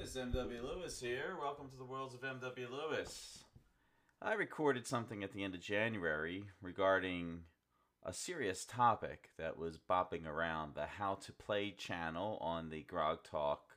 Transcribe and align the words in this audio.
It's 0.00 0.14
MW 0.14 0.62
Lewis 0.62 1.00
here. 1.00 1.36
Welcome 1.40 1.68
to 1.70 1.76
the 1.76 1.84
worlds 1.84 2.14
of 2.14 2.20
MW 2.20 2.70
Lewis. 2.70 3.42
I 4.22 4.34
recorded 4.34 4.86
something 4.86 5.24
at 5.24 5.32
the 5.32 5.42
end 5.42 5.56
of 5.56 5.60
January 5.60 6.44
regarding 6.62 7.40
a 8.04 8.12
serious 8.12 8.64
topic 8.64 9.30
that 9.38 9.58
was 9.58 9.76
bopping 9.76 10.24
around 10.24 10.76
the 10.76 10.86
How 10.86 11.16
to 11.16 11.32
Play 11.32 11.72
channel 11.72 12.38
on 12.40 12.70
the 12.70 12.84
Grog 12.84 13.24
Talk 13.24 13.76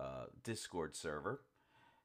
uh, 0.00 0.24
Discord 0.42 0.96
server, 0.96 1.44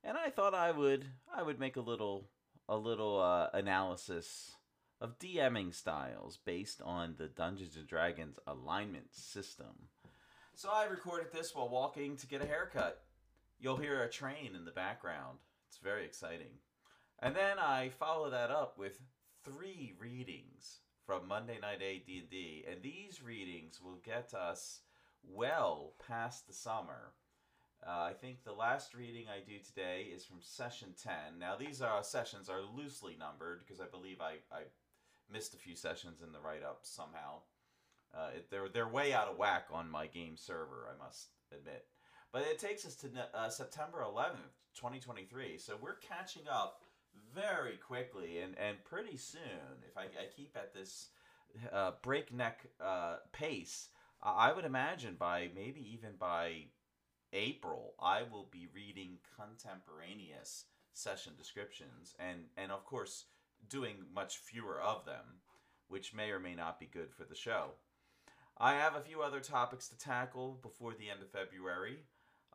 and 0.03 0.15
I 0.15 0.29
thought 0.29 0.53
I 0.53 0.69
would 0.69 1.05
I 1.35 1.41
would 1.41 1.59
make 1.59 1.75
a 1.75 1.81
little 1.81 2.29
a 2.69 2.77
little 2.77 3.19
uh, 3.19 3.49
analysis 3.51 4.57
of 5.01 5.17
DMing 5.17 5.73
styles 5.73 6.37
based 6.45 6.83
on 6.83 7.15
the 7.17 7.29
Dungeons 7.29 7.77
and 7.77 7.87
Dragons 7.87 8.37
alignment 8.45 9.15
system. 9.15 9.89
So 10.53 10.69
I 10.71 10.85
recorded 10.85 11.33
this 11.33 11.55
while 11.55 11.67
walking 11.67 12.15
to 12.17 12.27
get 12.27 12.43
a 12.43 12.45
haircut. 12.45 13.01
You'll 13.63 13.77
hear 13.77 14.03
a 14.03 14.09
train 14.09 14.55
in 14.57 14.65
the 14.65 14.71
background. 14.71 15.37
It's 15.69 15.77
very 15.77 16.03
exciting. 16.03 16.59
And 17.19 17.33
then 17.33 17.57
I 17.57 17.91
follow 17.97 18.29
that 18.29 18.51
up 18.51 18.77
with 18.77 18.99
three 19.45 19.93
readings 19.97 20.79
from 21.05 21.29
Monday 21.29 21.59
Night 21.61 21.81
AD&D, 21.81 22.65
and 22.69 22.83
these 22.83 23.23
readings 23.23 23.79
will 23.81 24.01
get 24.03 24.33
us 24.33 24.81
well 25.23 25.93
past 26.05 26.45
the 26.45 26.53
summer. 26.53 27.13
Uh, 27.87 28.01
I 28.01 28.11
think 28.11 28.43
the 28.43 28.51
last 28.51 28.93
reading 28.93 29.27
I 29.29 29.39
do 29.39 29.59
today 29.59 30.07
is 30.13 30.25
from 30.25 30.41
session 30.41 30.89
10. 31.01 31.39
Now 31.39 31.55
these 31.55 31.81
are 31.81 32.03
sessions 32.03 32.49
are 32.49 32.61
loosely 32.61 33.15
numbered 33.17 33.61
because 33.65 33.79
I 33.79 33.85
believe 33.89 34.19
I, 34.19 34.39
I 34.53 34.63
missed 35.31 35.53
a 35.53 35.57
few 35.57 35.77
sessions 35.77 36.21
in 36.21 36.33
the 36.33 36.41
write-up 36.41 36.79
somehow. 36.81 37.43
Uh, 38.13 38.27
it, 38.35 38.51
they're 38.51 38.67
they're 38.67 38.89
way 38.89 39.13
out 39.13 39.29
of 39.29 39.37
whack 39.37 39.67
on 39.71 39.89
my 39.89 40.07
game 40.07 40.35
server, 40.35 40.89
I 40.93 41.01
must 41.01 41.29
admit. 41.49 41.85
But 42.33 42.41
it 42.49 42.57
takes 42.57 42.83
us 42.83 42.95
to 42.95 43.07
uh, 43.35 43.47
September 43.49 43.99
11th, 43.99 44.57
2023. 44.75 45.59
So 45.59 45.75
we're 45.79 45.97
catching 45.97 46.47
up 46.51 46.81
very 47.33 47.77
quickly 47.77 48.39
and, 48.39 48.57
and 48.57 48.83
pretty 48.83 49.17
soon. 49.17 49.39
If 49.87 49.95
I, 49.95 50.05
I 50.05 50.25
keep 50.35 50.57
at 50.57 50.73
this 50.73 51.09
uh, 51.71 51.91
breakneck 52.01 52.65
uh, 52.83 53.17
pace, 53.31 53.89
I 54.23 54.51
would 54.51 54.65
imagine 54.65 55.15
by 55.19 55.49
maybe 55.53 55.87
even 55.93 56.15
by 56.17 56.65
April, 57.33 57.93
I 58.01 58.23
will 58.23 58.47
be 58.51 58.67
reading 58.73 59.19
contemporaneous 59.37 60.65
session 60.93 61.33
descriptions 61.37 62.15
and, 62.17 62.45
and 62.57 62.71
of 62.71 62.83
course, 62.83 63.25
doing 63.69 63.95
much 64.13 64.37
fewer 64.37 64.81
of 64.81 65.05
them, 65.05 65.41
which 65.87 66.15
may 66.15 66.31
or 66.31 66.39
may 66.39 66.55
not 66.55 66.79
be 66.79 66.87
good 66.87 67.13
for 67.13 67.25
the 67.25 67.35
show. 67.35 67.71
I 68.57 68.73
have 68.73 68.95
a 68.95 69.01
few 69.01 69.21
other 69.21 69.39
topics 69.39 69.87
to 69.89 69.97
tackle 69.97 70.59
before 70.61 70.93
the 70.93 71.09
end 71.09 71.21
of 71.21 71.29
February. 71.29 71.99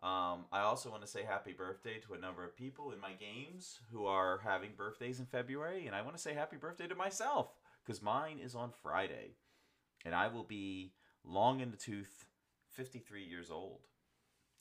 Um, 0.03 0.45
I 0.53 0.61
also 0.61 0.91
want 0.91 1.03
to 1.03 1.09
say 1.09 1.25
happy 1.25 1.53
birthday 1.53 1.99
to 2.07 2.15
a 2.15 2.19
number 2.19 2.45
of 2.45 2.57
people 2.57 2.93
in 2.93 3.01
my 3.01 3.13
games 3.13 3.81
who 3.91 4.07
are 4.07 4.41
having 4.45 4.71
birthdays 4.77 5.19
in 5.19 5.27
February, 5.27 5.87
and 5.87 5.95
I 5.95 6.03
want 6.03 6.17
to 6.17 6.23
say 6.23 6.35
happy 6.35 6.57
birthday 6.57 6.87
to 6.87 6.95
myself 6.95 7.49
because 7.85 8.01
mine 8.01 8.39
is 8.39 8.55
on 8.55 8.71
Friday, 8.83 9.33
and 10.05 10.15
I 10.15 10.29
will 10.29 10.45
be 10.45 10.93
long 11.25 11.59
in 11.59 11.73
the 11.73 11.77
tooth, 11.77 12.27
53 12.71 13.25
years 13.25 13.51
old. 13.51 13.81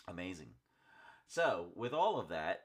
Amazing. 0.07 0.49
So, 1.27 1.67
with 1.75 1.93
all 1.93 2.19
of 2.19 2.29
that, 2.29 2.63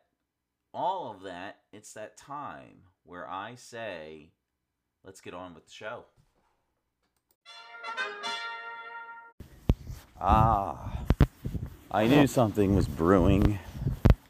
all 0.73 1.11
of 1.11 1.23
that, 1.25 1.59
it's 1.73 1.93
that 1.93 2.17
time 2.17 2.85
where 3.05 3.29
I 3.29 3.57
say, 3.57 4.31
let's 5.05 5.21
get 5.21 5.35
on 5.35 5.55
with 5.55 5.67
the 5.67 5.73
show. 5.73 6.05
Ah. 10.19 11.02
I 11.95 12.07
knew 12.07 12.27
something 12.27 12.75
was 12.75 12.89
brewing. 12.89 13.59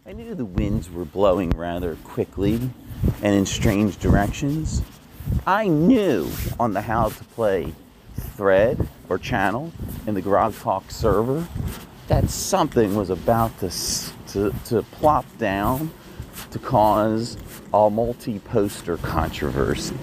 I 0.05 0.11
knew 0.13 0.35
the 0.35 0.45
winds 0.45 0.91
were 0.91 1.05
blowing 1.05 1.51
rather 1.51 1.95
quickly 2.03 2.55
and 3.23 3.35
in 3.37 3.47
strange 3.47 4.01
directions. 4.01 4.83
I 5.47 5.69
knew 5.69 6.29
on 6.59 6.73
the 6.73 6.81
how 6.81 7.11
to 7.11 7.25
play 7.25 7.73
thread 8.17 8.89
or 9.09 9.17
channel 9.17 9.71
in 10.09 10.15
the 10.15 10.21
Grog 10.21 10.57
Talk 10.57 10.91
server 10.91 11.47
that 12.09 12.31
something 12.31 12.97
was 12.97 13.11
about 13.11 13.57
to, 13.61 13.71
to, 14.33 14.53
to 14.65 14.83
plop 14.83 15.25
down 15.39 15.93
to 16.51 16.59
cause 16.59 17.37
a 17.73 17.89
multi 17.89 18.41
poster 18.41 18.97
controversy. 18.97 19.97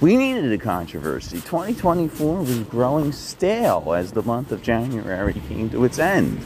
We 0.00 0.16
needed 0.16 0.50
a 0.50 0.58
controversy. 0.58 1.36
2024 1.36 2.40
was 2.40 2.58
growing 2.64 3.12
stale 3.12 3.94
as 3.94 4.10
the 4.10 4.22
month 4.22 4.50
of 4.50 4.60
January 4.60 5.40
came 5.46 5.70
to 5.70 5.84
its 5.84 6.00
end. 6.00 6.42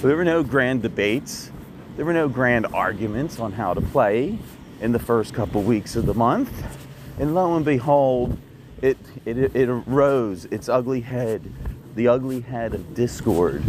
There 0.00 0.14
were 0.14 0.24
no 0.24 0.44
grand 0.44 0.82
debates. 0.82 1.50
There 1.96 2.04
were 2.04 2.12
no 2.12 2.28
grand 2.28 2.66
arguments 2.66 3.40
on 3.40 3.50
how 3.50 3.74
to 3.74 3.80
play 3.80 4.38
in 4.80 4.92
the 4.92 5.00
first 5.00 5.34
couple 5.34 5.60
weeks 5.62 5.96
of 5.96 6.06
the 6.06 6.14
month. 6.14 6.52
And 7.18 7.34
lo 7.34 7.56
and 7.56 7.64
behold, 7.64 8.38
it, 8.80 8.96
it, 9.24 9.56
it 9.56 9.68
arose, 9.68 10.44
its 10.52 10.68
ugly 10.68 11.00
head, 11.00 11.52
the 11.96 12.06
ugly 12.06 12.42
head 12.42 12.74
of 12.74 12.94
discord 12.94 13.64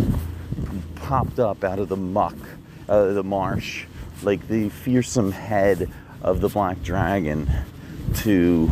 popped 0.94 1.40
up 1.40 1.64
out 1.64 1.80
of 1.80 1.90
the 1.90 1.98
muck, 1.98 2.38
out 2.88 3.08
of 3.08 3.16
the 3.16 3.24
marsh, 3.24 3.86
like 4.22 4.48
the 4.48 4.70
fearsome 4.70 5.32
head 5.32 5.92
of 6.22 6.42
the 6.42 6.50
black 6.50 6.84
dragon 6.84 7.50
to 8.18 8.72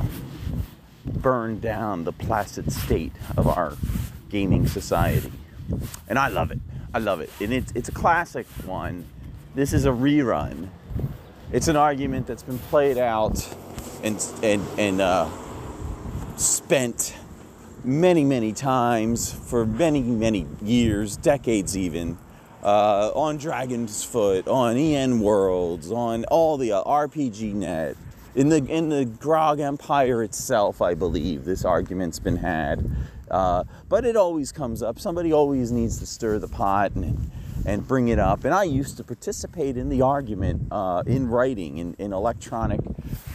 burn 1.07 1.59
down 1.59 2.03
the 2.03 2.13
placid 2.13 2.71
state 2.71 3.13
of 3.35 3.47
our 3.47 3.73
gaming 4.29 4.67
society. 4.67 5.31
And 6.07 6.19
I 6.19 6.27
love 6.27 6.51
it. 6.51 6.59
I 6.93 6.99
love 6.99 7.21
it. 7.21 7.29
And 7.39 7.53
it's, 7.53 7.71
it's 7.73 7.89
a 7.89 7.93
classic 7.93 8.47
one. 8.65 9.05
This 9.55 9.73
is 9.73 9.85
a 9.85 9.89
rerun. 9.89 10.69
It's 11.51 11.67
an 11.67 11.75
argument 11.75 12.27
that's 12.27 12.43
been 12.43 12.59
played 12.59 12.97
out 12.97 13.47
and, 14.03 14.23
and, 14.43 14.65
and 14.77 15.01
uh, 15.01 15.29
spent 16.37 17.15
many, 17.83 18.23
many 18.23 18.53
times 18.53 19.31
for 19.31 19.65
many, 19.65 20.01
many 20.01 20.45
years, 20.61 21.17
decades 21.17 21.77
even, 21.77 22.17
uh, 22.63 23.11
on 23.15 23.37
Dragon's 23.37 24.03
Foot, 24.03 24.47
on 24.47 24.75
EN 24.77 25.19
Worlds, 25.19 25.91
on 25.91 26.25
all 26.25 26.57
the 26.57 26.73
uh, 26.73 26.83
RPG 26.83 27.53
Net, 27.53 27.95
in 28.35 28.49
the 28.49 28.57
in 28.57 28.89
the 28.89 29.05
Grog 29.05 29.59
Empire 29.59 30.21
itself. 30.21 30.81
I 30.81 30.93
believe 30.93 31.45
this 31.45 31.65
argument's 31.65 32.19
been 32.19 32.35
had. 32.35 32.89
Uh, 33.29 33.63
but 33.89 34.05
it 34.05 34.15
always 34.15 34.51
comes 34.51 34.81
up. 34.81 34.99
Somebody 34.99 35.33
always 35.33 35.71
needs 35.71 35.99
to 35.99 36.05
stir 36.05 36.39
the 36.39 36.47
pot 36.47 36.93
and, 36.93 37.29
and 37.65 37.87
bring 37.87 38.07
it 38.07 38.19
up. 38.19 38.45
And 38.45 38.53
I 38.53 38.63
used 38.63 38.97
to 38.97 39.03
participate 39.03 39.77
in 39.77 39.89
the 39.89 40.01
argument 40.01 40.67
uh, 40.71 41.03
in 41.05 41.27
writing, 41.27 41.77
in, 41.77 41.95
in 41.99 42.13
electronic 42.13 42.79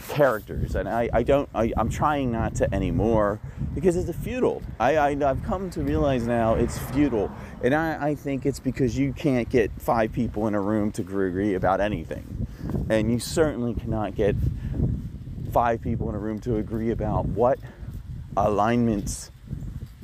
characters. 0.09 0.75
And 0.75 0.87
I, 0.87 1.09
I 1.13 1.23
don't, 1.23 1.49
I, 1.53 1.73
am 1.77 1.89
trying 1.89 2.31
not 2.31 2.55
to 2.55 2.73
anymore 2.73 3.39
because 3.73 3.95
it's 3.95 4.15
futile. 4.17 4.61
I, 4.79 4.97
I, 4.97 5.15
have 5.15 5.43
come 5.43 5.69
to 5.71 5.81
realize 5.81 6.25
now 6.25 6.55
it's 6.55 6.77
futile. 6.77 7.31
And 7.63 7.73
I, 7.73 8.09
I 8.09 8.15
think 8.15 8.45
it's 8.45 8.59
because 8.59 8.97
you 8.97 9.13
can't 9.13 9.49
get 9.49 9.71
five 9.79 10.11
people 10.11 10.47
in 10.47 10.55
a 10.55 10.61
room 10.61 10.91
to 10.93 11.01
agree 11.01 11.55
about 11.55 11.81
anything. 11.81 12.47
And 12.89 13.11
you 13.11 13.19
certainly 13.19 13.73
cannot 13.73 14.15
get 14.15 14.35
five 15.51 15.81
people 15.81 16.09
in 16.09 16.15
a 16.15 16.19
room 16.19 16.39
to 16.39 16.57
agree 16.57 16.89
about 16.89 17.25
what 17.25 17.59
alignments 18.35 19.31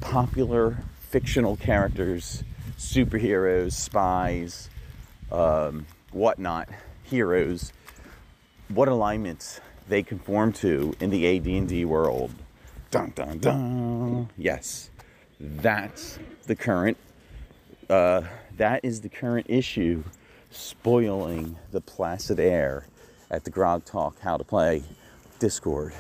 popular 0.02 0.78
fictional 1.00 1.56
characters, 1.58 2.44
superheroes, 2.78 3.74
spies, 3.74 4.70
um, 5.32 5.86
whatnot, 6.12 6.70
heroes, 7.04 7.74
what 8.70 8.88
alignments 8.88 9.60
they 9.88 10.04
conform 10.04 10.54
to 10.54 10.94
in 11.00 11.10
the 11.10 11.38
AD&D 11.38 11.86
world. 11.86 12.32
Dun 12.92 13.12
dun 13.16 13.40
dun. 13.40 14.30
Yes, 14.38 14.90
that's 15.40 16.20
the 16.48 16.56
current. 16.56 16.98
Uh, 17.90 18.22
that 18.58 18.82
is 18.84 19.02
the 19.02 19.10
current 19.10 19.48
issue, 19.50 20.04
spoiling 20.52 21.58
the 21.72 21.82
placid 21.82 22.40
air 22.40 22.86
at 23.32 23.44
the 23.44 23.50
Grog 23.50 23.86
Talk 23.86 24.20
How 24.20 24.38
to 24.38 24.44
Play 24.44 24.84
Discord. 25.40 25.94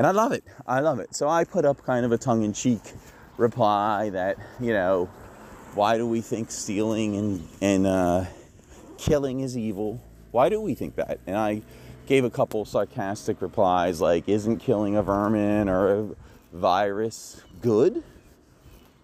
And 0.00 0.06
I 0.06 0.12
love 0.12 0.32
it. 0.32 0.44
I 0.66 0.80
love 0.80 0.98
it. 0.98 1.14
So 1.14 1.28
I 1.28 1.44
put 1.44 1.66
up 1.66 1.84
kind 1.84 2.06
of 2.06 2.12
a 2.12 2.16
tongue 2.16 2.42
in 2.42 2.54
cheek 2.54 2.80
reply 3.36 4.08
that, 4.08 4.38
you 4.58 4.72
know, 4.72 5.10
why 5.74 5.98
do 5.98 6.06
we 6.06 6.22
think 6.22 6.50
stealing 6.50 7.16
and, 7.16 7.46
and 7.60 7.86
uh, 7.86 8.24
killing 8.96 9.40
is 9.40 9.58
evil? 9.58 10.00
Why 10.30 10.48
do 10.48 10.58
we 10.58 10.74
think 10.74 10.96
that? 10.96 11.20
And 11.26 11.36
I 11.36 11.60
gave 12.06 12.24
a 12.24 12.30
couple 12.30 12.64
sarcastic 12.64 13.42
replies 13.42 14.00
like, 14.00 14.26
isn't 14.26 14.60
killing 14.60 14.96
a 14.96 15.02
vermin 15.02 15.68
or 15.68 15.92
a 15.92 16.08
virus 16.50 17.42
good? 17.60 18.02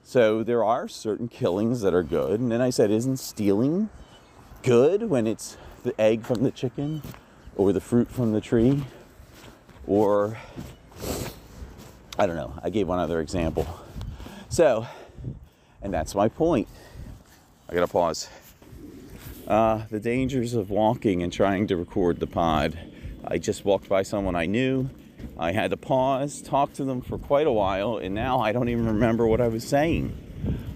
So 0.03 0.43
there 0.43 0.65
are 0.65 0.89
certain 0.89 1.29
killings 1.29 1.83
that 1.83 1.93
are 1.93 2.03
good. 2.03 2.41
And 2.41 2.51
then 2.51 2.63
I 2.63 2.71
said, 2.71 2.91
isn't 2.91 3.19
stealing 3.19 3.91
good 4.63 5.11
when 5.11 5.27
it's 5.27 5.59
the 5.83 5.95
egg 6.01 6.25
from 6.25 6.43
the 6.43 6.51
chicken 6.51 7.03
or 7.55 7.75
the 7.75 7.83
fruit 7.83 8.11
from 8.11 8.33
the 8.33 8.41
tree? 8.41 8.83
Or, 9.87 10.37
I 12.19 12.27
don't 12.27 12.37
know, 12.37 12.55
I 12.63 12.71
gave 12.71 12.89
one 12.89 12.99
other 12.99 13.21
example. 13.21 13.67
So, 14.49 14.87
and 15.83 15.93
that's 15.93 16.15
my 16.15 16.29
point. 16.29 16.69
I 17.69 17.75
gotta 17.75 17.87
pause. 17.89 18.29
uh, 19.47 19.83
the 19.91 20.01
dangers 20.01 20.55
of 20.55 20.71
walking 20.71 21.23
and 21.23 21.33
trying 21.33 21.67
to 21.69 21.77
record 21.77 22.19
the 22.21 22.27
pod. 22.27 22.79
I 23.25 23.39
just 23.39 23.65
walked 23.65 23.89
by 23.89 24.03
someone 24.03 24.35
I 24.35 24.47
knew. 24.47 24.89
I 25.39 25.53
had 25.53 25.71
to 25.71 25.77
pause, 25.77 26.43
talk 26.43 26.73
to 26.75 26.85
them 26.85 27.01
for 27.01 27.19
quite 27.19 27.47
a 27.47 27.53
while, 27.53 27.99
and 27.99 28.15
now 28.15 28.41
I 28.41 28.53
don't 28.53 28.69
even 28.69 28.87
remember 28.87 29.27
what 29.27 29.41
I 29.41 29.49
was 29.49 29.67
saying. 29.67 30.17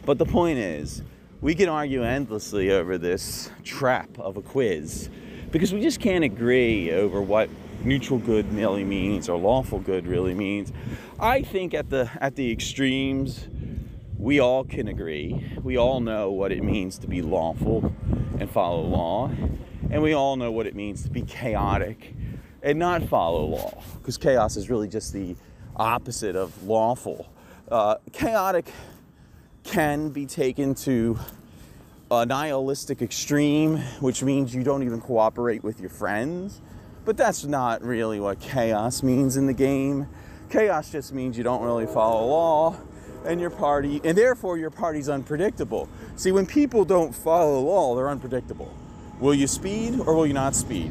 But 0.04 0.18
the 0.18 0.26
point 0.26 0.58
is, 0.58 1.02
we 1.40 1.54
can 1.54 1.68
argue 1.68 2.02
endlessly 2.02 2.70
over 2.70 2.98
this 2.98 3.50
trap 3.64 4.08
of 4.18 4.36
a 4.36 4.42
quiz 4.42 5.08
because 5.50 5.72
we 5.72 5.80
just 5.80 6.00
can't 6.00 6.24
agree 6.24 6.92
over 6.92 7.20
what 7.22 7.48
neutral 7.84 8.18
good 8.18 8.52
really 8.52 8.84
means 8.84 9.28
or 9.28 9.38
lawful 9.38 9.78
good 9.78 10.06
really 10.06 10.34
means. 10.34 10.72
I 11.22 11.42
think 11.42 11.74
at 11.74 11.90
the 11.90 12.10
at 12.18 12.34
the 12.34 12.50
extremes 12.50 13.46
we 14.16 14.40
all 14.40 14.64
can 14.64 14.88
agree. 14.88 15.52
We 15.62 15.76
all 15.76 16.00
know 16.00 16.30
what 16.30 16.50
it 16.50 16.64
means 16.64 16.96
to 17.00 17.06
be 17.06 17.20
lawful 17.20 17.94
and 18.38 18.50
follow 18.50 18.80
law, 18.80 19.30
and 19.90 20.00
we 20.02 20.14
all 20.14 20.36
know 20.36 20.50
what 20.50 20.66
it 20.66 20.74
means 20.74 21.02
to 21.02 21.10
be 21.10 21.20
chaotic 21.20 22.14
and 22.62 22.78
not 22.78 23.02
follow 23.02 23.44
law 23.44 23.82
because 23.98 24.16
chaos 24.16 24.56
is 24.56 24.70
really 24.70 24.88
just 24.88 25.12
the 25.12 25.36
opposite 25.76 26.36
of 26.36 26.64
lawful. 26.64 27.30
Uh, 27.70 27.96
chaotic 28.12 28.72
can 29.62 30.08
be 30.08 30.24
taken 30.24 30.74
to 30.74 31.18
a 32.10 32.24
nihilistic 32.24 33.02
extreme, 33.02 33.76
which 34.00 34.22
means 34.22 34.54
you 34.54 34.62
don't 34.62 34.82
even 34.82 35.02
cooperate 35.02 35.62
with 35.62 35.80
your 35.80 35.90
friends. 35.90 36.62
But 37.04 37.18
that's 37.18 37.44
not 37.44 37.82
really 37.82 38.20
what 38.20 38.40
chaos 38.40 39.02
means 39.02 39.36
in 39.36 39.46
the 39.46 39.52
game. 39.52 40.08
Chaos 40.50 40.90
just 40.90 41.12
means 41.12 41.38
you 41.38 41.44
don't 41.44 41.62
really 41.62 41.86
follow 41.86 42.26
law 42.26 42.76
and 43.24 43.40
your 43.40 43.50
party, 43.50 44.00
and 44.02 44.18
therefore 44.18 44.58
your 44.58 44.70
party's 44.70 45.08
unpredictable. 45.08 45.88
See, 46.16 46.32
when 46.32 46.44
people 46.44 46.84
don't 46.84 47.14
follow 47.14 47.60
law, 47.60 47.94
they're 47.94 48.08
unpredictable. 48.08 48.74
Will 49.20 49.34
you 49.34 49.46
speed 49.46 50.00
or 50.00 50.14
will 50.14 50.26
you 50.26 50.32
not 50.32 50.56
speed? 50.56 50.90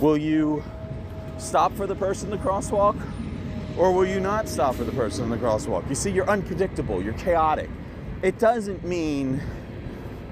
Will 0.00 0.16
you 0.16 0.64
stop 1.38 1.72
for 1.76 1.86
the 1.86 1.94
person 1.94 2.32
in 2.32 2.38
the 2.38 2.44
crosswalk 2.44 3.00
or 3.76 3.92
will 3.92 4.06
you 4.06 4.18
not 4.18 4.48
stop 4.48 4.74
for 4.74 4.84
the 4.84 4.92
person 4.92 5.24
in 5.24 5.30
the 5.30 5.36
crosswalk? 5.36 5.88
You 5.88 5.94
see, 5.94 6.10
you're 6.10 6.28
unpredictable, 6.28 7.02
you're 7.02 7.12
chaotic. 7.14 7.70
It 8.22 8.38
doesn't 8.38 8.84
mean 8.84 9.40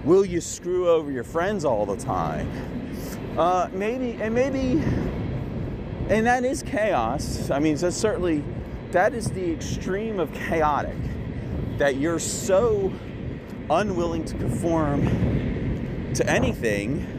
will 0.02 0.25
you 0.25 0.40
screw 0.40 0.88
over 0.88 1.12
your 1.12 1.25
friends 1.25 1.64
all 1.64 1.87
the 1.87 1.96
time. 1.96 2.50
Uh, 3.37 3.69
maybe, 3.72 4.20
and 4.22 4.34
maybe, 4.34 4.82
and 6.08 6.26
that 6.26 6.44
is 6.44 6.62
chaos. 6.62 7.50
I 7.50 7.58
mean, 7.58 7.76
that's 7.76 7.97
certainly, 7.97 8.44
that 8.93 9.14
is 9.14 9.31
the 9.31 9.53
extreme 9.53 10.20
of 10.20 10.32
chaotic. 10.32 10.97
That 11.79 11.97
you're 11.97 12.19
so 12.19 12.93
unwilling 13.69 14.25
to 14.25 14.35
conform 14.37 16.12
to 16.14 16.26
anything 16.29 17.12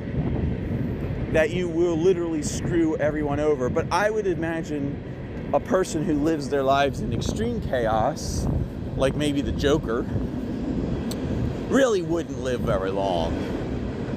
that 1.34 1.50
you 1.52 1.68
will 1.68 1.98
literally 1.98 2.42
screw 2.42 2.96
everyone 2.98 3.40
over. 3.40 3.70
But 3.70 3.92
I 3.92 4.10
would 4.10 4.26
imagine 4.28 5.50
a 5.54 5.60
person 5.60 6.04
who 6.04 6.16
lives 6.16 6.50
their 6.50 6.64
lives 6.64 7.02
in 7.02 7.14
extreme 7.14 7.62
chaos, 7.62 8.48
like 8.96 9.16
maybe 9.16 9.42
the 9.42 9.52
Joker, 9.52 10.06
really 11.70 12.02
wouldn't 12.02 12.40
live 12.40 12.62
very 12.62 12.92
long. 12.92 13.36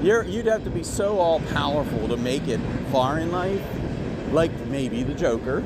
You're, 0.02 0.24
you'd 0.24 0.46
have 0.46 0.64
to 0.64 0.70
be 0.70 0.82
so 0.82 1.18
all 1.18 1.40
powerful 1.52 2.08
to 2.08 2.16
make 2.16 2.48
it 2.48 2.60
far 2.90 3.18
in 3.18 3.30
life, 3.30 3.62
like 4.32 4.52
maybe 4.66 5.02
the 5.02 5.14
Joker. 5.14 5.62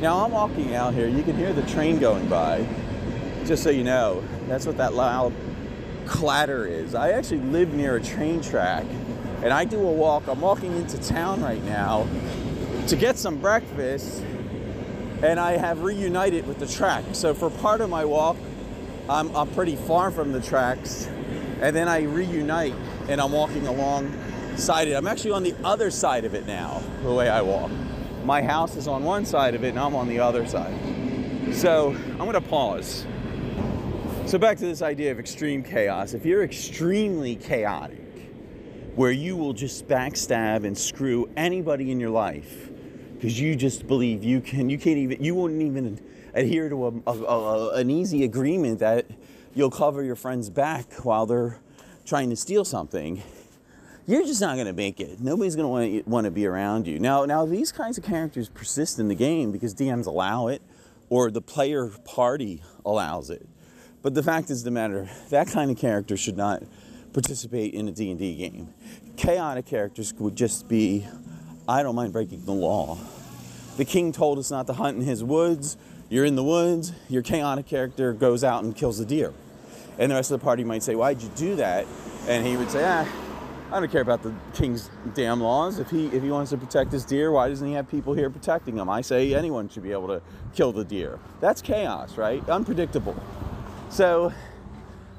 Now 0.00 0.24
I'm 0.24 0.32
walking 0.32 0.74
out 0.74 0.94
here, 0.94 1.08
you 1.08 1.22
can 1.22 1.36
hear 1.36 1.52
the 1.52 1.62
train 1.62 1.98
going 1.98 2.28
by, 2.28 2.66
just 3.44 3.62
so 3.62 3.70
you 3.70 3.84
know. 3.84 4.24
That's 4.48 4.66
what 4.66 4.76
that 4.78 4.94
loud 4.94 5.32
clatter 6.06 6.66
is. 6.66 6.94
I 6.94 7.12
actually 7.12 7.40
live 7.40 7.72
near 7.74 7.96
a 7.96 8.02
train 8.02 8.40
track 8.40 8.84
and 9.42 9.52
I 9.52 9.64
do 9.64 9.78
a 9.78 9.92
walk. 9.92 10.26
I'm 10.26 10.40
walking 10.40 10.76
into 10.76 10.98
town 10.98 11.42
right 11.42 11.62
now 11.64 12.06
to 12.88 12.96
get 12.96 13.18
some 13.18 13.38
breakfast 13.38 14.22
and 15.22 15.38
I 15.38 15.56
have 15.56 15.82
reunited 15.82 16.46
with 16.46 16.58
the 16.58 16.66
track. 16.66 17.04
So 17.12 17.34
for 17.34 17.50
part 17.50 17.80
of 17.80 17.90
my 17.90 18.04
walk, 18.04 18.36
I'm, 19.08 19.34
I'm 19.36 19.48
pretty 19.50 19.76
far 19.76 20.10
from 20.10 20.32
the 20.32 20.40
tracks, 20.40 21.06
and 21.60 21.74
then 21.74 21.88
I 21.88 22.02
reunite 22.02 22.74
and 23.08 23.20
I'm 23.20 23.32
walking 23.32 23.66
I'm 24.68 25.06
actually 25.06 25.30
on 25.30 25.42
the 25.42 25.54
other 25.64 25.90
side 25.90 26.24
of 26.24 26.34
it 26.34 26.46
now, 26.46 26.82
the 27.02 27.12
way 27.12 27.28
I 27.28 27.40
walk. 27.40 27.70
My 28.24 28.42
house 28.42 28.76
is 28.76 28.86
on 28.86 29.04
one 29.04 29.24
side 29.24 29.54
of 29.54 29.64
it, 29.64 29.70
and 29.70 29.78
I'm 29.78 29.94
on 29.94 30.06
the 30.06 30.20
other 30.20 30.46
side. 30.46 30.74
So 31.52 31.90
I'm 31.90 32.18
gonna 32.18 32.40
pause. 32.40 33.06
So 34.26 34.38
back 34.38 34.58
to 34.58 34.66
this 34.66 34.82
idea 34.82 35.10
of 35.12 35.18
extreme 35.18 35.62
chaos. 35.62 36.12
If 36.12 36.26
you're 36.26 36.44
extremely 36.44 37.36
chaotic, 37.36 37.98
where 38.96 39.10
you 39.10 39.36
will 39.36 39.54
just 39.54 39.88
backstab 39.88 40.64
and 40.64 40.76
screw 40.76 41.28
anybody 41.36 41.90
in 41.90 41.98
your 41.98 42.10
life, 42.10 42.70
because 43.14 43.40
you 43.40 43.56
just 43.56 43.86
believe 43.86 44.22
you 44.22 44.40
can 44.40 44.68
you 44.68 44.78
can't 44.78 44.98
even 44.98 45.24
you 45.24 45.34
wouldn't 45.34 45.62
even 45.62 45.98
adhere 46.34 46.68
to 46.68 46.86
a, 46.86 46.92
a, 47.06 47.12
a, 47.12 47.74
an 47.76 47.90
easy 47.90 48.24
agreement 48.24 48.78
that 48.80 49.06
you'll 49.54 49.70
cover 49.70 50.02
your 50.02 50.16
friend's 50.16 50.50
back 50.50 50.92
while 51.04 51.24
they're 51.24 51.58
trying 52.04 52.28
to 52.30 52.36
steal 52.36 52.64
something 52.64 53.22
you're 54.10 54.26
just 54.26 54.40
not 54.40 54.54
going 54.54 54.66
to 54.66 54.72
make 54.72 55.00
it 55.00 55.20
nobody's 55.20 55.56
going 55.56 56.02
to 56.02 56.10
want 56.10 56.24
to 56.24 56.30
be 56.30 56.46
around 56.46 56.86
you 56.86 56.98
now 56.98 57.24
now 57.24 57.46
these 57.46 57.72
kinds 57.72 57.96
of 57.98 58.04
characters 58.04 58.48
persist 58.48 58.98
in 58.98 59.08
the 59.08 59.14
game 59.14 59.52
because 59.52 59.74
dms 59.74 60.06
allow 60.06 60.48
it 60.48 60.62
or 61.08 61.30
the 61.30 61.40
player 61.40 61.88
party 62.04 62.62
allows 62.84 63.30
it 63.30 63.46
but 64.02 64.14
the 64.14 64.22
fact 64.22 64.50
is 64.50 64.62
the 64.64 64.70
matter 64.70 65.08
that 65.30 65.46
kind 65.48 65.70
of 65.70 65.76
character 65.76 66.16
should 66.16 66.36
not 66.36 66.62
participate 67.12 67.74
in 67.74 67.88
a 67.88 67.92
d&d 67.92 68.36
game 68.36 68.72
chaotic 69.16 69.66
characters 69.66 70.14
would 70.14 70.34
just 70.34 70.68
be 70.68 71.06
I 71.70 71.84
don't 71.84 71.94
mind 71.94 72.12
breaking 72.12 72.44
the 72.46 72.52
law. 72.52 72.98
The 73.76 73.84
king 73.84 74.10
told 74.10 74.40
us 74.40 74.50
not 74.50 74.66
to 74.66 74.72
hunt 74.72 74.96
in 74.96 75.04
his 75.04 75.22
woods. 75.22 75.76
You're 76.08 76.24
in 76.24 76.34
the 76.34 76.42
woods, 76.42 76.92
your 77.08 77.22
chaotic 77.22 77.66
character 77.66 78.12
goes 78.12 78.42
out 78.42 78.64
and 78.64 78.74
kills 78.74 78.98
the 78.98 79.04
deer. 79.04 79.32
And 79.96 80.10
the 80.10 80.16
rest 80.16 80.32
of 80.32 80.40
the 80.40 80.44
party 80.44 80.64
might 80.64 80.82
say, 80.82 80.96
Why'd 80.96 81.22
you 81.22 81.30
do 81.36 81.54
that? 81.56 81.86
And 82.26 82.44
he 82.44 82.56
would 82.56 82.72
say, 82.72 82.82
Ah, 82.84 83.06
I 83.72 83.80
don't 83.80 83.90
care 83.90 84.02
about 84.02 84.22
the 84.22 84.34
king's 84.54 84.90
damn 85.14 85.40
laws. 85.40 85.78
If 85.78 85.90
he 85.90 86.06
if 86.06 86.22
he 86.22 86.30
wants 86.30 86.50
to 86.50 86.56
protect 86.56 86.92
his 86.92 87.04
deer, 87.04 87.30
why 87.30 87.48
doesn't 87.48 87.66
he 87.66 87.74
have 87.74 87.88
people 87.88 88.14
here 88.14 88.28
protecting 88.30 88.76
him? 88.76 88.88
I 88.88 89.00
say 89.00 89.34
anyone 89.34 89.68
should 89.68 89.82
be 89.82 89.92
able 89.92 90.08
to 90.08 90.20
kill 90.54 90.72
the 90.72 90.84
deer. 90.84 91.18
That's 91.40 91.62
chaos, 91.62 92.16
right? 92.16 92.46
Unpredictable. 92.48 93.16
So, 93.90 94.32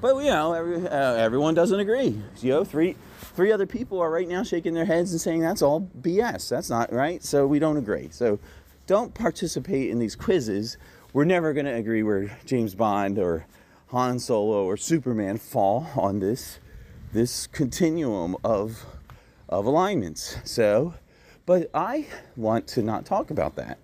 but 0.01 0.17
you 0.17 0.31
know, 0.31 0.53
every, 0.53 0.87
uh, 0.87 1.13
everyone 1.15 1.53
doesn't 1.53 1.79
agree. 1.79 2.21
You 2.41 2.49
know, 2.49 2.63
three 2.63 2.95
Three 3.33 3.53
other 3.53 3.65
people 3.65 3.99
are 4.01 4.09
right 4.09 4.27
now 4.27 4.43
shaking 4.43 4.73
their 4.73 4.85
heads 4.85 5.11
and 5.11 5.21
saying 5.21 5.39
that's 5.39 5.61
all 5.61 5.89
BS. 6.01 6.49
That's 6.49 6.69
not 6.69 6.91
right. 6.91 7.23
So 7.23 7.47
we 7.47 7.59
don't 7.59 7.77
agree. 7.77 8.09
So 8.11 8.39
don't 8.87 9.13
participate 9.13 9.89
in 9.89 9.99
these 9.99 10.17
quizzes. 10.17 10.77
We're 11.13 11.23
never 11.23 11.53
going 11.53 11.65
to 11.65 11.73
agree 11.73 12.03
where 12.03 12.37
James 12.45 12.75
Bond 12.75 13.17
or 13.17 13.45
Han 13.87 14.19
Solo 14.19 14.65
or 14.65 14.75
Superman 14.75 15.37
fall 15.37 15.87
on 15.95 16.19
this 16.19 16.59
this 17.13 17.47
continuum 17.47 18.35
of 18.43 18.85
of 19.49 19.65
alignments. 19.65 20.37
So, 20.43 20.93
but 21.45 21.69
I 21.73 22.07
want 22.35 22.67
to 22.67 22.81
not 22.81 23.05
talk 23.05 23.31
about 23.31 23.55
that. 23.57 23.77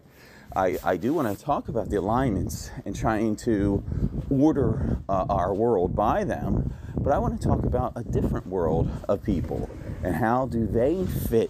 I, 0.55 0.77
I 0.83 0.95
do 0.95 1.13
want 1.13 1.37
to 1.37 1.43
talk 1.43 1.67
about 1.67 1.89
the 1.89 1.97
alignments 1.97 2.71
and 2.85 2.95
trying 2.95 3.35
to 3.37 3.83
order 4.29 4.99
uh, 5.09 5.25
our 5.29 5.53
world 5.53 5.93
by 5.93 6.23
them 6.23 6.73
but 7.07 7.13
I 7.13 7.19
want 7.19 7.39
to 7.39 7.47
talk 7.47 7.63
about 7.63 7.93
a 7.95 8.03
different 8.03 8.47
world 8.47 8.91
of 9.07 9.23
people 9.23 9.69
and 10.03 10.13
how 10.13 10.45
do 10.45 10.67
they 10.67 11.05
fit 11.29 11.49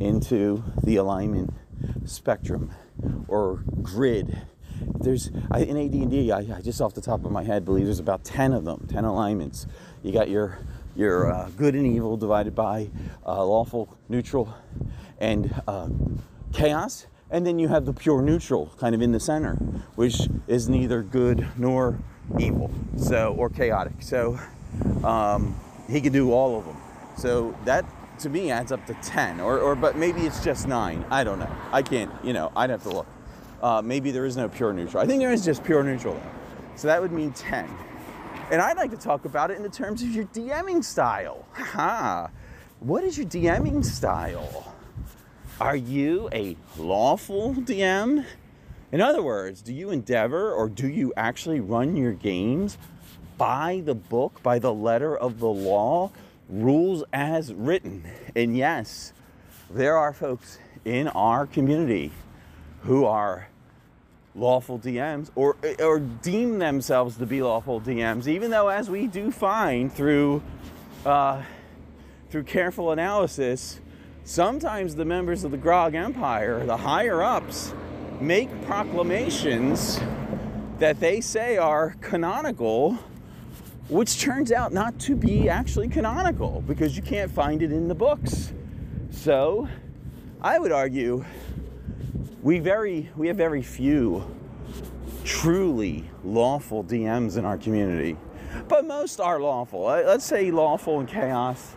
into 0.00 0.64
the 0.82 0.96
alignment 0.96 1.54
spectrum 2.06 2.74
or 3.28 3.62
grid. 3.82 4.36
There's 4.80 5.30
I, 5.48 5.60
in 5.60 5.76
AD&D, 5.76 6.32
I, 6.32 6.38
I 6.38 6.60
just 6.60 6.80
off 6.80 6.94
the 6.94 7.00
top 7.00 7.24
of 7.24 7.30
my 7.30 7.44
head 7.44 7.64
believe 7.64 7.84
there's 7.84 8.00
about 8.00 8.24
10 8.24 8.52
of 8.52 8.64
them, 8.64 8.88
10 8.90 9.04
alignments. 9.04 9.68
You 10.02 10.12
got 10.12 10.28
your 10.28 10.58
your 10.96 11.32
uh, 11.32 11.48
good 11.56 11.74
and 11.74 11.86
evil 11.86 12.16
divided 12.16 12.54
by 12.54 12.88
uh, 13.26 13.44
lawful, 13.44 13.96
neutral, 14.08 14.54
and 15.18 15.62
uh, 15.66 15.88
chaos. 16.52 17.06
And 17.30 17.46
then 17.46 17.58
you 17.58 17.68
have 17.68 17.86
the 17.86 17.92
pure 17.92 18.22
neutral 18.22 18.74
kind 18.78 18.94
of 18.94 19.02
in 19.02 19.12
the 19.12 19.20
center, 19.20 19.54
which 19.94 20.28
is 20.48 20.68
neither 20.68 21.02
good 21.02 21.46
nor 21.56 21.98
evil, 22.38 22.70
so 22.96 23.34
or 23.38 23.48
chaotic. 23.48 23.92
So 24.00 24.38
um, 25.04 25.54
he 25.88 26.00
can 26.00 26.12
do 26.12 26.32
all 26.32 26.58
of 26.58 26.64
them. 26.64 26.76
So 27.16 27.56
that 27.64 27.84
to 28.20 28.28
me 28.28 28.50
adds 28.50 28.72
up 28.72 28.84
to 28.86 28.94
10 28.94 29.40
or, 29.40 29.58
or 29.58 29.74
but 29.74 29.96
maybe 29.96 30.22
it's 30.22 30.42
just 30.42 30.66
nine. 30.68 31.04
I 31.10 31.24
don't 31.24 31.38
know. 31.38 31.50
I 31.72 31.82
can't, 31.82 32.12
you 32.24 32.32
know, 32.32 32.52
I'd 32.56 32.70
have 32.70 32.82
to 32.84 32.90
look. 32.90 33.06
Uh, 33.62 33.82
maybe 33.82 34.10
there 34.10 34.24
is 34.24 34.36
no 34.36 34.48
pure 34.48 34.72
neutral. 34.72 35.02
I 35.02 35.06
think 35.06 35.20
there 35.20 35.32
is 35.32 35.44
just 35.44 35.62
pure 35.64 35.82
neutral 35.82 36.14
though. 36.14 36.30
So 36.76 36.88
that 36.88 37.00
would 37.00 37.12
mean 37.12 37.32
10. 37.32 37.68
And 38.50 38.60
I'd 38.60 38.76
like 38.76 38.90
to 38.90 38.96
talk 38.96 39.24
about 39.24 39.50
it 39.50 39.56
in 39.56 39.62
the 39.62 39.68
terms 39.68 40.02
of 40.02 40.08
your 40.08 40.24
DMing 40.26 40.82
style. 40.82 41.46
Ha! 41.52 42.30
What 42.80 43.04
is 43.04 43.16
your 43.16 43.26
DMing 43.26 43.84
style? 43.84 44.74
Are 45.60 45.76
you 45.76 46.28
a 46.32 46.56
lawful 46.76 47.54
DM? 47.54 48.24
In 48.90 49.00
other 49.00 49.22
words, 49.22 49.62
do 49.62 49.72
you 49.72 49.90
endeavor 49.90 50.52
or 50.52 50.68
do 50.68 50.88
you 50.88 51.12
actually 51.16 51.60
run 51.60 51.96
your 51.96 52.12
games 52.12 52.76
by 53.40 53.82
the 53.84 53.94
book, 53.94 54.42
by 54.42 54.58
the 54.58 54.74
letter 54.74 55.16
of 55.16 55.38
the 55.38 55.48
law, 55.48 56.10
rules 56.50 57.04
as 57.12 57.54
written. 57.54 58.04
And 58.34 58.56
yes, 58.56 59.12
there 59.70 59.96
are 59.96 60.12
folks 60.12 60.58
in 60.84 61.08
our 61.08 61.46
community 61.46 62.10
who 62.82 63.04
are 63.04 63.48
lawful 64.34 64.78
DMs 64.78 65.30
or 65.34 65.56
or 65.80 65.98
deem 65.98 66.58
themselves 66.58 67.16
to 67.16 67.26
be 67.26 67.42
lawful 67.42 67.80
DMs, 67.80 68.26
even 68.28 68.50
though 68.50 68.68
as 68.68 68.88
we 68.88 69.06
do 69.06 69.30
find 69.30 69.92
through 69.92 70.42
uh, 71.04 71.42
through 72.30 72.44
careful 72.44 72.92
analysis, 72.92 73.80
sometimes 74.24 74.94
the 74.94 75.04
members 75.04 75.44
of 75.44 75.50
the 75.50 75.56
Grog 75.56 75.94
Empire, 75.94 76.64
the 76.64 76.76
higher 76.76 77.22
ups, 77.22 77.74
make 78.20 78.48
proclamations 78.62 79.98
that 80.78 81.00
they 81.00 81.20
say 81.20 81.56
are 81.56 81.96
canonical, 82.00 82.94
which 83.88 84.20
turns 84.20 84.52
out 84.52 84.72
not 84.72 84.98
to 85.00 85.16
be 85.16 85.48
actually 85.48 85.88
canonical 85.88 86.62
because 86.66 86.96
you 86.96 87.02
can't 87.02 87.30
find 87.30 87.62
it 87.62 87.72
in 87.72 87.88
the 87.88 87.94
books. 87.94 88.52
So, 89.10 89.68
I 90.40 90.58
would 90.58 90.72
argue 90.72 91.24
we 92.42 92.58
very 92.58 93.10
we 93.16 93.28
have 93.28 93.36
very 93.36 93.62
few 93.62 94.24
truly 95.24 96.04
lawful 96.24 96.82
DMs 96.82 97.36
in 97.36 97.44
our 97.44 97.58
community, 97.58 98.16
but 98.68 98.86
most 98.86 99.20
are 99.20 99.40
lawful. 99.40 99.86
Uh, 99.86 100.02
let's 100.02 100.24
say 100.24 100.50
lawful 100.50 101.00
and 101.00 101.08
chaos 101.08 101.74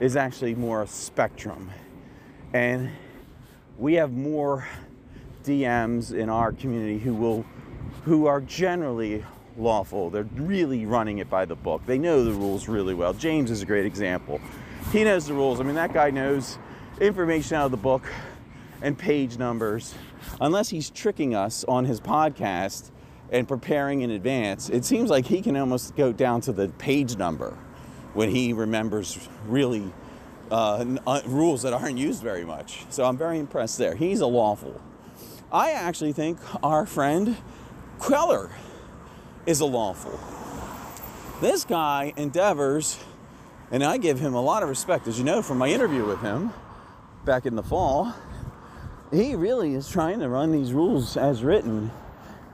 is 0.00 0.16
actually 0.16 0.54
more 0.54 0.82
a 0.82 0.86
spectrum, 0.86 1.70
and 2.54 2.90
we 3.78 3.94
have 3.94 4.12
more 4.12 4.66
DMs 5.44 6.12
in 6.12 6.28
our 6.28 6.52
community 6.52 6.98
who 6.98 7.14
will 7.14 7.44
who 8.04 8.26
are 8.26 8.40
generally 8.40 9.24
lawful. 9.58 10.08
They're 10.10 10.28
really 10.36 10.86
running 10.86 11.18
it 11.18 11.28
by 11.28 11.44
the 11.44 11.56
book. 11.56 11.84
They 11.84 11.98
know 11.98 12.24
the 12.24 12.32
rules 12.32 12.68
really 12.68 12.94
well. 12.94 13.12
James 13.12 13.50
is 13.50 13.62
a 13.62 13.66
great 13.66 13.84
example. 13.84 14.40
He 14.92 15.04
knows 15.04 15.26
the 15.26 15.34
rules. 15.34 15.60
I 15.60 15.64
mean, 15.64 15.74
that 15.74 15.92
guy 15.92 16.10
knows 16.10 16.58
information 17.00 17.56
out 17.56 17.66
of 17.66 17.70
the 17.70 17.76
book 17.76 18.04
and 18.82 18.96
page 18.96 19.38
numbers 19.38 19.94
unless 20.40 20.68
he's 20.68 20.90
tricking 20.90 21.34
us 21.34 21.64
on 21.64 21.84
his 21.84 22.00
podcast 22.00 22.90
and 23.30 23.48
preparing 23.48 24.02
in 24.02 24.10
advance, 24.10 24.68
it 24.68 24.84
seems 24.84 25.10
like 25.10 25.26
he 25.26 25.42
can 25.42 25.56
almost 25.56 25.96
go 25.96 26.12
down 26.12 26.40
to 26.42 26.52
the 26.52 26.68
page 26.78 27.16
number 27.16 27.56
when 28.14 28.30
he 28.30 28.52
remembers 28.52 29.28
really 29.46 29.92
uh, 30.50 30.84
uh, 31.06 31.20
rules 31.26 31.62
that 31.62 31.72
aren't 31.72 31.98
used 31.98 32.22
very 32.22 32.44
much. 32.44 32.86
So 32.90 33.04
I'm 33.04 33.16
very 33.16 33.38
impressed 33.38 33.78
there. 33.78 33.94
He's 33.94 34.20
a 34.20 34.26
lawful. 34.26 34.80
I 35.52 35.72
actually 35.72 36.12
think 36.12 36.38
our 36.64 36.86
friend 36.86 37.36
Queller 37.98 38.50
is 39.44 39.60
a 39.60 39.64
lawful. 39.64 40.18
This 41.40 41.64
guy 41.64 42.12
endeavors, 42.16 42.98
and 43.70 43.84
I 43.84 43.98
give 43.98 44.18
him 44.18 44.34
a 44.34 44.40
lot 44.40 44.62
of 44.62 44.68
respect, 44.68 45.06
as 45.06 45.18
you 45.18 45.24
know 45.24 45.42
from 45.42 45.58
my 45.58 45.68
interview 45.68 46.04
with 46.04 46.20
him 46.20 46.52
back 47.24 47.44
in 47.44 47.56
the 47.56 47.62
fall 47.62 48.14
he 49.12 49.34
really 49.34 49.74
is 49.74 49.88
trying 49.88 50.20
to 50.20 50.28
run 50.28 50.52
these 50.52 50.72
rules 50.72 51.16
as 51.16 51.42
written. 51.42 51.90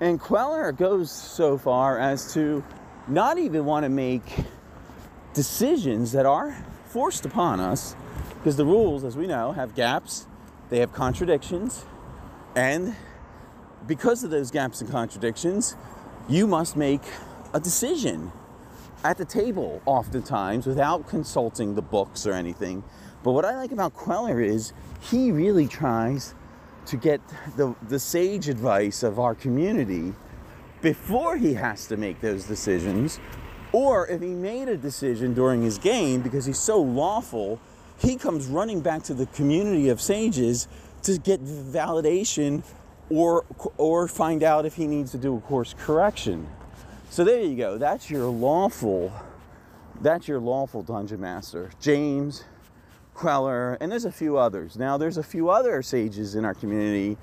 And 0.00 0.20
Queller 0.20 0.72
goes 0.72 1.10
so 1.10 1.56
far 1.56 1.98
as 1.98 2.34
to 2.34 2.64
not 3.08 3.38
even 3.38 3.64
want 3.64 3.84
to 3.84 3.88
make 3.88 4.22
decisions 5.32 6.12
that 6.12 6.26
are 6.26 6.56
forced 6.86 7.24
upon 7.24 7.60
us, 7.60 7.96
because 8.38 8.56
the 8.56 8.66
rules, 8.66 9.04
as 9.04 9.16
we 9.16 9.26
know, 9.26 9.52
have 9.52 9.74
gaps, 9.74 10.26
they 10.68 10.78
have 10.78 10.92
contradictions, 10.92 11.84
and 12.54 12.94
because 13.86 14.24
of 14.24 14.30
those 14.30 14.50
gaps 14.50 14.80
and 14.80 14.90
contradictions, 14.90 15.74
you 16.28 16.46
must 16.46 16.76
make 16.76 17.02
a 17.54 17.60
decision 17.60 18.30
at 19.04 19.18
the 19.18 19.24
table 19.24 19.80
oftentimes 19.86 20.66
without 20.66 21.08
consulting 21.08 21.74
the 21.74 21.82
books 21.82 22.26
or 22.26 22.32
anything. 22.32 22.84
But 23.22 23.32
what 23.32 23.44
I 23.44 23.56
like 23.56 23.72
about 23.72 23.94
Queller 23.94 24.40
is 24.40 24.72
he 25.00 25.32
really 25.32 25.66
tries 25.66 26.34
to 26.86 26.96
get 26.96 27.20
the, 27.56 27.74
the 27.88 27.98
sage 27.98 28.48
advice 28.48 29.02
of 29.02 29.18
our 29.18 29.34
community 29.34 30.14
before 30.80 31.36
he 31.36 31.54
has 31.54 31.86
to 31.86 31.96
make 31.96 32.20
those 32.20 32.44
decisions. 32.44 33.20
Or 33.72 34.06
if 34.08 34.20
he 34.20 34.28
made 34.28 34.68
a 34.68 34.76
decision 34.76 35.32
during 35.32 35.62
his 35.62 35.78
game 35.78 36.20
because 36.20 36.44
he's 36.44 36.58
so 36.58 36.80
lawful, 36.80 37.60
he 37.98 38.16
comes 38.16 38.46
running 38.46 38.80
back 38.80 39.02
to 39.04 39.14
the 39.14 39.26
community 39.26 39.88
of 39.88 40.00
sages 40.00 40.68
to 41.02 41.18
get 41.18 41.42
validation 41.44 42.62
or, 43.08 43.44
or 43.78 44.08
find 44.08 44.42
out 44.42 44.66
if 44.66 44.74
he 44.74 44.86
needs 44.86 45.10
to 45.12 45.18
do 45.18 45.36
a 45.36 45.40
course 45.40 45.74
correction. 45.78 46.48
So 47.10 47.24
there 47.24 47.40
you 47.40 47.56
go. 47.56 47.78
That's 47.78 48.10
your 48.10 48.26
lawful, 48.26 49.12
that's 50.00 50.28
your 50.28 50.40
lawful 50.40 50.82
dungeon 50.82 51.20
master. 51.20 51.70
James 51.80 52.44
Queller, 53.14 53.74
and 53.80 53.90
there's 53.90 54.04
a 54.04 54.12
few 54.12 54.36
others. 54.36 54.76
Now, 54.76 54.96
there's 54.96 55.16
a 55.16 55.22
few 55.22 55.50
other 55.50 55.82
sages 55.82 56.34
in 56.34 56.44
our 56.44 56.54
community 56.54 57.16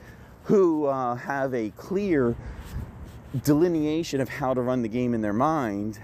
who 0.43 0.86
uh, 0.86 1.15
have 1.15 1.53
a 1.53 1.72
clear 1.72 2.36
delineation 3.43 4.22
of 4.22 4.29
how 4.29 4.53
to 4.53 4.62
run 4.62 4.81
the 4.81 4.88
game 4.88 5.13
in 5.13 5.22
their 5.22 5.34
mind, 5.34 6.00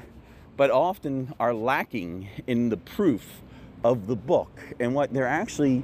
but 0.58 0.72
often 0.72 1.34
are 1.39 1.54
lacking 1.54 2.30
in 2.48 2.70
the 2.70 2.77
proof 2.77 3.42
of 3.84 4.08
the 4.08 4.15
book 4.15 4.60
and 4.80 4.96
what 4.96 5.13
they're 5.13 5.27
actually 5.27 5.84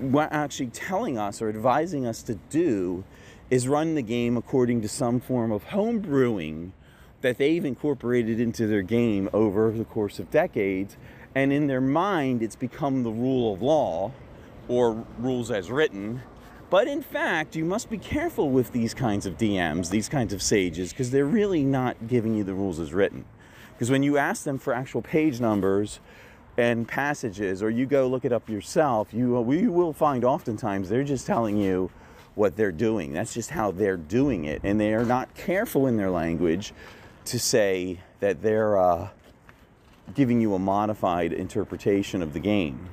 what 0.00 0.32
actually 0.32 0.68
telling 0.68 1.18
us 1.18 1.42
or 1.42 1.48
advising 1.48 2.06
us 2.06 2.22
to 2.22 2.34
do 2.48 3.04
is 3.50 3.68
run 3.68 3.94
the 3.94 4.02
game 4.02 4.36
according 4.36 4.80
to 4.80 4.88
some 4.88 5.20
form 5.20 5.52
of 5.52 5.64
home 5.64 5.98
brewing 5.98 6.72
that 7.20 7.36
they've 7.36 7.64
incorporated 7.64 8.40
into 8.40 8.66
their 8.66 8.82
game 8.82 9.28
over 9.32 9.70
the 9.70 9.84
course 9.84 10.18
of 10.18 10.30
decades 10.30 10.96
and 11.34 11.52
in 11.52 11.66
their 11.66 11.80
mind 11.80 12.42
it's 12.42 12.56
become 12.56 13.02
the 13.02 13.10
rule 13.10 13.54
of 13.54 13.62
law 13.62 14.12
or 14.68 15.04
rules 15.18 15.50
as 15.50 15.70
written. 15.70 16.22
But 16.70 16.86
in 16.86 17.02
fact, 17.02 17.56
you 17.56 17.64
must 17.64 17.90
be 17.90 17.98
careful 17.98 18.50
with 18.50 18.70
these 18.70 18.94
kinds 18.94 19.26
of 19.26 19.36
DMs, 19.36 19.90
these 19.90 20.08
kinds 20.08 20.32
of 20.32 20.40
sages, 20.40 20.90
because 20.90 21.10
they're 21.10 21.24
really 21.24 21.64
not 21.64 22.06
giving 22.06 22.34
you 22.34 22.44
the 22.44 22.54
rules 22.54 22.78
as 22.78 22.92
written. 22.92 23.24
Because 23.72 23.90
when 23.90 24.04
you 24.04 24.18
ask 24.18 24.44
them 24.44 24.58
for 24.58 24.72
actual 24.72 25.02
page 25.02 25.40
numbers 25.40 25.98
and 26.56 26.86
passages, 26.86 27.62
or 27.62 27.70
you 27.70 27.86
go 27.86 28.06
look 28.06 28.24
it 28.24 28.32
up 28.32 28.48
yourself, 28.48 29.12
you 29.12 29.40
we 29.40 29.66
will 29.66 29.92
find 29.92 30.24
oftentimes 30.24 30.88
they're 30.88 31.02
just 31.02 31.26
telling 31.26 31.56
you 31.56 31.90
what 32.36 32.56
they're 32.56 32.70
doing. 32.70 33.12
That's 33.12 33.34
just 33.34 33.50
how 33.50 33.72
they're 33.72 33.96
doing 33.96 34.44
it, 34.44 34.60
and 34.62 34.80
they 34.80 34.94
are 34.94 35.04
not 35.04 35.34
careful 35.34 35.88
in 35.88 35.96
their 35.96 36.10
language 36.10 36.72
to 37.24 37.38
say 37.38 38.00
that 38.20 38.42
they're 38.42 38.78
uh, 38.78 39.08
giving 40.14 40.40
you 40.40 40.54
a 40.54 40.58
modified 40.58 41.32
interpretation 41.32 42.22
of 42.22 42.32
the 42.32 42.40
game. 42.40 42.90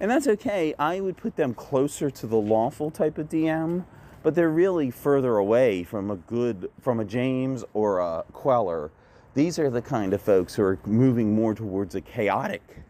And 0.00 0.10
that's 0.10 0.26
okay. 0.26 0.74
I 0.78 1.00
would 1.00 1.16
put 1.16 1.36
them 1.36 1.54
closer 1.54 2.10
to 2.10 2.26
the 2.26 2.36
lawful 2.36 2.90
type 2.90 3.18
of 3.18 3.28
DM, 3.28 3.84
but 4.22 4.34
they're 4.34 4.50
really 4.50 4.90
further 4.90 5.36
away 5.36 5.84
from 5.84 6.10
a 6.10 6.16
good, 6.16 6.70
from 6.80 7.00
a 7.00 7.04
James 7.04 7.64
or 7.72 8.00
a 8.00 8.24
Queller. 8.32 8.90
These 9.34 9.58
are 9.58 9.70
the 9.70 9.82
kind 9.82 10.12
of 10.12 10.20
folks 10.20 10.54
who 10.54 10.62
are 10.62 10.78
moving 10.84 11.34
more 11.34 11.54
towards 11.54 11.94
a 11.94 12.00
chaotic 12.00 12.82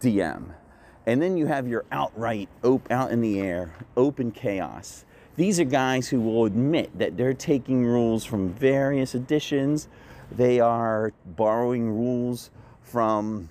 DM. 0.00 0.54
And 1.06 1.20
then 1.20 1.36
you 1.36 1.46
have 1.46 1.68
your 1.68 1.84
outright, 1.92 2.48
op- 2.62 2.90
out 2.90 3.10
in 3.12 3.20
the 3.20 3.40
air, 3.40 3.74
open 3.96 4.30
chaos. 4.30 5.04
These 5.36 5.58
are 5.60 5.64
guys 5.64 6.08
who 6.08 6.20
will 6.20 6.44
admit 6.44 6.96
that 6.98 7.16
they're 7.16 7.34
taking 7.34 7.84
rules 7.84 8.24
from 8.24 8.50
various 8.50 9.14
editions. 9.14 9.88
They 10.30 10.60
are 10.60 11.12
borrowing 11.26 11.90
rules 11.90 12.50
from 12.84 13.48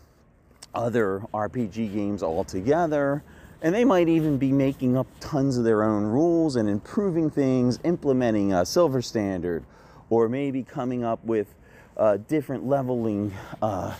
other 0.73 1.21
RPG 1.33 1.93
games 1.93 2.23
altogether. 2.23 3.23
And 3.61 3.73
they 3.73 3.85
might 3.85 4.09
even 4.09 4.37
be 4.37 4.51
making 4.51 4.97
up 4.97 5.07
tons 5.19 5.57
of 5.57 5.63
their 5.63 5.83
own 5.83 6.03
rules 6.03 6.55
and 6.55 6.67
improving 6.67 7.29
things, 7.29 7.79
implementing 7.83 8.51
a 8.53 8.65
silver 8.65 9.01
standard, 9.01 9.63
or 10.09 10.27
maybe 10.27 10.63
coming 10.63 11.03
up 11.03 11.23
with 11.23 11.53
uh, 11.95 12.17
different 12.27 12.65
leveling 12.65 13.33
uh, 13.61 13.95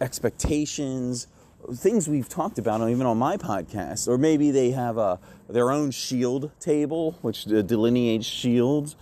expectations, 0.00 1.26
things 1.74 2.08
we've 2.08 2.28
talked 2.28 2.58
about 2.58 2.88
even 2.88 3.06
on 3.06 3.18
my 3.18 3.36
podcast. 3.36 4.08
Or 4.08 4.16
maybe 4.16 4.50
they 4.50 4.70
have 4.70 4.96
a, 4.98 5.18
their 5.48 5.70
own 5.70 5.90
shield 5.90 6.50
table, 6.58 7.18
which 7.22 7.44
delineates 7.44 8.26
shields. 8.26 8.96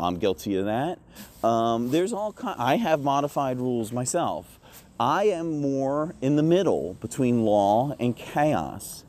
I'm 0.00 0.18
guilty 0.18 0.56
of 0.56 0.66
that. 0.66 0.98
Um, 1.42 1.90
there's 1.90 2.12
all 2.12 2.32
kind. 2.32 2.60
I 2.60 2.76
have 2.76 3.02
modified 3.02 3.58
rules 3.58 3.92
myself. 3.92 4.57
I 5.00 5.24
am 5.24 5.60
more 5.60 6.14
in 6.20 6.34
the 6.34 6.42
middle 6.42 6.94
between 6.94 7.42
law 7.44 7.94
and 8.00 8.16
chaos. 8.16 9.04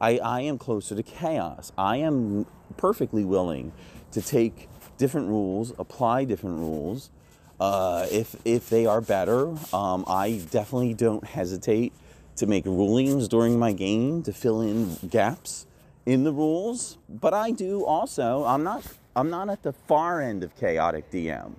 I, 0.00 0.18
I 0.18 0.40
am 0.42 0.56
closer 0.56 0.94
to 0.94 1.02
chaos. 1.02 1.72
I 1.76 1.96
am 1.96 2.46
perfectly 2.76 3.24
willing 3.24 3.72
to 4.12 4.22
take 4.22 4.68
different 4.98 5.28
rules, 5.28 5.72
apply 5.80 6.24
different 6.24 6.58
rules. 6.58 7.10
Uh, 7.58 8.06
if, 8.12 8.36
if 8.44 8.70
they 8.70 8.86
are 8.86 9.00
better, 9.00 9.48
um, 9.72 10.04
I 10.06 10.42
definitely 10.50 10.94
don't 10.94 11.24
hesitate 11.24 11.92
to 12.36 12.46
make 12.46 12.64
rulings 12.64 13.26
during 13.26 13.58
my 13.58 13.72
game 13.72 14.22
to 14.22 14.32
fill 14.32 14.60
in 14.60 14.96
gaps 15.10 15.66
in 16.06 16.22
the 16.22 16.32
rules. 16.32 16.98
But 17.08 17.34
I 17.34 17.50
do 17.50 17.84
also, 17.84 18.44
I'm 18.44 18.62
not, 18.62 18.84
I'm 19.16 19.28
not 19.28 19.50
at 19.50 19.64
the 19.64 19.72
far 19.72 20.20
end 20.20 20.44
of 20.44 20.56
chaotic 20.56 21.10
DM. 21.10 21.54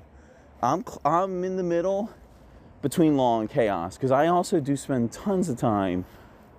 I'm, 0.61 0.85
I'm 1.03 1.43
in 1.43 1.57
the 1.57 1.63
middle 1.63 2.09
between 2.83 3.15
law 3.15 3.39
and 3.39 3.49
chaos 3.49 3.95
because 3.95 4.11
I 4.11 4.27
also 4.27 4.59
do 4.59 4.75
spend 4.75 5.11
tons 5.11 5.49
of 5.49 5.57
time 5.57 6.05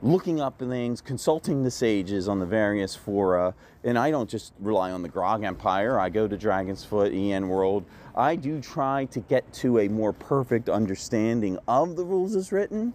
looking 0.02 0.40
up 0.40 0.59
things, 0.59 1.00
consulting 1.00 1.62
the 1.62 1.71
sages 1.71 2.28
on 2.28 2.38
the 2.38 2.47
various 2.47 2.97
fora, 2.97 3.54
and 3.85 3.99
I 3.99 4.11
don't 4.11 4.28
just 4.28 4.52
rely 4.59 4.90
on 4.90 5.02
the 5.02 5.09
Grog 5.09 5.45
Empire. 5.45 6.00
I 6.00 6.09
go 6.09 6.26
to 6.26 6.37
Dragon's 6.37 6.85
Foot, 6.85 7.12
EN 7.12 7.49
World. 7.49 7.85
I 8.16 8.37
do 8.37 8.61
try 8.61 9.04
to 9.07 9.21
get 9.21 9.50
to 9.54 9.78
a 9.78 9.88
more 9.88 10.12
perfect 10.12 10.69
understanding 10.69 11.59
of 11.69 11.95
the 11.95 12.04
rules 12.04 12.35
as 12.35 12.52
written, 12.52 12.95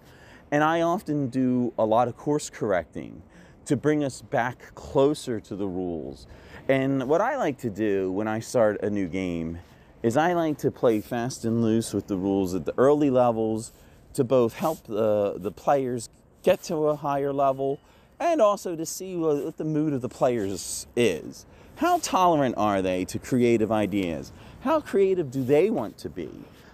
and 0.52 0.64
I 0.64 0.82
often 0.82 1.30
do 1.30 1.72
a 1.78 1.86
lot 1.86 2.08
of 2.08 2.18
course 2.18 2.50
correcting 2.50 3.22
to 3.66 3.78
bring 3.78 4.04
us 4.04 4.24
back 4.24 4.74
closer 4.74 5.40
to 5.40 5.56
the 5.56 5.68
rules. 5.68 6.26
And 6.68 7.08
what 7.08 7.22
I 7.22 7.38
like 7.38 7.60
to 7.60 7.70
do 7.70 8.12
when 8.12 8.28
I 8.28 8.40
start 8.40 8.82
a 8.82 8.90
new 8.90 9.08
game 9.08 9.60
is 10.02 10.16
I 10.16 10.34
like 10.34 10.58
to 10.60 10.72
play 10.72 11.02
fast 11.02 11.46
and 11.46 11.62
loose 11.62 11.94
with 11.94 12.08
the 12.08 12.18
rules 12.18 12.56
at 12.56 12.66
the 12.66 12.74
early 12.78 13.10
levels 13.10 13.72
to 14.14 14.24
both 14.24 14.54
help 14.54 14.86
the, 14.88 15.36
the 15.38 15.52
players 15.52 16.10
get 16.44 16.64
to 16.64 16.76
a 16.88 16.96
higher 16.96 17.34
level 17.34 17.80
and 18.20 18.42
also 18.42 18.76
to 18.76 18.86
see 18.86 19.16
what 19.16 19.58
the 19.58 19.66
mood 19.66 19.94
of 19.94 20.02
the 20.02 20.10
players 20.10 20.88
is. 20.96 21.46
How 21.78 22.00
tolerant 22.00 22.56
are 22.58 22.82
they 22.82 23.06
to 23.06 23.20
creative 23.20 23.72
ideas? 23.72 24.32
How 24.62 24.82
creative 24.82 25.32
do 25.32 25.44
they 25.44 25.70
want 25.70 25.98
to 26.00 26.10
be? 26.10 26.30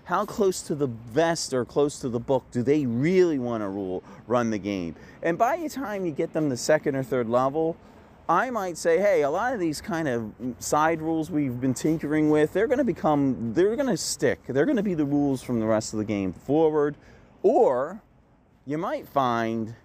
How 0.06 0.26
close 0.26 0.62
to 0.64 0.76
the 0.76 0.88
vest 0.88 1.54
or 1.54 1.66
close 1.66 2.00
to 2.00 2.10
the 2.10 2.20
book 2.20 2.46
do 2.52 2.62
they 2.62 2.86
really 2.86 3.40
want 3.40 3.62
to 3.62 3.70
rule, 3.70 4.04
run 4.28 4.52
the 4.52 4.58
game? 4.58 4.96
And 5.24 5.38
by 5.38 5.58
the 5.58 5.70
time 5.70 6.06
you 6.06 6.12
get 6.12 6.34
them 6.34 6.50
to 6.50 6.58
second 6.58 6.96
or 6.96 7.04
third 7.04 7.28
level, 7.28 7.76
I 8.28 8.50
might 8.50 8.76
say, 8.76 8.98
hey, 8.98 9.22
a 9.22 9.30
lot 9.30 9.54
of 9.54 9.60
these 9.60 9.82
kind 9.82 10.08
of 10.08 10.34
side 10.58 11.00
rules 11.00 11.30
we've 11.30 11.62
been 11.62 11.76
tinkering 11.76 12.32
with, 12.32 12.54
they're 12.54 12.68
going 12.68 12.80
to 12.80 12.84
become, 12.84 13.54
they're 13.54 13.76
going 13.76 13.90
to 13.90 13.98
stick. 13.98 14.40
They're 14.48 14.66
going 14.66 14.78
to 14.78 14.84
be 14.84 14.96
the 14.96 15.06
rules 15.06 15.44
from 15.44 15.60
the 15.60 15.68
rest 15.68 15.94
of 15.94 16.00
the 16.00 16.06
game 16.06 16.34
forward. 16.34 16.96
Or 17.44 18.02
you 18.66 18.80
might 18.80 19.08
find 19.08 19.76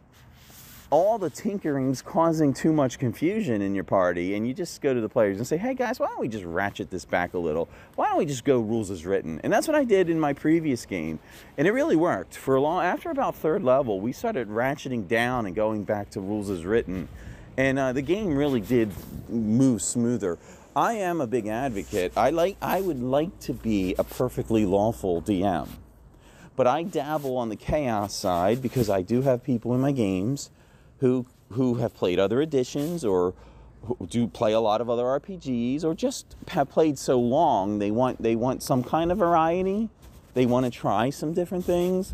all 0.88 1.18
the 1.18 1.28
tinkering's 1.28 2.00
causing 2.00 2.54
too 2.54 2.72
much 2.72 2.98
confusion 2.98 3.60
in 3.62 3.74
your 3.74 3.84
party 3.84 4.34
and 4.34 4.48
you 4.48 4.54
just 4.54 4.80
go 4.80 4.92
to 4.92 5.00
the 5.00 5.08
players 5.08 5.36
and 5.36 5.46
say 5.46 5.56
hey 5.56 5.72
guys 5.72 6.00
why 6.00 6.06
don't 6.08 6.18
we 6.18 6.26
just 6.26 6.44
ratchet 6.44 6.90
this 6.90 7.04
back 7.04 7.32
a 7.34 7.38
little 7.38 7.68
why 7.94 8.08
don't 8.08 8.18
we 8.18 8.26
just 8.26 8.44
go 8.44 8.58
rules 8.58 8.90
as 8.90 9.06
written 9.06 9.40
and 9.44 9.52
that's 9.52 9.68
what 9.68 9.76
i 9.76 9.84
did 9.84 10.10
in 10.10 10.18
my 10.18 10.32
previous 10.32 10.84
game 10.84 11.20
and 11.56 11.68
it 11.68 11.70
really 11.70 11.94
worked 11.94 12.36
for 12.36 12.56
a 12.56 12.60
long 12.60 12.82
after 12.82 13.08
about 13.08 13.36
third 13.36 13.62
level 13.62 14.00
we 14.00 14.10
started 14.10 14.48
ratcheting 14.48 15.06
down 15.06 15.46
and 15.46 15.54
going 15.54 15.84
back 15.84 16.10
to 16.10 16.20
rules 16.20 16.50
as 16.50 16.64
written 16.64 17.08
and 17.60 17.78
uh, 17.78 17.92
the 17.92 18.02
game 18.02 18.34
really 18.34 18.60
did 18.60 18.90
move 19.28 19.82
smoother 19.82 20.38
i 20.74 20.94
am 20.94 21.20
a 21.20 21.26
big 21.26 21.46
advocate 21.46 22.12
i 22.16 22.30
like 22.30 22.56
i 22.60 22.80
would 22.80 23.02
like 23.02 23.38
to 23.40 23.52
be 23.52 23.94
a 23.98 24.04
perfectly 24.04 24.64
lawful 24.64 25.20
dm 25.22 25.68
but 26.60 26.66
I 26.66 26.82
dabble 26.82 27.38
on 27.38 27.48
the 27.48 27.56
chaos 27.56 28.14
side 28.14 28.60
because 28.60 28.90
I 28.90 29.00
do 29.00 29.22
have 29.22 29.42
people 29.42 29.74
in 29.74 29.80
my 29.80 29.92
games 29.92 30.50
who 30.98 31.24
who 31.52 31.76
have 31.76 31.94
played 31.94 32.18
other 32.18 32.42
editions 32.42 33.02
or 33.02 33.32
do 34.06 34.28
play 34.28 34.52
a 34.52 34.60
lot 34.60 34.82
of 34.82 34.90
other 34.90 35.04
RPGs 35.04 35.84
or 35.84 35.94
just 35.94 36.36
have 36.48 36.68
played 36.68 36.98
so 36.98 37.18
long 37.18 37.78
they 37.78 37.90
want 37.90 38.20
they 38.20 38.36
want 38.36 38.62
some 38.62 38.84
kind 38.84 39.10
of 39.10 39.16
variety. 39.16 39.88
They 40.34 40.44
want 40.44 40.66
to 40.66 40.70
try 40.70 41.08
some 41.08 41.32
different 41.32 41.64
things. 41.64 42.12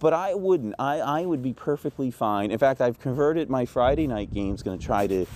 But 0.00 0.12
I 0.12 0.34
wouldn't. 0.34 0.74
I, 0.78 1.00
I 1.00 1.24
would 1.24 1.42
be 1.42 1.52
perfectly 1.52 2.10
fine. 2.10 2.50
In 2.50 2.58
fact, 2.58 2.80
I've 2.80 3.00
converted 3.00 3.50
my 3.50 3.64
Friday 3.64 4.06
night 4.06 4.32
games 4.32 4.62
going 4.62 4.78
to 4.78 4.84
try 4.84 5.06
to 5.06 5.26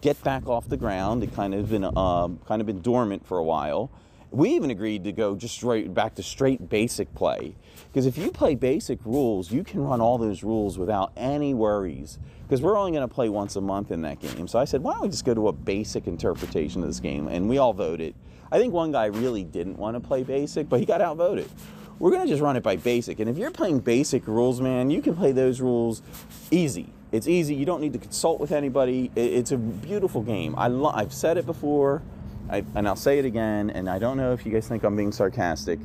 get 0.00 0.22
back 0.24 0.48
off 0.48 0.68
the 0.68 0.76
ground. 0.76 1.22
It 1.22 1.34
kind 1.34 1.54
of 1.54 1.70
been 1.70 1.84
um, 1.84 2.40
kind 2.46 2.60
of 2.60 2.66
been 2.66 2.82
dormant 2.82 3.26
for 3.26 3.38
a 3.38 3.44
while 3.44 3.90
we 4.30 4.50
even 4.50 4.70
agreed 4.70 5.04
to 5.04 5.12
go 5.12 5.36
just 5.36 5.54
straight 5.54 5.92
back 5.94 6.14
to 6.16 6.22
straight 6.22 6.68
basic 6.68 7.12
play. 7.14 7.54
Because 7.88 8.06
if 8.06 8.18
you 8.18 8.30
play 8.30 8.54
basic 8.54 8.98
rules, 9.04 9.50
you 9.50 9.64
can 9.64 9.80
run 9.80 10.00
all 10.00 10.18
those 10.18 10.42
rules 10.42 10.78
without 10.78 11.12
any 11.16 11.54
worries. 11.54 12.18
Because 12.42 12.60
we're 12.60 12.76
only 12.76 12.92
going 12.92 13.06
to 13.06 13.12
play 13.12 13.28
once 13.28 13.56
a 13.56 13.60
month 13.60 13.90
in 13.90 14.02
that 14.02 14.20
game. 14.20 14.46
So 14.46 14.58
I 14.58 14.64
said, 14.64 14.82
why 14.82 14.92
don't 14.92 15.02
we 15.02 15.08
just 15.08 15.24
go 15.24 15.34
to 15.34 15.48
a 15.48 15.52
basic 15.52 16.06
interpretation 16.06 16.82
of 16.82 16.88
this 16.88 17.00
game? 17.00 17.28
And 17.28 17.48
we 17.48 17.58
all 17.58 17.72
voted. 17.72 18.14
I 18.52 18.58
think 18.58 18.72
one 18.72 18.92
guy 18.92 19.06
really 19.06 19.42
didn't 19.42 19.78
want 19.78 19.96
to 19.96 20.00
play 20.00 20.22
basic, 20.22 20.68
but 20.68 20.80
he 20.80 20.86
got 20.86 21.00
outvoted. 21.00 21.48
We're 21.98 22.10
going 22.10 22.22
to 22.22 22.28
just 22.28 22.42
run 22.42 22.56
it 22.56 22.62
by 22.62 22.76
basic. 22.76 23.20
And 23.20 23.30
if 23.30 23.38
you're 23.38 23.50
playing 23.50 23.80
basic 23.80 24.26
rules, 24.26 24.60
man, 24.60 24.90
you 24.90 25.00
can 25.00 25.16
play 25.16 25.32
those 25.32 25.60
rules 25.60 26.02
easy. 26.50 26.92
It's 27.12 27.26
easy. 27.26 27.54
You 27.54 27.64
don't 27.64 27.80
need 27.80 27.94
to 27.94 27.98
consult 27.98 28.40
with 28.40 28.52
anybody. 28.52 29.10
It's 29.16 29.52
a 29.52 29.56
beautiful 29.56 30.22
game. 30.22 30.54
I 30.58 30.68
lo- 30.68 30.92
I've 30.94 31.14
said 31.14 31.38
it 31.38 31.46
before. 31.46 32.02
I, 32.50 32.64
and 32.74 32.86
I'll 32.86 32.96
say 32.96 33.18
it 33.18 33.24
again, 33.24 33.70
and 33.70 33.88
I 33.88 33.98
don't 33.98 34.16
know 34.16 34.32
if 34.32 34.46
you 34.46 34.52
guys 34.52 34.68
think 34.68 34.84
I'm 34.84 34.96
being 34.96 35.12
sarcastic. 35.12 35.80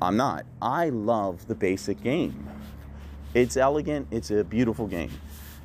I'm 0.00 0.16
not. 0.16 0.44
I 0.60 0.88
love 0.88 1.46
the 1.46 1.54
basic 1.54 2.02
game. 2.02 2.48
It's 3.34 3.56
elegant. 3.56 4.08
It's 4.10 4.30
a 4.30 4.42
beautiful 4.42 4.86
game, 4.86 5.12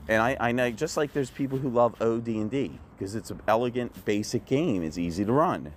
and 0.08 0.22
I, 0.22 0.38
I 0.40 0.52
know 0.52 0.70
just 0.70 0.96
like 0.96 1.12
there's 1.14 1.32
people 1.32 1.58
who 1.58 1.70
love 1.70 2.00
OD&D 2.02 2.80
because 2.96 3.16
it's 3.16 3.32
an 3.32 3.42
elegant, 3.48 4.06
basic 4.06 4.46
game. 4.46 4.84
It's 4.84 4.98
easy 4.98 5.26
to 5.26 5.32
run. 5.32 5.74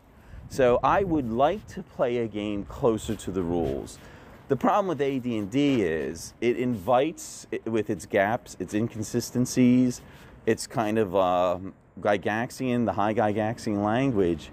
So 0.51 0.81
I 0.83 1.05
would 1.05 1.31
like 1.31 1.65
to 1.69 1.83
play 1.85 2.19
a 2.19 2.27
game 2.27 2.65
closer 2.65 3.15
to 3.15 3.31
the 3.31 3.41
rules. 3.41 4.01
The 4.49 4.57
problem 4.57 4.89
with 4.89 5.01
AD&D 5.01 5.83
is 5.83 6.35
it 6.41 6.57
invites, 6.57 7.47
with 7.67 7.89
its 7.89 8.05
gaps, 8.05 8.57
its 8.59 8.75
inconsistencies, 8.75 10.03
its 10.47 10.67
kind 10.67 10.99
of 10.99 11.15
uh, 11.15 11.59
Gygaxian, 12.01 12.85
the 12.85 12.93
high 12.93 13.15
Gygaxian 13.15 13.85
language, 13.85 14.51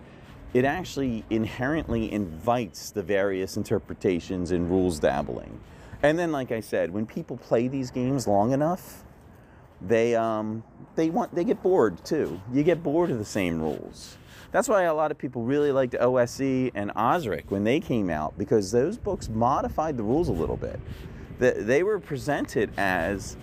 it 0.53 0.65
actually 0.65 1.25
inherently 1.31 2.11
invites 2.13 2.91
the 2.91 3.01
various 3.01 3.57
interpretations 3.57 4.51
and 4.51 4.69
rules 4.69 4.99
dabbling. 4.99 5.59
And 6.03 6.19
then, 6.19 6.31
like 6.31 6.51
I 6.51 6.59
said, 6.59 6.93
when 6.93 7.07
people 7.07 7.37
play 7.37 7.67
these 7.67 7.89
games 7.89 8.27
long 8.27 8.51
enough, 8.51 9.03
they 9.81 10.15
um, 10.15 10.63
they 10.95 11.09
want 11.09 11.33
they 11.33 11.43
get 11.43 11.63
bored 11.63 12.05
too. 12.05 12.39
You 12.53 12.61
get 12.61 12.83
bored 12.83 13.09
of 13.09 13.17
the 13.17 13.25
same 13.25 13.59
rules. 13.59 14.17
That's 14.51 14.69
why 14.69 14.83
a 14.83 14.93
lot 14.93 15.11
of 15.11 15.17
people 15.17 15.43
really 15.43 15.71
liked 15.71 15.95
OSE 15.95 16.71
and 16.73 16.91
Osric 16.95 17.51
when 17.51 17.63
they 17.63 17.79
came 17.79 18.09
out 18.09 18.37
because 18.37 18.71
those 18.71 18.97
books 18.97 19.29
modified 19.29 19.97
the 19.97 20.03
rules 20.03 20.29
a 20.29 20.33
little 20.33 20.57
bit. 20.57 20.79
They 21.39 21.83
were 21.83 21.99
presented 21.99 22.71
as 22.77 23.37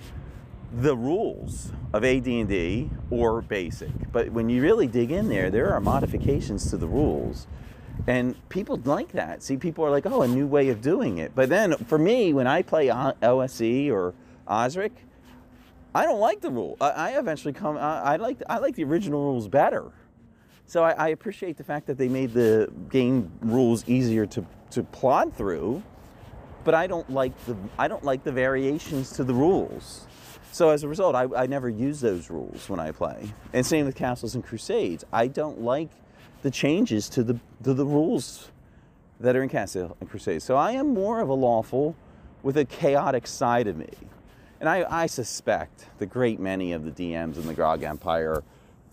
the 0.72 0.96
rules 0.96 1.70
of 1.92 2.04
AD&D 2.04 2.90
or 3.10 3.42
basic. 3.42 3.92
But 4.10 4.32
when 4.32 4.48
you 4.48 4.60
really 4.60 4.88
dig 4.88 5.12
in 5.12 5.28
there, 5.28 5.50
there 5.50 5.72
are 5.72 5.80
modifications 5.80 6.70
to 6.70 6.76
the 6.76 6.88
rules. 6.88 7.46
And 8.08 8.36
people 8.48 8.80
like 8.84 9.12
that. 9.12 9.42
See, 9.42 9.56
people 9.56 9.84
are 9.84 9.90
like, 9.90 10.04
oh, 10.06 10.22
a 10.22 10.28
new 10.28 10.48
way 10.48 10.68
of 10.70 10.80
doing 10.80 11.18
it. 11.18 11.32
But 11.34 11.48
then 11.48 11.76
for 11.76 11.98
me, 11.98 12.32
when 12.32 12.48
I 12.48 12.62
play 12.62 12.90
OSE 12.90 13.90
or 13.90 14.14
Osric, 14.48 14.92
I 15.94 16.04
don't 16.04 16.18
like 16.18 16.40
the 16.40 16.50
rule. 16.50 16.76
I, 16.80 17.16
eventually 17.16 17.52
come, 17.54 17.76
I, 17.78 18.16
like, 18.16 18.42
I 18.48 18.58
like 18.58 18.74
the 18.74 18.82
original 18.82 19.22
rules 19.22 19.46
better. 19.46 19.92
So 20.66 20.82
I, 20.82 20.92
I 20.92 21.08
appreciate 21.08 21.56
the 21.56 21.64
fact 21.64 21.86
that 21.86 21.98
they 21.98 22.08
made 22.08 22.32
the 22.32 22.72
game 22.90 23.30
rules 23.40 23.84
easier 23.88 24.26
to, 24.26 24.44
to 24.70 24.82
plod 24.82 25.34
through, 25.34 25.82
but 26.64 26.74
I 26.74 26.86
don't 26.86 27.08
like 27.10 27.32
the, 27.44 27.56
I 27.78 27.88
don't 27.88 28.04
like 28.04 28.24
the 28.24 28.32
variations 28.32 29.12
to 29.12 29.24
the 29.24 29.34
rules. 29.34 30.06
So 30.52 30.70
as 30.70 30.84
a 30.84 30.88
result, 30.88 31.14
I, 31.14 31.26
I 31.36 31.46
never 31.46 31.68
use 31.68 32.00
those 32.00 32.30
rules 32.30 32.68
when 32.68 32.80
I 32.80 32.92
play. 32.92 33.34
And 33.52 33.66
same 33.66 33.86
with 33.86 33.96
Castles 33.96 34.34
and 34.34 34.44
Crusades. 34.44 35.04
I 35.12 35.26
don't 35.26 35.60
like 35.60 35.90
the 36.42 36.50
changes 36.50 37.08
to 37.08 37.24
the 37.24 37.40
to 37.64 37.74
the 37.74 37.84
rules 37.84 38.50
that 39.18 39.34
are 39.34 39.42
in 39.42 39.48
Castles 39.48 39.92
and 40.00 40.08
Crusades. 40.08 40.44
So 40.44 40.56
I 40.56 40.72
am 40.72 40.94
more 40.94 41.20
of 41.20 41.28
a 41.28 41.34
lawful 41.34 41.96
with 42.42 42.56
a 42.56 42.64
chaotic 42.64 43.26
side 43.26 43.66
of 43.66 43.76
me. 43.76 43.90
And 44.60 44.68
I, 44.68 44.86
I 44.88 45.06
suspect 45.06 45.86
the 45.98 46.06
great 46.06 46.38
many 46.38 46.72
of 46.72 46.84
the 46.84 46.90
DMs 46.90 47.36
in 47.36 47.46
the 47.46 47.54
Grog 47.54 47.82
Empire 47.82 48.44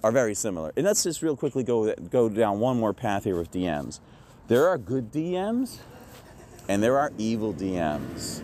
are 0.04 0.12
very 0.12 0.34
similar. 0.34 0.72
And 0.76 0.86
let's 0.86 1.04
just 1.04 1.22
real 1.22 1.36
quickly 1.36 1.64
go 1.64 1.94
go 2.10 2.30
down 2.30 2.60
one 2.60 2.80
more 2.80 2.94
path 2.94 3.24
here 3.24 3.38
with 3.38 3.52
DMs. 3.52 4.00
There 4.48 4.68
are 4.68 4.78
good 4.78 5.12
DMs 5.12 5.80
and 6.68 6.82
there 6.82 6.98
are 7.00 7.12
evil 7.18 7.54
DMs. 7.54 8.44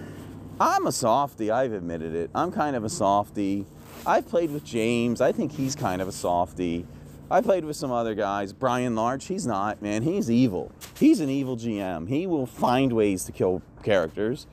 I'm 0.60 0.88
a 0.88 0.92
softy, 0.92 1.52
I've 1.52 1.74
admitted 1.74 2.16
it. 2.16 2.30
I'm 2.34 2.52
kind 2.52 2.76
of 2.76 2.84
a 2.84 2.90
softy. 2.90 3.66
I've 4.06 4.28
played 4.28 4.52
with 4.52 4.64
James. 4.64 5.22
I 5.22 5.32
think 5.32 5.52
he's 5.52 5.76
kind 5.76 6.02
of 6.02 6.08
a 6.08 6.12
softy. 6.12 6.86
I 7.30 7.42
played 7.42 7.66
with 7.66 7.76
some 7.76 7.92
other 7.92 8.16
guys. 8.16 8.54
Brian 8.54 8.96
Larch, 8.96 9.26
he's 9.26 9.46
not, 9.46 9.82
man. 9.82 10.02
He's 10.04 10.32
evil. 10.32 10.72
He's 10.98 11.20
an 11.20 11.30
evil 11.30 11.58
GM. 11.58 12.08
He 12.08 12.26
will 12.26 12.46
find 12.46 12.94
ways 12.94 13.26
to 13.26 13.32
kill 13.32 13.62
characters. 13.84 14.48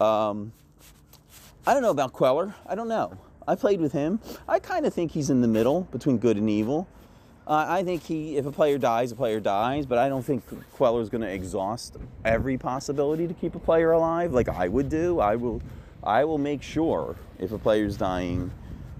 Um, 0.00 0.52
I 1.66 1.74
don't 1.74 1.82
know 1.82 1.90
about 1.90 2.12
Queller. 2.12 2.54
I 2.66 2.74
don't 2.74 2.88
know. 2.88 3.18
I 3.46 3.54
played 3.54 3.80
with 3.80 3.92
him. 3.92 4.20
I 4.48 4.58
kind 4.58 4.86
of 4.86 4.94
think 4.94 5.12
he's 5.12 5.30
in 5.30 5.40
the 5.40 5.48
middle 5.48 5.82
between 5.92 6.18
good 6.18 6.36
and 6.36 6.48
evil. 6.48 6.86
Uh, 7.46 7.66
I 7.68 7.82
think 7.82 8.04
he, 8.04 8.36
if 8.36 8.46
a 8.46 8.52
player 8.52 8.78
dies, 8.78 9.10
a 9.10 9.16
player 9.16 9.40
dies, 9.40 9.84
but 9.84 9.98
I 9.98 10.08
don't 10.08 10.22
think 10.22 10.44
Queller's 10.72 11.08
going 11.08 11.22
to 11.22 11.32
exhaust 11.32 11.96
every 12.24 12.56
possibility 12.56 13.26
to 13.26 13.34
keep 13.34 13.54
a 13.56 13.58
player 13.58 13.90
alive, 13.90 14.32
like 14.32 14.48
I 14.48 14.68
would 14.68 14.88
do. 14.88 15.18
I 15.18 15.34
will, 15.34 15.60
I 16.04 16.24
will 16.24 16.38
make 16.38 16.62
sure 16.62 17.16
if 17.40 17.50
a 17.50 17.58
player's 17.58 17.96
dying, 17.96 18.52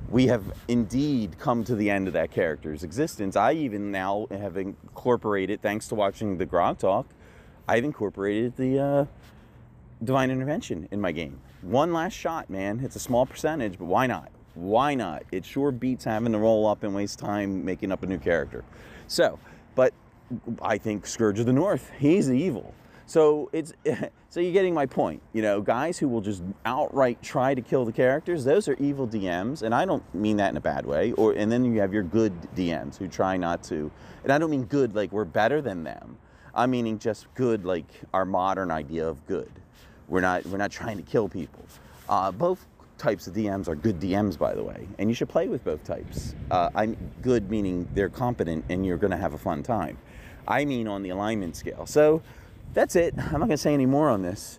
we 0.09 0.27
have 0.27 0.43
indeed 0.67 1.39
come 1.39 1.63
to 1.63 1.77
the 1.77 1.89
end 1.91 2.09
of 2.09 2.15
that 2.15 2.33
character's 2.33 2.83
existence. 2.83 3.37
I 3.37 3.53
even 3.53 3.93
now 3.93 4.27
have 4.33 4.57
incorporated, 4.57 5.63
thanks 5.63 5.87
to 5.89 5.95
watching 5.95 6.39
the 6.39 6.47
Grog 6.47 6.79
Talk, 6.79 7.07
I've 7.69 7.85
incorporated 7.85 8.57
the 8.57 8.79
uh, 8.81 9.05
divine 10.03 10.33
intervention 10.33 10.89
in 10.91 11.01
my 11.01 11.13
game. 11.13 11.41
One 11.63 11.93
last 11.93 12.15
shot, 12.15 12.49
man. 12.49 12.81
It's 12.83 12.97
a 12.97 13.01
small 13.01 13.27
percentage, 13.27 13.79
but 13.79 13.85
why 13.85 14.07
not? 14.07 14.31
Why 14.55 14.95
not? 14.95 15.25
It 15.31 15.45
sure 15.45 15.71
beats 15.71 16.05
having 16.05 16.33
to 16.33 16.39
roll 16.39 16.67
up 16.67 16.83
and 16.83 16.95
waste 16.95 17.19
time 17.19 17.65
making 17.65 17.93
up 17.93 18.03
a 18.03 18.07
new 18.07 18.19
character. 18.19 18.65
So, 19.09 19.39
but 19.75 19.93
I 20.63 20.79
think 20.79 21.07
Scourge 21.07 21.39
of 21.39 21.47
the 21.47 21.53
North, 21.53 21.91
he's 21.99 22.31
evil. 22.31 22.75
So 23.07 23.51
it's 23.53 23.73
so 24.31 24.41
you're 24.41 24.53
getting 24.53 24.73
my 24.73 24.87
point. 24.87 25.21
You 25.33 25.43
know, 25.43 25.61
guys 25.61 25.99
who 25.99 26.09
will 26.09 26.21
just 26.21 26.43
outright 26.65 27.21
try 27.23 27.55
to 27.55 27.61
kill 27.61 27.85
the 27.85 27.93
characters, 27.93 28.45
those 28.45 28.67
are 28.69 28.75
evil 28.75 29.07
DMs, 29.07 29.63
and 29.63 29.75
I 29.75 29.85
don't 29.85 30.03
mean 30.15 30.39
that 30.39 30.51
in 30.51 30.57
a 30.57 30.61
bad 30.61 30.87
way. 30.87 31.13
Or 31.13 31.33
and 31.33 31.53
then 31.53 31.65
you 31.65 31.81
have 31.81 31.93
your 31.93 32.05
good 32.05 32.33
DMs 32.55 32.97
who 32.97 33.07
try 33.07 33.37
not 33.37 33.63
to. 33.65 33.91
And 34.23 34.33
I 34.33 34.39
don't 34.39 34.51
mean 34.51 34.65
good 34.65 34.95
like 34.95 35.13
we're 35.13 35.25
better 35.25 35.61
than 35.61 35.85
them. 35.85 36.17
I'm 36.55 36.71
meaning 36.71 36.99
just 36.99 37.27
good 37.35 37.65
like 37.65 37.87
our 38.15 38.25
modern 38.25 38.71
idea 38.71 39.07
of 39.07 39.27
good. 39.27 39.51
We're 40.11 40.21
not 40.21 40.45
we're 40.47 40.59
not 40.59 40.71
trying 40.71 40.99
to 40.99 41.03
kill 41.03 41.29
people. 41.29 41.65
Uh, 42.09 42.33
both 42.33 42.67
types 42.99 43.27
of 43.27 43.35
DMs 43.35 43.69
are 43.69 43.77
good 43.77 43.99
DMs, 43.99 44.37
by 44.37 44.55
the 44.55 44.63
way, 44.63 44.87
and 44.99 45.09
you 45.09 45.15
should 45.15 45.29
play 45.29 45.49
with 45.49 45.65
both 45.65 45.83
types. 45.85 46.35
Uh, 46.51 46.69
I'm 46.75 46.97
good 47.23 47.49
meaning 47.49 47.89
they're 47.95 48.11
competent 48.11 48.65
and 48.69 48.85
you're 48.85 48.99
going 48.99 49.13
to 49.13 49.17
have 49.17 49.33
a 49.33 49.39
fun 49.39 49.63
time. 49.63 49.97
I 50.47 50.65
mean 50.65 50.89
on 50.89 51.03
the 51.03 51.11
alignment 51.11 51.57
scale. 51.57 51.87
So 51.87 52.23
that's 52.75 52.97
it. 52.97 53.15
I'm 53.17 53.33
not 53.33 53.39
going 53.39 53.51
to 53.51 53.57
say 53.57 53.73
any 53.73 53.87
more 53.87 54.11
on 54.11 54.23
this. 54.23 54.59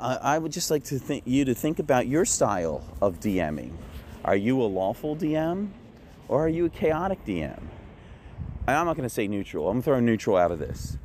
I 0.00 0.38
would 0.38 0.52
just 0.52 0.70
like 0.70 0.84
to 0.84 0.98
think 0.98 1.24
you 1.26 1.44
to 1.44 1.54
think 1.54 1.80
about 1.80 2.06
your 2.06 2.24
style 2.24 2.84
of 3.02 3.18
DMing. 3.18 3.72
Are 4.24 4.36
you 4.36 4.62
a 4.62 4.64
lawful 4.64 5.16
DM 5.16 5.70
or 6.28 6.44
are 6.46 6.48
you 6.48 6.66
a 6.66 6.68
chaotic 6.68 7.24
DM? 7.24 7.58
And 8.68 8.76
I'm 8.76 8.86
not 8.86 8.96
going 8.96 9.08
to 9.08 9.12
say 9.12 9.26
neutral. 9.26 9.68
I'm 9.68 9.82
throwing 9.82 10.04
neutral 10.04 10.36
out 10.36 10.52
of 10.52 10.60
this. 10.60 10.98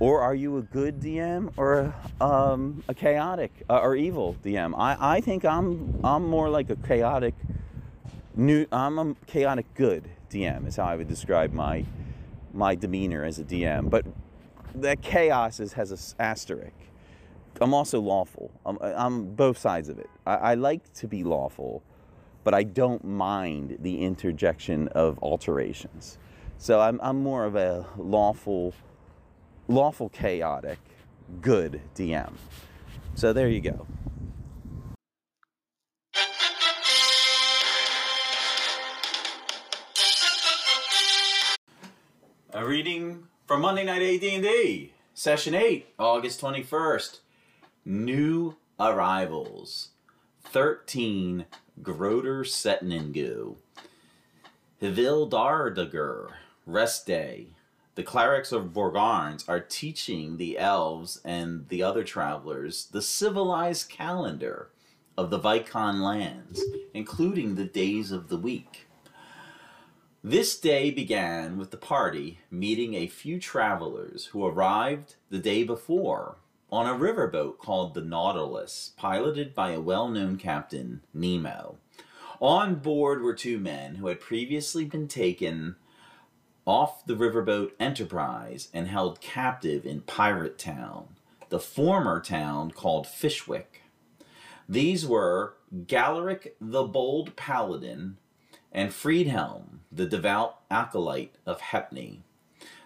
Or 0.00 0.20
are 0.20 0.34
you 0.34 0.58
a 0.58 0.62
good 0.62 1.00
DM 1.00 1.52
or 1.56 1.94
um, 2.20 2.82
a 2.88 2.94
chaotic 2.94 3.62
uh, 3.70 3.78
or 3.78 3.94
evil 3.94 4.36
DM? 4.44 4.74
I, 4.76 5.16
I 5.16 5.20
think 5.20 5.44
I'm 5.44 6.00
I'm 6.02 6.28
more 6.28 6.48
like 6.48 6.70
a 6.70 6.76
chaotic 6.76 7.34
new 8.34 8.66
I'm 8.72 8.98
a 8.98 9.14
chaotic 9.26 9.72
good 9.74 10.10
DM 10.30 10.66
is 10.66 10.76
how 10.76 10.84
I 10.84 10.96
would 10.96 11.08
describe 11.08 11.52
my 11.52 11.84
my 12.52 12.74
demeanor 12.74 13.24
as 13.24 13.38
a 13.38 13.44
DM. 13.44 13.90
But 13.90 14.04
that 14.74 15.02
chaos 15.02 15.60
is, 15.60 15.74
has 15.74 15.90
an 15.90 15.98
asterisk. 16.18 16.72
I'm 17.60 17.74
also 17.74 18.00
lawful. 18.00 18.50
I'm, 18.66 18.78
I'm 18.80 19.34
both 19.34 19.58
sides 19.58 19.88
of 19.88 19.98
it. 19.98 20.10
I, 20.26 20.34
I, 20.34 20.54
like 20.54 20.92
to 20.94 21.08
be 21.08 21.22
lawful, 21.22 21.82
but 22.42 22.52
I 22.52 22.64
don't 22.64 23.04
mind 23.04 23.78
the 23.80 24.00
interjection 24.02 24.88
of 24.88 25.18
alterations. 25.20 26.18
So 26.58 26.80
I'm, 26.80 26.98
I'm 27.02 27.22
more 27.22 27.44
of 27.44 27.54
a 27.54 27.86
lawful, 27.96 28.74
lawful 29.68 30.08
chaotic, 30.08 30.78
good 31.40 31.80
DM. 31.94 32.32
So 33.14 33.32
there 33.32 33.48
you 33.48 33.60
go. 33.60 33.86
A 42.52 42.64
reading 42.64 43.26
from 43.46 43.62
Monday 43.62 43.84
Night 43.84 44.00
AD&D, 44.00 44.92
Session 45.12 45.54
8, 45.54 45.86
August 45.98 46.40
21st. 46.40 47.18
New 47.84 48.56
Arrivals. 48.78 49.88
13 50.44 51.46
Groder 51.82 52.44
Setningu. 52.44 53.56
Hivil 54.78 55.28
Dardagur, 55.28 56.30
Rest 56.64 57.06
Day. 57.06 57.48
The 57.94 58.02
clerics 58.02 58.50
of 58.50 58.72
Borgarnes 58.72 59.48
are 59.48 59.60
teaching 59.60 60.36
the 60.36 60.58
elves 60.58 61.20
and 61.24 61.68
the 61.68 61.84
other 61.84 62.02
travelers 62.02 62.86
the 62.86 63.02
civilized 63.02 63.88
calendar 63.88 64.70
of 65.16 65.30
the 65.30 65.38
Vicon 65.38 66.00
lands, 66.00 66.60
including 66.92 67.54
the 67.54 67.64
days 67.64 68.10
of 68.10 68.28
the 68.28 68.36
week. 68.36 68.88
This 70.24 70.58
day 70.58 70.90
began 70.90 71.56
with 71.56 71.70
the 71.70 71.76
party 71.76 72.40
meeting 72.50 72.94
a 72.94 73.06
few 73.06 73.38
travelers 73.38 74.26
who 74.26 74.44
arrived 74.44 75.14
the 75.30 75.38
day 75.38 75.62
before 75.62 76.38
on 76.72 76.88
a 76.88 76.98
riverboat 76.98 77.58
called 77.58 77.94
the 77.94 78.00
Nautilus, 78.00 78.92
piloted 78.96 79.54
by 79.54 79.70
a 79.70 79.80
well 79.80 80.08
known 80.08 80.36
captain, 80.36 81.02
Nemo. 81.12 81.76
On 82.40 82.74
board 82.74 83.22
were 83.22 83.34
two 83.34 83.60
men 83.60 83.94
who 83.96 84.08
had 84.08 84.18
previously 84.18 84.84
been 84.84 85.06
taken 85.06 85.76
off 86.66 87.04
the 87.06 87.14
riverboat 87.14 87.72
Enterprise 87.78 88.68
and 88.72 88.88
held 88.88 89.20
captive 89.20 89.84
in 89.84 90.00
Pirate 90.00 90.58
Town, 90.58 91.16
the 91.48 91.60
former 91.60 92.20
town 92.20 92.70
called 92.70 93.06
Fishwick. 93.06 93.82
These 94.68 95.06
were 95.06 95.56
Galeric 95.86 96.56
the 96.60 96.84
Bold 96.84 97.36
Paladin 97.36 98.16
and 98.72 98.90
Friedhelm, 98.90 99.80
the 99.92 100.06
devout 100.06 100.60
acolyte 100.70 101.36
of 101.46 101.60
Hepney, 101.60 102.20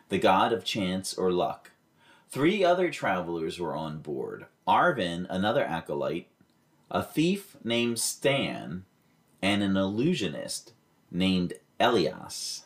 the 0.08 0.18
god 0.18 0.52
of 0.52 0.64
chance 0.64 1.14
or 1.14 1.30
luck. 1.30 1.70
Three 2.30 2.62
other 2.62 2.90
travelers 2.90 3.58
were 3.58 3.76
on 3.76 4.00
board 4.00 4.46
Arvin, 4.66 5.26
another 5.30 5.64
acolyte, 5.64 6.28
a 6.90 7.02
thief 7.02 7.56
named 7.64 7.98
Stan, 7.98 8.84
and 9.40 9.62
an 9.62 9.76
illusionist 9.76 10.72
named 11.10 11.54
Elias. 11.80 12.64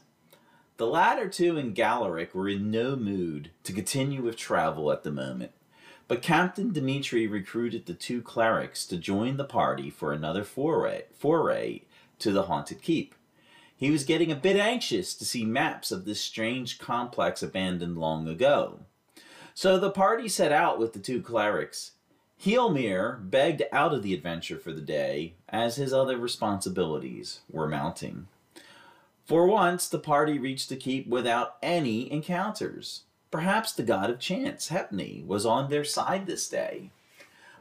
The 0.83 0.89
latter 0.89 1.29
two 1.29 1.57
and 1.59 1.77
Galeric 1.77 2.35
were 2.35 2.49
in 2.49 2.69
no 2.73 2.97
mood 2.97 3.53
to 3.63 3.73
continue 3.73 4.21
with 4.21 4.37
travel 4.37 4.91
at 4.91 5.05
the 5.05 5.13
moment, 5.13 5.53
but 6.09 6.23
Captain 6.23 6.73
Dimitri 6.73 7.29
recruited 7.29 7.87
the 7.87 7.95
two 7.95 8.21
clerics 8.21 8.85
to 8.87 8.97
join 8.97 9.37
the 9.37 9.45
party 9.45 9.91
for 9.91 10.13
another 10.13 10.43
foray, 10.43 11.05
foray 11.17 11.83
to 12.19 12.33
the 12.33 12.43
haunted 12.43 12.83
keep. 12.83 13.15
He 13.77 13.93
was 13.93 14.03
getting 14.03 14.33
a 14.33 14.35
bit 14.35 14.57
anxious 14.57 15.15
to 15.15 15.25
see 15.25 15.45
maps 15.45 15.93
of 15.93 16.05
this 16.05 16.21
strange 16.21 16.81
complex 16.81 17.45
abandoned 17.45 17.97
long 17.97 18.27
ago. 18.27 18.81
So 19.55 19.79
the 19.79 19.89
party 19.89 20.29
set 20.29 20.51
out 20.51 20.81
with 20.81 20.95
the 20.95 20.99
two 20.99 21.23
clerics. 21.23 21.93
Heelmere 22.45 23.21
begged 23.23 23.63
out 23.71 23.95
of 23.95 24.03
the 24.03 24.15
adventure 24.15 24.59
for 24.59 24.73
the 24.73 24.81
day, 24.81 25.35
as 25.49 25.77
his 25.77 25.93
other 25.93 26.17
responsibilities 26.17 27.39
were 27.49 27.69
mounting. 27.69 28.27
For 29.25 29.47
once, 29.47 29.89
the 29.89 29.99
party 29.99 30.39
reached 30.39 30.69
the 30.69 30.77
keep 30.77 31.07
without 31.07 31.57
any 31.63 32.11
encounters. 32.11 33.03
Perhaps 33.31 33.73
the 33.73 33.83
god 33.83 34.11
of 34.11 34.19
chance, 34.19 34.69
Hepney, 34.69 35.25
was 35.25 35.47
on 35.47 35.71
their 35.71 35.85
side 35.85 36.27
this 36.27 36.49
day. 36.49 36.91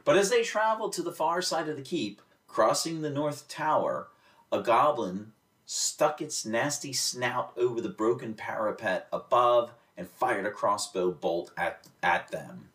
But 0.04 0.16
as 0.16 0.30
they 0.30 0.42
traveled 0.42 0.92
to 0.94 1.02
the 1.02 1.12
far 1.12 1.40
side 1.40 1.68
of 1.68 1.76
the 1.76 1.82
keep, 1.82 2.20
crossing 2.48 3.00
the 3.00 3.10
north 3.10 3.48
tower, 3.48 4.08
a 4.50 4.60
goblin 4.60 5.32
stuck 5.64 6.20
its 6.20 6.44
nasty 6.44 6.92
snout 6.92 7.52
over 7.56 7.80
the 7.80 7.88
broken 7.88 8.34
parapet 8.34 9.08
above 9.12 9.72
and 9.96 10.08
fired 10.08 10.44
a 10.44 10.50
crossbow 10.50 11.12
bolt 11.12 11.52
at, 11.56 11.86
at 12.02 12.30
them. 12.30 12.68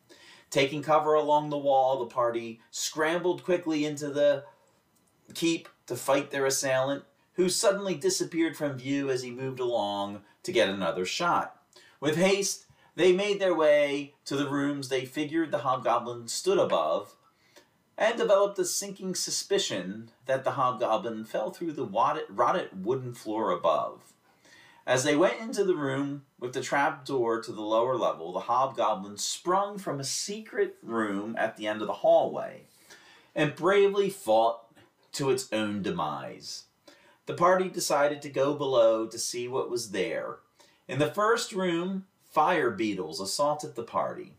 Taking 0.50 0.82
cover 0.82 1.14
along 1.14 1.50
the 1.50 1.58
wall, 1.58 2.00
the 2.00 2.06
party 2.06 2.62
scrambled 2.72 3.44
quickly 3.44 3.86
into 3.86 4.10
the 4.10 4.46
keep 5.34 5.68
to 5.88 5.96
fight 5.96 6.32
their 6.32 6.46
assailant, 6.46 7.04
who 7.38 7.48
suddenly 7.48 7.96
disappeared 7.96 8.58
from 8.58 8.78
view 8.78 9.10
as 9.10 9.24
he 9.24 9.32
moved 9.32 9.60
along 9.60 10.22
to 10.44 10.52
get 10.52 10.70
another 10.70 11.06
shot. 11.06 11.62
With 12.00 12.18
haste, 12.18 12.66
they 12.96 13.14
made 13.14 13.40
their 13.40 13.56
way 13.56 14.16
to 14.26 14.36
the 14.36 14.50
rooms 14.50 14.90
they 14.90 15.06
figured 15.06 15.52
the 15.52 15.60
hobgoblin 15.60 16.28
stood 16.28 16.58
above, 16.58 17.16
and 17.98 18.18
developed 18.18 18.60
a 18.60 18.66
sinking 18.66 19.16
suspicion 19.16 20.12
that 20.26 20.44
the 20.44 20.52
hobgoblin 20.52 21.26
fell 21.26 21.52
through 21.52 21.74
the 21.74 21.86
rotted 21.86 22.86
wooden 22.86 23.14
floor 23.14 23.52
above. 23.52 24.14
As 24.86 25.04
they 25.04 25.16
went 25.16 25.42
into 25.42 25.64
the 25.64 25.76
room 25.76 26.24
with 26.40 26.54
the 26.54 26.62
trap 26.62 27.06
door 27.06 27.42
to 27.42 27.52
the 27.52 27.62
lower 27.62 27.98
level, 27.98 28.32
the 28.32 28.42
hobgoblin 28.42 29.18
sprung 29.18 29.78
from 29.78 30.00
a 30.00 30.04
secret 30.04 30.78
room 30.82 31.36
at 31.38 31.58
the 31.58 31.68
end 31.68 31.82
of 31.82 31.88
the 31.88 31.94
hallway 31.94 32.64
and 33.36 33.56
bravely 33.56 34.10
fought 34.10 34.62
to 35.12 35.30
its 35.30 35.52
own 35.52 35.82
demise. 35.82 36.67
The 37.28 37.34
party 37.34 37.68
decided 37.68 38.22
to 38.22 38.30
go 38.30 38.54
below 38.54 39.06
to 39.06 39.20
see 39.20 39.50
what 39.50 39.70
was 39.70 39.92
there. 39.92 40.38
In 40.88 40.98
the 40.98 41.12
first 41.12 41.52
room, 41.52 42.06
fire 42.24 42.72
beetles 42.72 43.20
assaulted 43.20 43.76
the 43.76 43.84
party. 43.84 44.34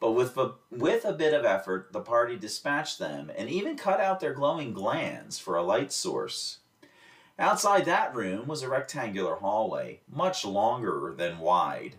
But 0.00 0.10
with 0.10 0.36
a, 0.36 0.54
with 0.68 1.04
a 1.04 1.12
bit 1.12 1.32
of 1.32 1.44
effort, 1.44 1.92
the 1.92 2.00
party 2.00 2.36
dispatched 2.36 2.98
them 2.98 3.30
and 3.36 3.48
even 3.48 3.76
cut 3.76 4.00
out 4.00 4.18
their 4.18 4.34
glowing 4.34 4.72
glands 4.72 5.38
for 5.38 5.56
a 5.56 5.62
light 5.62 5.92
source. 5.92 6.58
Outside 7.38 7.84
that 7.84 8.12
room 8.12 8.48
was 8.48 8.62
a 8.62 8.68
rectangular 8.68 9.36
hallway, 9.36 10.00
much 10.10 10.44
longer 10.44 11.14
than 11.16 11.38
wide. 11.38 11.94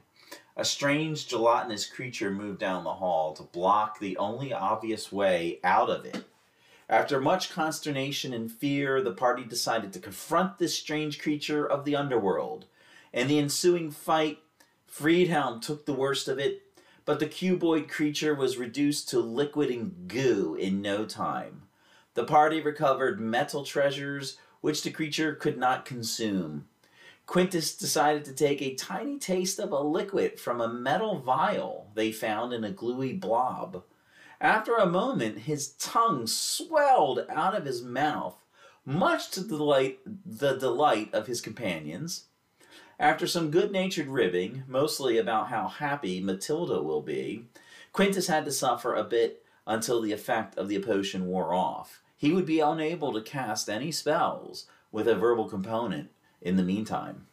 A 0.58 0.66
strange 0.66 1.28
gelatinous 1.28 1.86
creature 1.86 2.32
moved 2.32 2.60
down 2.60 2.84
the 2.84 2.96
hall 2.96 3.34
to 3.34 3.44
block 3.44 4.00
the 4.00 4.18
only 4.18 4.52
obvious 4.52 5.10
way 5.10 5.60
out 5.64 5.90
of 5.90 6.04
it. 6.04 6.26
After 6.90 7.20
much 7.20 7.52
consternation 7.52 8.34
and 8.34 8.52
fear, 8.52 9.02
the 9.02 9.12
party 9.12 9.44
decided 9.44 9.94
to 9.94 10.00
confront 10.00 10.58
this 10.58 10.78
strange 10.78 11.20
creature 11.20 11.66
of 11.66 11.86
the 11.86 11.96
underworld. 11.96 12.66
In 13.12 13.28
the 13.28 13.40
ensuing 13.40 13.92
fight, 13.92 14.40
Friedhelm 14.90 15.62
took 15.62 15.86
the 15.86 15.94
worst 15.94 16.28
of 16.28 16.40
it 16.40 16.64
but 17.08 17.22
the 17.22 17.26
cuboid 17.26 17.88
creature 17.88 18.36
was 18.36 18.58
reduced 18.58 19.08
to 19.08 19.22
liquid 19.22 19.72
and 19.72 20.10
goo 20.10 20.58
in 20.60 20.82
no 20.82 21.06
time. 21.06 21.62
The 22.16 22.26
party 22.26 22.60
recovered 22.60 23.18
metal 23.18 23.64
treasures 23.64 24.38
which 24.60 24.84
the 24.84 24.92
creature 24.92 25.34
could 25.34 25.58
not 25.58 25.86
consume. 25.86 26.68
Quintus 27.26 27.78
decided 27.78 28.26
to 28.26 28.34
take 28.34 28.62
a 28.62 28.76
tiny 28.76 29.20
taste 29.20 29.58
of 29.58 29.72
a 29.72 29.80
liquid 29.80 30.38
from 30.38 30.60
a 30.60 30.68
metal 30.68 31.18
vial 31.20 31.90
they 31.96 32.12
found 32.12 32.52
in 32.52 32.66
a 32.66 32.72
gluey 32.72 33.14
blob. 33.14 33.84
After 34.40 34.76
a 34.76 34.86
moment, 34.86 35.40
his 35.40 35.70
tongue 35.80 36.28
swelled 36.28 37.26
out 37.28 37.56
of 37.56 37.66
his 37.66 37.82
mouth, 37.82 38.38
much 38.86 39.32
to 39.32 39.42
the 39.42 39.58
delight, 39.58 40.00
the 40.06 40.56
delight 40.58 41.12
of 41.12 41.26
his 41.26 41.42
companions. 41.42 42.26
After 43.00 43.26
some 43.26 43.52
good 43.52 43.72
natured 43.72 44.08
ribbing, 44.08 44.64
mostly 44.68 45.18
about 45.18 45.48
how 45.48 45.68
happy 45.68 46.22
Matilda 46.22 46.84
will 46.84 47.02
be, 47.02 47.46
Quintus 47.94 48.28
had 48.28 48.46
to 48.46 48.52
suffer 48.52 48.94
a 48.94 49.04
bit 49.04 49.44
until 49.66 50.02
the 50.02 50.12
effect 50.12 50.56
of 50.58 50.68
the 50.68 50.80
potion 50.80 51.26
wore 51.26 51.54
off. 51.54 52.02
He 52.16 52.32
would 52.32 52.46
be 52.46 52.60
unable 52.60 53.14
to 53.14 53.22
cast 53.22 53.70
any 53.70 53.92
spells 53.92 54.68
with 54.92 55.08
a 55.08 55.16
verbal 55.16 55.50
component 55.50 56.12
in 56.42 56.58
the 56.58 56.64
meantime. 56.64 57.26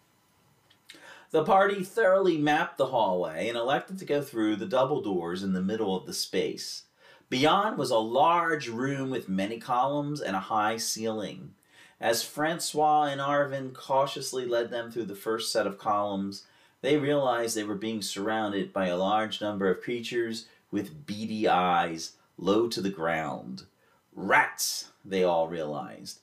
The 1.31 1.45
party 1.45 1.83
thoroughly 1.83 2.39
mapped 2.39 2.79
the 2.79 2.87
hallway 2.87 3.49
and 3.49 3.59
elected 3.59 3.99
to 3.99 4.05
go 4.05 4.23
through 4.23 4.57
the 4.57 4.67
double 4.67 5.03
doors 5.03 5.43
in 5.43 5.53
the 5.53 5.61
middle 5.61 5.97
of 5.97 6.07
the 6.07 6.15
space. 6.15 6.84
Beyond 7.31 7.79
was 7.79 7.91
a 7.91 7.99
large 7.99 8.69
room 8.69 9.11
with 9.11 9.29
many 9.29 9.59
columns 9.59 10.21
and 10.21 10.37
a 10.37 10.41
high 10.41 10.77
ceiling. 10.77 11.55
As 12.01 12.23
Francois 12.23 13.05
and 13.05 13.21
Arvin 13.21 13.73
cautiously 13.73 14.47
led 14.47 14.71
them 14.71 14.91
through 14.91 15.07
the 15.07 15.15
first 15.15 15.51
set 15.51 15.67
of 15.67 15.79
columns, 15.79 16.45
they 16.83 16.97
realized 16.97 17.57
they 17.57 17.65
were 17.65 17.75
being 17.75 18.03
surrounded 18.03 18.73
by 18.73 18.89
a 18.89 18.97
large 18.97 19.41
number 19.41 19.71
of 19.71 19.81
creatures 19.81 20.47
with 20.71 21.07
beady 21.07 21.49
eyes 21.49 22.13
low 22.37 22.69
to 22.69 22.81
the 22.81 22.91
ground. 22.91 23.65
Rats, 24.13 24.91
they 25.05 25.25
all 25.25 25.49
realized. 25.49 26.21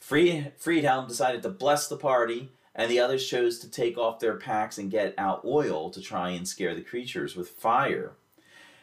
Friedhelm 0.00 1.08
decided 1.08 1.42
to 1.42 1.48
bless 1.48 1.88
the 1.88 1.96
party, 1.96 2.50
and 2.74 2.90
the 2.90 3.00
others 3.00 3.26
chose 3.26 3.58
to 3.60 3.70
take 3.70 3.96
off 3.96 4.20
their 4.20 4.36
packs 4.36 4.76
and 4.76 4.90
get 4.90 5.14
out 5.16 5.44
oil 5.44 5.90
to 5.90 6.00
try 6.00 6.30
and 6.30 6.46
scare 6.46 6.74
the 6.74 6.82
creatures 6.82 7.36
with 7.36 7.48
fire. 7.48 8.12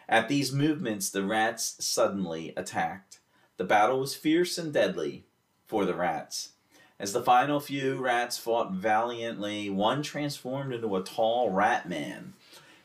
At 0.09 0.27
these 0.27 0.51
movements, 0.51 1.11
the 1.11 1.23
rats 1.23 1.75
suddenly 1.79 2.51
attacked. 2.57 3.19
The 3.57 3.63
battle 3.63 3.99
was 3.99 4.15
fierce 4.15 4.57
and 4.57 4.73
deadly 4.73 5.25
for 5.67 5.85
the 5.85 5.93
rats. 5.93 6.53
As 6.99 7.13
the 7.13 7.21
final 7.21 7.59
few 7.59 7.95
rats 7.95 8.35
fought 8.35 8.71
valiantly, 8.71 9.69
one 9.69 10.01
transformed 10.01 10.73
into 10.73 10.95
a 10.95 11.03
tall 11.03 11.51
rat 11.51 11.87
man. 11.87 12.33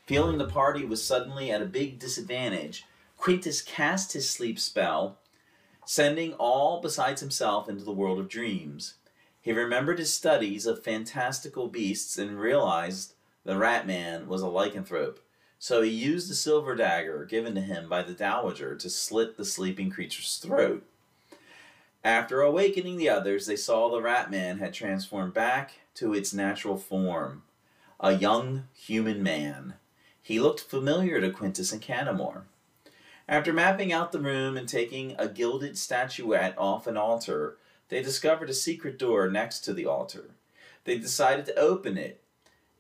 Feeling 0.05 0.37
the 0.37 0.47
party 0.47 0.85
was 0.85 1.03
suddenly 1.03 1.51
at 1.51 1.63
a 1.63 1.67
big 1.67 1.99
disadvantage, 1.99 2.85
Quintus 3.17 3.63
cast 3.63 4.13
his 4.13 4.29
sleep 4.29 4.59
spell 4.59 5.19
sending 5.87 6.35
all 6.35 6.81
besides 6.83 7.21
himself 7.21 7.71
into 7.71 7.85
the 7.85 7.93
world 7.93 8.19
of 8.19 8.29
dreams. 8.29 8.95
He 9.41 9.53
remembered 9.53 9.99
his 9.99 10.13
studies 10.13 10.67
of 10.67 10.85
fantastical 10.85 11.69
beasts 11.69 12.19
and 12.19 12.39
realized 12.39 13.15
the 13.45 13.57
rat 13.57 13.87
man 13.87 14.29
was 14.29 14.43
a 14.43 14.47
lycanthrope. 14.47 15.19
So 15.65 15.81
he 15.81 15.89
used 15.89 16.29
the 16.29 16.35
silver 16.35 16.75
dagger 16.75 17.25
given 17.25 17.55
to 17.55 17.61
him 17.63 17.89
by 17.89 18.03
the 18.03 18.13
dowager 18.13 18.77
to 18.77 18.91
slit 18.91 19.39
the 19.39 19.47
sleeping 19.47 19.89
creature's 19.89 20.37
throat. 20.37 20.85
After 22.05 22.43
awakening 22.43 22.99
the 22.99 23.09
others, 23.09 23.47
they 23.47 23.57
saw 23.57 23.89
the 23.89 24.03
rat 24.03 24.31
man 24.31 24.59
had 24.59 24.75
transformed 24.75 25.33
back 25.33 25.73
to 25.95 26.13
its 26.13 26.35
natural 26.35 26.77
form 26.77 27.45
a 27.99 28.13
young 28.13 28.69
human 28.75 29.23
man. 29.23 29.77
He 30.21 30.39
looked 30.39 30.61
familiar 30.61 31.19
to 31.23 31.31
Quintus 31.31 31.73
and 31.73 31.81
Canamore. 31.81 32.43
After 33.27 33.55
mapping 33.55 33.91
out 33.91 34.13
the 34.13 34.21
room 34.21 34.59
and 34.59 34.69
taking 34.69 35.15
a 35.19 35.29
gilded 35.29 35.79
statuette 35.79 36.59
off 36.59 36.87
an 36.87 36.99
altar, 36.99 37.57
they 37.89 38.03
discovered 38.03 38.51
a 38.51 38.55
secret 38.55 38.99
door 38.99 39.31
next 39.31 39.61
to 39.61 39.73
the 39.73 39.87
altar. 39.87 40.33
They 40.85 40.99
decided 40.99 41.47
to 41.47 41.59
open 41.59 41.97
it 41.97 42.21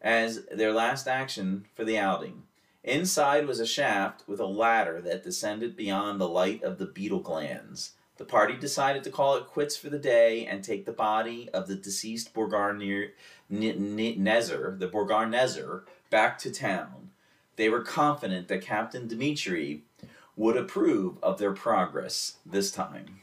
as 0.02 0.44
their 0.52 0.74
last 0.74 1.08
action 1.08 1.64
for 1.74 1.86
the 1.86 1.96
outing. 1.96 2.42
Inside 2.84 3.46
was 3.46 3.60
a 3.60 3.66
shaft 3.66 4.24
with 4.28 4.40
a 4.40 4.46
ladder 4.46 5.00
that 5.00 5.24
descended 5.24 5.74
beyond 5.74 6.20
the 6.20 6.28
light 6.28 6.62
of 6.62 6.76
the 6.76 6.84
beetle 6.84 7.20
glands. 7.20 7.92
The 8.18 8.26
party 8.26 8.56
decided 8.56 9.02
to 9.04 9.10
call 9.10 9.36
it 9.36 9.46
quits 9.46 9.74
for 9.74 9.88
the 9.88 9.98
day 9.98 10.44
and 10.44 10.62
take 10.62 10.84
the 10.84 10.92
body 10.92 11.48
of 11.54 11.66
the 11.66 11.76
deceased 11.76 12.34
Borgarnezer, 12.34 13.12
the 13.48 14.90
Borgarnezer, 14.92 15.82
back 16.10 16.38
to 16.38 16.52
town. 16.52 17.10
They 17.56 17.70
were 17.70 17.80
confident 17.80 18.48
that 18.48 18.60
Captain 18.60 19.08
Dimitri 19.08 19.82
would 20.36 20.58
approve 20.58 21.16
of 21.22 21.38
their 21.38 21.52
progress 21.52 22.36
this 22.44 22.70
time. 22.70 23.20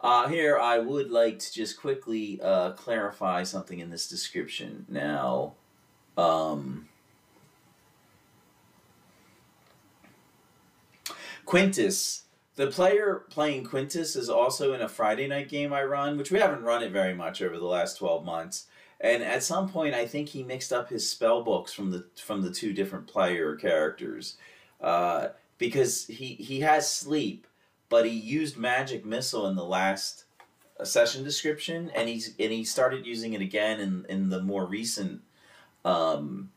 Uh, 0.00 0.28
here, 0.28 0.56
I 0.56 0.78
would 0.78 1.10
like 1.10 1.40
to 1.40 1.52
just 1.52 1.80
quickly 1.80 2.38
uh, 2.40 2.72
clarify 2.72 3.42
something 3.42 3.80
in 3.80 3.90
this 3.90 4.06
description. 4.06 4.84
Now, 4.88 5.54
um, 6.16 6.88
Quintus, 11.44 12.22
the 12.56 12.68
player 12.68 13.24
playing 13.30 13.64
Quintus 13.64 14.16
is 14.16 14.28
also 14.28 14.72
in 14.72 14.80
a 14.80 14.88
Friday 14.88 15.26
night 15.26 15.48
game 15.48 15.72
I 15.72 15.84
run, 15.84 16.16
which 16.16 16.30
we 16.30 16.38
haven't 16.38 16.62
run 16.62 16.82
it 16.82 16.92
very 16.92 17.14
much 17.14 17.42
over 17.42 17.58
the 17.58 17.66
last 17.66 17.98
12 17.98 18.24
months. 18.24 18.66
And 19.00 19.22
at 19.22 19.42
some 19.42 19.68
point, 19.68 19.94
I 19.94 20.06
think 20.06 20.28
he 20.30 20.42
mixed 20.42 20.72
up 20.72 20.88
his 20.88 21.08
spell 21.08 21.42
books 21.42 21.72
from 21.72 21.90
the 21.90 22.06
from 22.16 22.42
the 22.42 22.50
two 22.50 22.72
different 22.72 23.06
player 23.06 23.56
characters, 23.56 24.36
uh, 24.80 25.28
because 25.58 26.06
he 26.06 26.34
he 26.34 26.60
has 26.60 26.90
sleep, 26.90 27.46
but 27.88 28.06
he 28.06 28.12
used 28.12 28.56
magic 28.56 29.04
missile 29.04 29.46
in 29.48 29.56
the 29.56 29.64
last 29.64 30.24
uh, 30.80 30.84
session 30.84 31.24
description, 31.24 31.90
and 31.94 32.08
he's 32.08 32.34
and 32.38 32.52
he 32.52 32.64
started 32.64 33.04
using 33.04 33.34
it 33.34 33.42
again 33.42 33.80
in 33.80 34.06
in 34.08 34.30
the 34.30 34.40
more 34.40 34.64
recent 34.64 35.22
um, 35.84 36.50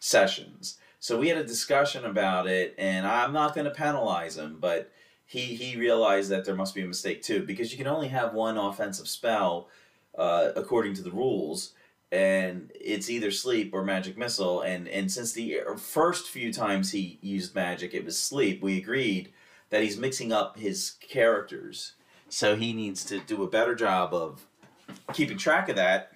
sessions. 0.00 0.78
So 1.00 1.18
we 1.18 1.28
had 1.28 1.38
a 1.38 1.44
discussion 1.44 2.04
about 2.04 2.46
it, 2.46 2.74
and 2.78 3.06
I'm 3.06 3.32
not 3.32 3.54
going 3.54 3.64
to 3.64 3.72
penalize 3.72 4.36
him, 4.36 4.58
but 4.60 4.90
he 5.24 5.40
he 5.40 5.76
realized 5.76 6.30
that 6.30 6.44
there 6.44 6.54
must 6.54 6.74
be 6.74 6.82
a 6.82 6.86
mistake 6.86 7.22
too, 7.22 7.44
because 7.44 7.72
you 7.72 7.78
can 7.78 7.86
only 7.86 8.08
have 8.08 8.34
one 8.34 8.56
offensive 8.56 9.08
spell 9.08 9.68
uh, 10.16 10.50
according 10.56 10.94
to 10.94 11.02
the 11.02 11.10
rules 11.10 11.72
and 12.12 12.70
it's 12.78 13.08
either 13.08 13.30
sleep 13.30 13.72
or 13.72 13.82
magic 13.82 14.18
missile 14.18 14.60
and 14.60 14.86
and 14.86 15.10
since 15.10 15.32
the 15.32 15.56
first 15.78 16.28
few 16.28 16.52
times 16.52 16.92
he 16.92 17.18
used 17.22 17.54
magic 17.54 17.94
it 17.94 18.04
was 18.04 18.18
sleep 18.18 18.62
we 18.62 18.76
agreed 18.76 19.32
that 19.70 19.82
he's 19.82 19.96
mixing 19.96 20.30
up 20.30 20.58
his 20.58 20.92
characters 21.00 21.92
so 22.28 22.54
he 22.54 22.74
needs 22.74 23.02
to 23.04 23.18
do 23.20 23.42
a 23.42 23.48
better 23.48 23.74
job 23.74 24.12
of 24.12 24.44
keeping 25.14 25.38
track 25.38 25.70
of 25.70 25.76
that 25.76 26.11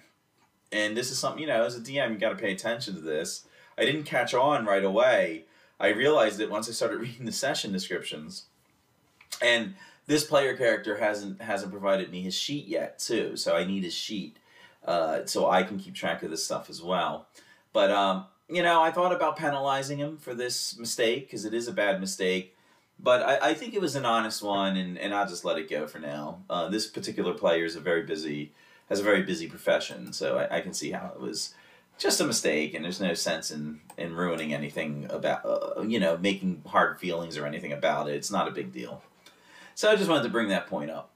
and 0.71 0.95
this 0.95 1.11
is 1.11 1.19
something 1.19 1.41
you 1.41 1.47
know 1.47 1.63
as 1.63 1.75
a 1.75 1.81
dm 1.81 2.11
you 2.11 2.17
got 2.17 2.29
to 2.29 2.35
pay 2.35 2.51
attention 2.51 2.93
to 2.93 3.01
this 3.01 3.45
i 3.77 3.85
didn't 3.85 4.03
catch 4.03 4.33
on 4.33 4.65
right 4.65 4.83
away 4.83 5.45
i 5.79 5.87
realized 5.87 6.39
it 6.39 6.49
once 6.49 6.69
i 6.69 6.71
started 6.71 6.97
reading 7.01 7.25
the 7.25 7.31
session 7.31 7.71
descriptions 7.71 8.45
and 9.41 9.75
this 10.07 10.23
player 10.23 10.55
character 10.55 10.97
hasn't 10.97 11.41
hasn't 11.41 11.71
provided 11.71 12.11
me 12.11 12.21
his 12.21 12.35
sheet 12.35 12.67
yet 12.67 12.99
too 12.99 13.35
so 13.35 13.55
i 13.55 13.63
need 13.63 13.83
his 13.83 13.93
sheet 13.93 14.37
uh, 14.87 15.25
so 15.25 15.49
I 15.49 15.63
can 15.63 15.77
keep 15.77 15.93
track 15.93 16.23
of 16.23 16.31
this 16.31 16.43
stuff 16.43 16.69
as 16.69 16.81
well. 16.81 17.27
But 17.73 17.91
um, 17.91 18.25
you 18.49 18.63
know, 18.63 18.81
I 18.81 18.91
thought 18.91 19.13
about 19.13 19.37
penalizing 19.37 19.97
him 19.97 20.17
for 20.17 20.33
this 20.33 20.77
mistake 20.79 21.27
because 21.27 21.45
it 21.45 21.53
is 21.53 21.67
a 21.67 21.73
bad 21.73 21.99
mistake. 21.99 22.55
But 22.99 23.21
I, 23.21 23.49
I, 23.49 23.53
think 23.53 23.75
it 23.75 23.81
was 23.81 23.95
an 23.95 24.05
honest 24.05 24.41
one, 24.41 24.75
and, 24.75 24.97
and 24.97 25.13
I'll 25.13 25.27
just 25.27 25.45
let 25.45 25.59
it 25.59 25.69
go 25.69 25.85
for 25.85 25.99
now. 25.99 26.41
Uh, 26.49 26.67
this 26.67 26.87
particular 26.87 27.35
player 27.35 27.63
is 27.63 27.75
a 27.75 27.79
very 27.79 28.01
busy, 28.01 28.53
has 28.89 28.99
a 28.99 29.03
very 29.03 29.23
busy 29.23 29.47
profession, 29.47 30.13
so 30.13 30.37
I, 30.37 30.57
I, 30.57 30.61
can 30.61 30.73
see 30.73 30.91
how 30.91 31.11
it 31.13 31.19
was 31.19 31.53
just 31.97 32.21
a 32.21 32.25
mistake, 32.25 32.73
and 32.73 32.85
there's 32.85 33.01
no 33.01 33.13
sense 33.13 33.51
in, 33.51 33.81
in 33.97 34.13
ruining 34.13 34.53
anything 34.53 35.07
about, 35.09 35.45
uh, 35.45 35.81
you 35.81 35.99
know, 35.99 36.17
making 36.17 36.61
hard 36.67 36.99
feelings 36.99 37.37
or 37.37 37.45
anything 37.45 37.73
about 37.73 38.07
it. 38.07 38.15
It's 38.15 38.31
not 38.31 38.47
a 38.47 38.51
big 38.51 38.71
deal. 38.71 39.01
So 39.75 39.91
I 39.91 39.95
just 39.95 40.09
wanted 40.09 40.23
to 40.23 40.29
bring 40.29 40.49
that 40.49 40.67
point 40.67 40.91
up. 40.91 41.11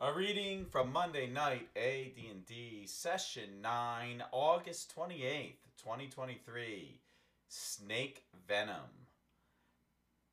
A 0.00 0.12
reading 0.14 0.64
from 0.64 0.92
Monday 0.92 1.26
night 1.26 1.68
AD&D 1.76 2.84
session 2.86 3.60
9, 3.60 4.22
August 4.30 4.94
28th, 4.96 5.54
2023. 5.76 7.00
Snake 7.48 8.24
Venom. 8.46 8.97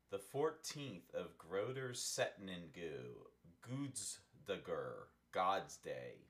The 0.08 0.18
14th 0.18 1.12
of 1.14 1.36
Groder 1.36 1.90
Setningu, 1.92 3.26
Gudsdagur, 3.68 5.08
God's 5.32 5.78
Day. 5.78 6.28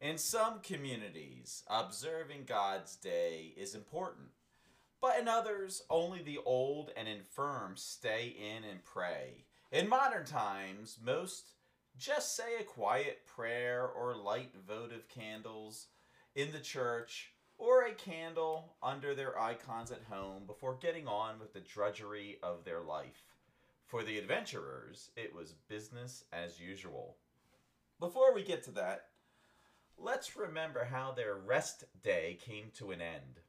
In 0.00 0.16
some 0.16 0.60
communities, 0.60 1.64
observing 1.68 2.44
God's 2.46 2.94
Day 2.94 3.52
is 3.56 3.74
important, 3.74 4.28
but 5.00 5.18
in 5.18 5.26
others, 5.26 5.82
only 5.90 6.22
the 6.22 6.38
old 6.46 6.92
and 6.96 7.08
infirm 7.08 7.72
stay 7.74 8.28
in 8.28 8.62
and 8.62 8.84
pray. 8.84 9.44
In 9.72 9.88
modern 9.88 10.24
times, 10.24 10.96
most 11.04 11.54
just 11.98 12.36
say 12.36 12.60
a 12.60 12.64
quiet 12.64 13.26
prayer 13.26 13.88
or 13.88 14.14
light 14.14 14.52
votive 14.64 15.08
candles. 15.08 15.88
in 16.36 16.52
the 16.52 16.60
church, 16.60 17.32
or 17.60 17.82
a 17.82 17.92
candle 17.92 18.72
under 18.82 19.14
their 19.14 19.38
icons 19.38 19.92
at 19.92 20.02
home 20.10 20.44
before 20.46 20.78
getting 20.80 21.06
on 21.06 21.38
with 21.38 21.52
the 21.52 21.60
drudgery 21.60 22.38
of 22.42 22.64
their 22.64 22.80
life. 22.80 23.22
For 23.86 24.02
the 24.02 24.18
adventurers, 24.18 25.10
it 25.14 25.34
was 25.34 25.52
business 25.68 26.24
as 26.32 26.58
usual. 26.58 27.16
Before 28.00 28.34
we 28.34 28.42
get 28.42 28.64
to 28.64 28.70
that, 28.72 29.08
let's 29.98 30.36
remember 30.36 30.84
how 30.90 31.12
their 31.12 31.34
rest 31.34 31.84
day 32.02 32.38
came 32.40 32.70
to 32.78 32.92
an 32.92 33.02
end. 33.02 33.40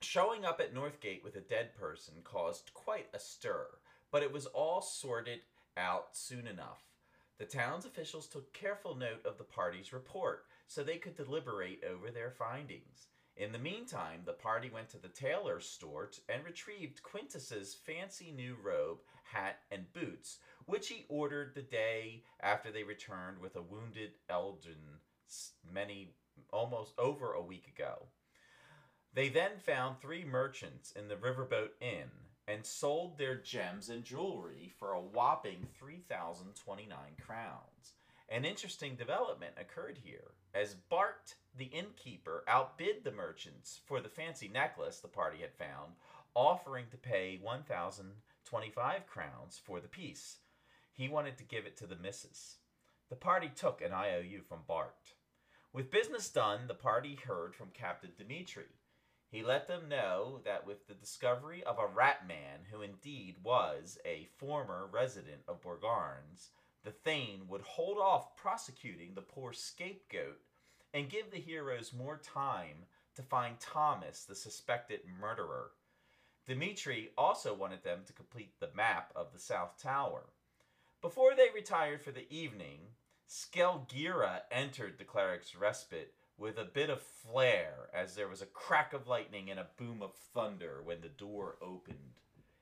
Showing 0.00 0.44
up 0.44 0.60
at 0.60 0.72
Northgate 0.72 1.24
with 1.24 1.34
a 1.34 1.40
dead 1.40 1.74
person 1.74 2.14
caused 2.22 2.72
quite 2.74 3.08
a 3.12 3.18
stir, 3.18 3.66
but 4.12 4.22
it 4.22 4.32
was 4.32 4.46
all 4.46 4.80
sorted 4.80 5.40
out 5.76 6.10
soon 6.12 6.46
enough. 6.46 6.89
The 7.40 7.46
town's 7.46 7.86
officials 7.86 8.26
took 8.26 8.52
careful 8.52 8.94
note 8.94 9.24
of 9.24 9.38
the 9.38 9.44
party's 9.44 9.94
report 9.94 10.44
so 10.66 10.84
they 10.84 10.98
could 10.98 11.16
deliberate 11.16 11.82
over 11.90 12.10
their 12.10 12.30
findings. 12.30 13.06
In 13.34 13.50
the 13.50 13.58
meantime, 13.58 14.20
the 14.26 14.34
party 14.34 14.68
went 14.68 14.90
to 14.90 14.98
the 14.98 15.08
tailor's 15.08 15.64
store 15.64 16.10
and 16.28 16.44
retrieved 16.44 17.02
Quintus's 17.02 17.74
fancy 17.74 18.30
new 18.30 18.58
robe, 18.62 18.98
hat, 19.24 19.60
and 19.70 19.90
boots, 19.94 20.40
which 20.66 20.88
he 20.88 21.06
ordered 21.08 21.54
the 21.54 21.62
day 21.62 22.24
after 22.42 22.70
they 22.70 22.82
returned 22.82 23.38
with 23.38 23.56
a 23.56 23.62
wounded 23.62 24.10
Eldon 24.28 25.00
many 25.72 26.12
almost 26.52 26.92
over 26.98 27.32
a 27.32 27.40
week 27.40 27.68
ago. 27.74 28.08
They 29.14 29.30
then 29.30 29.52
found 29.56 29.98
three 29.98 30.24
merchants 30.24 30.92
in 30.92 31.08
the 31.08 31.16
Riverboat 31.16 31.70
Inn 31.80 32.10
and 32.50 32.66
sold 32.66 33.16
their 33.16 33.36
gems 33.36 33.88
and 33.88 34.04
jewelry 34.04 34.72
for 34.78 34.92
a 34.92 35.00
whopping 35.00 35.68
3,029 35.78 36.98
crowns. 37.24 37.94
An 38.28 38.44
interesting 38.44 38.96
development 38.96 39.54
occurred 39.56 39.98
here, 40.04 40.32
as 40.52 40.74
Bart, 40.74 41.34
the 41.56 41.66
innkeeper, 41.66 42.42
outbid 42.48 43.04
the 43.04 43.12
merchants 43.12 43.80
for 43.86 44.00
the 44.00 44.08
fancy 44.08 44.48
necklace 44.48 44.98
the 44.98 45.08
party 45.08 45.38
had 45.38 45.54
found, 45.54 45.92
offering 46.34 46.86
to 46.90 46.96
pay 46.96 47.38
1,025 47.40 49.06
crowns 49.06 49.60
for 49.64 49.80
the 49.80 49.88
piece. 49.88 50.38
He 50.92 51.08
wanted 51.08 51.38
to 51.38 51.44
give 51.44 51.66
it 51.66 51.76
to 51.78 51.86
the 51.86 51.96
missus. 51.96 52.56
The 53.10 53.16
party 53.16 53.50
took 53.54 53.80
an 53.80 53.92
IOU 53.92 54.42
from 54.48 54.60
Bart. 54.66 55.14
With 55.72 55.90
business 55.90 56.28
done, 56.28 56.66
the 56.66 56.74
party 56.74 57.16
heard 57.26 57.54
from 57.54 57.70
Captain 57.72 58.10
Dimitri. 58.18 58.79
He 59.30 59.44
let 59.44 59.68
them 59.68 59.88
know 59.88 60.40
that 60.44 60.66
with 60.66 60.88
the 60.88 60.94
discovery 60.94 61.62
of 61.62 61.78
a 61.78 61.86
rat 61.86 62.26
man, 62.26 62.66
who 62.70 62.82
indeed 62.82 63.36
was 63.44 63.96
a 64.04 64.28
former 64.38 64.88
resident 64.90 65.42
of 65.46 65.62
Borgarnes, 65.62 66.48
the 66.82 66.90
Thane 66.90 67.46
would 67.46 67.60
hold 67.60 67.98
off 67.98 68.34
prosecuting 68.34 69.14
the 69.14 69.22
poor 69.22 69.52
scapegoat 69.52 70.40
and 70.92 71.08
give 71.08 71.30
the 71.30 71.38
heroes 71.38 71.92
more 71.92 72.16
time 72.16 72.86
to 73.14 73.22
find 73.22 73.60
Thomas, 73.60 74.24
the 74.24 74.34
suspected 74.34 75.00
murderer. 75.20 75.70
Dimitri 76.46 77.10
also 77.16 77.54
wanted 77.54 77.84
them 77.84 78.00
to 78.06 78.12
complete 78.12 78.58
the 78.58 78.70
map 78.74 79.12
of 79.14 79.32
the 79.32 79.38
South 79.38 79.80
Tower. 79.80 80.24
Before 81.00 81.36
they 81.36 81.50
retired 81.54 82.02
for 82.02 82.10
the 82.10 82.26
evening, 82.34 82.80
Skelgira 83.28 84.42
entered 84.50 84.98
the 84.98 85.04
cleric's 85.04 85.54
respite 85.54 86.14
with 86.40 86.58
a 86.58 86.64
bit 86.64 86.88
of 86.88 87.02
flair 87.02 87.90
as 87.92 88.14
there 88.14 88.28
was 88.28 88.40
a 88.40 88.46
crack 88.46 88.94
of 88.94 89.06
lightning 89.06 89.50
and 89.50 89.60
a 89.60 89.68
boom 89.76 90.00
of 90.00 90.14
thunder 90.14 90.80
when 90.82 91.02
the 91.02 91.08
door 91.08 91.56
opened 91.60 92.14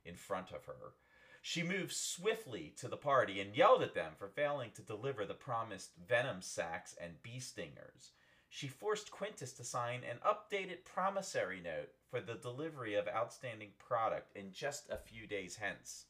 in 0.05 0.17
front 0.17 0.51
of 0.51 0.65
her. 0.65 0.95
She 1.41 1.63
moved 1.63 1.93
swiftly 1.93 2.75
to 2.79 2.89
the 2.89 2.97
party 2.97 3.41
and 3.41 3.57
yelled 3.57 3.83
at 3.83 3.95
them 3.95 4.13
for 4.19 4.27
failing 4.27 4.73
to 4.73 4.83
deliver 4.83 5.25
the 5.25 5.35
promised 5.35 5.93
venom 6.09 6.43
sacs 6.43 6.97
and 7.01 7.23
bee 7.23 7.39
stingers. 7.39 8.11
She 8.49 8.67
forced 8.67 9.13
Quintus 9.13 9.53
to 9.53 9.65
sign 9.65 10.01
an 10.03 10.19
updated 10.27 10.85
promissory 10.85 11.61
note 11.61 11.91
for 12.11 12.21
the 12.21 12.35
delivery 12.35 12.97
of 12.97 13.07
outstanding 13.07 13.71
product 13.79 14.37
in 14.37 14.53
just 14.53 14.91
a 14.91 14.97
few 14.97 15.29
days 15.29 15.55
hence. 15.55 16.07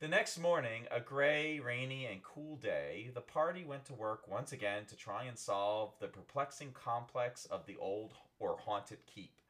The 0.00 0.06
next 0.06 0.38
morning, 0.38 0.86
a 0.92 1.00
gray, 1.00 1.58
rainy, 1.58 2.06
and 2.06 2.22
cool 2.22 2.54
day, 2.54 3.10
the 3.14 3.20
party 3.20 3.64
went 3.64 3.84
to 3.86 3.94
work 3.94 4.28
once 4.28 4.52
again 4.52 4.84
to 4.84 4.96
try 4.96 5.24
and 5.24 5.36
solve 5.36 5.92
the 5.98 6.06
perplexing 6.06 6.70
complex 6.70 7.46
of 7.46 7.66
the 7.66 7.76
old 7.80 8.14
or 8.38 8.56
haunted 8.58 8.98
keep. 9.12 9.40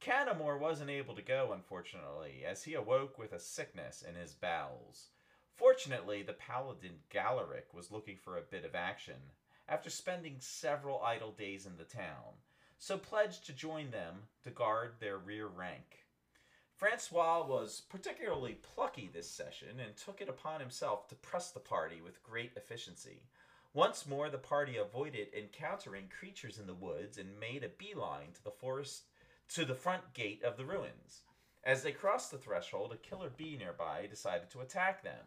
Canamore 0.00 0.56
wasn't 0.56 0.90
able 0.90 1.16
to 1.16 1.22
go, 1.22 1.50
unfortunately, 1.52 2.44
as 2.48 2.62
he 2.62 2.74
awoke 2.74 3.18
with 3.18 3.32
a 3.32 3.40
sickness 3.40 4.04
in 4.08 4.14
his 4.14 4.34
bowels. 4.34 5.08
Fortunately, 5.56 6.22
the 6.22 6.34
paladin 6.34 7.00
Galeric 7.10 7.74
was 7.74 7.90
looking 7.90 8.18
for 8.18 8.38
a 8.38 8.42
bit 8.42 8.64
of 8.64 8.76
action, 8.76 9.32
after 9.68 9.90
spending 9.90 10.36
several 10.38 11.02
idle 11.02 11.32
days 11.32 11.66
in 11.66 11.76
the 11.76 11.82
town, 11.82 12.38
so 12.78 12.96
pledged 12.96 13.46
to 13.46 13.52
join 13.52 13.90
them 13.90 14.28
to 14.44 14.50
guard 14.50 14.92
their 15.00 15.18
rear 15.18 15.48
rank. 15.48 16.01
Francois 16.82 17.46
was 17.46 17.82
particularly 17.88 18.54
plucky 18.74 19.08
this 19.14 19.30
session 19.30 19.78
and 19.78 19.96
took 19.96 20.20
it 20.20 20.28
upon 20.28 20.58
himself 20.58 21.06
to 21.06 21.14
press 21.14 21.52
the 21.52 21.60
party 21.60 22.00
with 22.00 22.24
great 22.24 22.50
efficiency. 22.56 23.22
Once 23.72 24.04
more, 24.04 24.28
the 24.28 24.36
party 24.36 24.78
avoided 24.78 25.28
encountering 25.32 26.08
creatures 26.08 26.58
in 26.58 26.66
the 26.66 26.74
woods 26.74 27.18
and 27.18 27.38
made 27.38 27.62
a 27.62 27.68
beeline 27.68 28.32
to 28.34 28.42
the 28.42 28.50
forest 28.50 29.04
to 29.50 29.64
the 29.64 29.76
front 29.76 30.12
gate 30.12 30.42
of 30.42 30.56
the 30.56 30.64
ruins. 30.64 31.20
As 31.62 31.84
they 31.84 31.92
crossed 31.92 32.32
the 32.32 32.36
threshold, 32.36 32.92
a 32.92 32.96
killer 32.96 33.30
bee 33.30 33.56
nearby 33.56 34.08
decided 34.10 34.50
to 34.50 34.60
attack 34.60 35.04
them. 35.04 35.24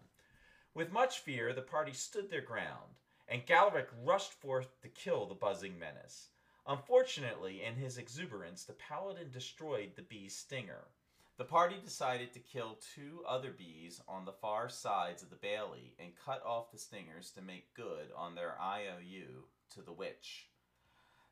With 0.74 0.92
much 0.92 1.20
fear, 1.20 1.54
the 1.54 1.62
party 1.62 1.94
stood 1.94 2.30
their 2.30 2.42
ground, 2.42 3.00
and 3.30 3.46
Galeric 3.46 3.88
rushed 4.04 4.34
forth 4.34 4.82
to 4.82 4.90
kill 4.90 5.26
the 5.26 5.36
buzzing 5.36 5.80
menace. 5.80 6.32
Unfortunately, 6.68 7.64
in 7.64 7.76
his 7.76 7.98
exuberance, 7.98 8.66
the 8.66 8.74
paladin 8.74 9.30
destroyed 9.32 9.92
the 9.96 10.02
bee's 10.02 10.36
stinger. 10.36 10.90
The 11.38 11.44
party 11.44 11.76
decided 11.84 12.32
to 12.32 12.40
kill 12.40 12.80
two 12.96 13.26
other 13.28 13.52
bees 13.52 14.00
on 14.08 14.24
the 14.24 14.32
far 14.32 14.70
sides 14.70 15.22
of 15.22 15.30
the 15.30 15.36
bailey 15.36 15.94
and 16.00 16.16
cut 16.16 16.42
off 16.46 16.72
the 16.72 16.78
stingers 16.78 17.32
to 17.32 17.42
make 17.42 17.74
good 17.74 18.08
on 18.16 18.36
their 18.36 18.56
IOU 18.58 19.44
to 19.72 19.82
the 19.82 19.92
witch. 19.92 20.48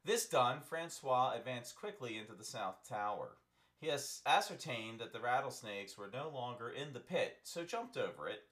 This 0.03 0.27
done, 0.27 0.59
Francois 0.59 1.31
advanced 1.37 1.77
quickly 1.77 2.17
into 2.17 2.33
the 2.33 2.43
south 2.43 2.85
tower. 2.87 3.37
He 3.79 3.87
has 3.87 4.21
ascertained 4.25 4.99
that 4.99 5.13
the 5.13 5.21
rattlesnakes 5.21 5.97
were 5.97 6.09
no 6.11 6.27
longer 6.27 6.69
in 6.69 6.91
the 6.91 6.99
pit, 6.99 7.37
so 7.43 7.63
jumped 7.63 7.95
over 7.95 8.27
it. 8.27 8.43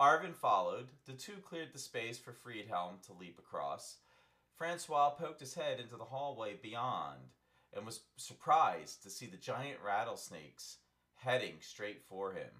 Arvin 0.00 0.34
followed. 0.34 0.88
The 1.06 1.12
two 1.12 1.36
cleared 1.36 1.72
the 1.72 1.78
space 1.78 2.18
for 2.18 2.32
Friedhelm 2.32 3.00
to 3.06 3.12
leap 3.12 3.38
across. 3.38 3.98
Francois 4.56 5.10
poked 5.10 5.38
his 5.38 5.54
head 5.54 5.78
into 5.78 5.96
the 5.96 6.04
hallway 6.04 6.54
beyond 6.60 7.30
and 7.72 7.86
was 7.86 8.00
surprised 8.16 9.04
to 9.04 9.10
see 9.10 9.26
the 9.26 9.36
giant 9.36 9.78
rattlesnakes 9.84 10.78
heading 11.16 11.56
straight 11.60 12.02
for 12.08 12.32
him. 12.32 12.50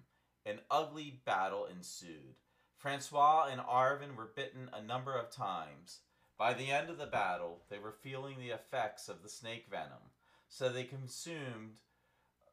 An 0.45 0.59
ugly 0.69 1.21
battle 1.25 1.65
ensued. 1.65 2.35
Francois 2.77 3.47
and 3.51 3.59
Arvin 3.59 4.15
were 4.15 4.31
bitten 4.35 4.69
a 4.71 4.81
number 4.81 5.15
of 5.15 5.31
times. 5.31 5.99
By 6.37 6.53
the 6.53 6.71
end 6.71 6.89
of 6.89 6.97
the 6.97 7.07
battle, 7.07 7.63
they 7.69 7.79
were 7.79 7.91
feeling 7.91 8.37
the 8.37 8.51
effects 8.51 9.09
of 9.09 9.23
the 9.23 9.29
snake 9.29 9.65
venom, 9.69 10.11
so 10.47 10.69
they 10.69 10.83
consumed 10.83 11.77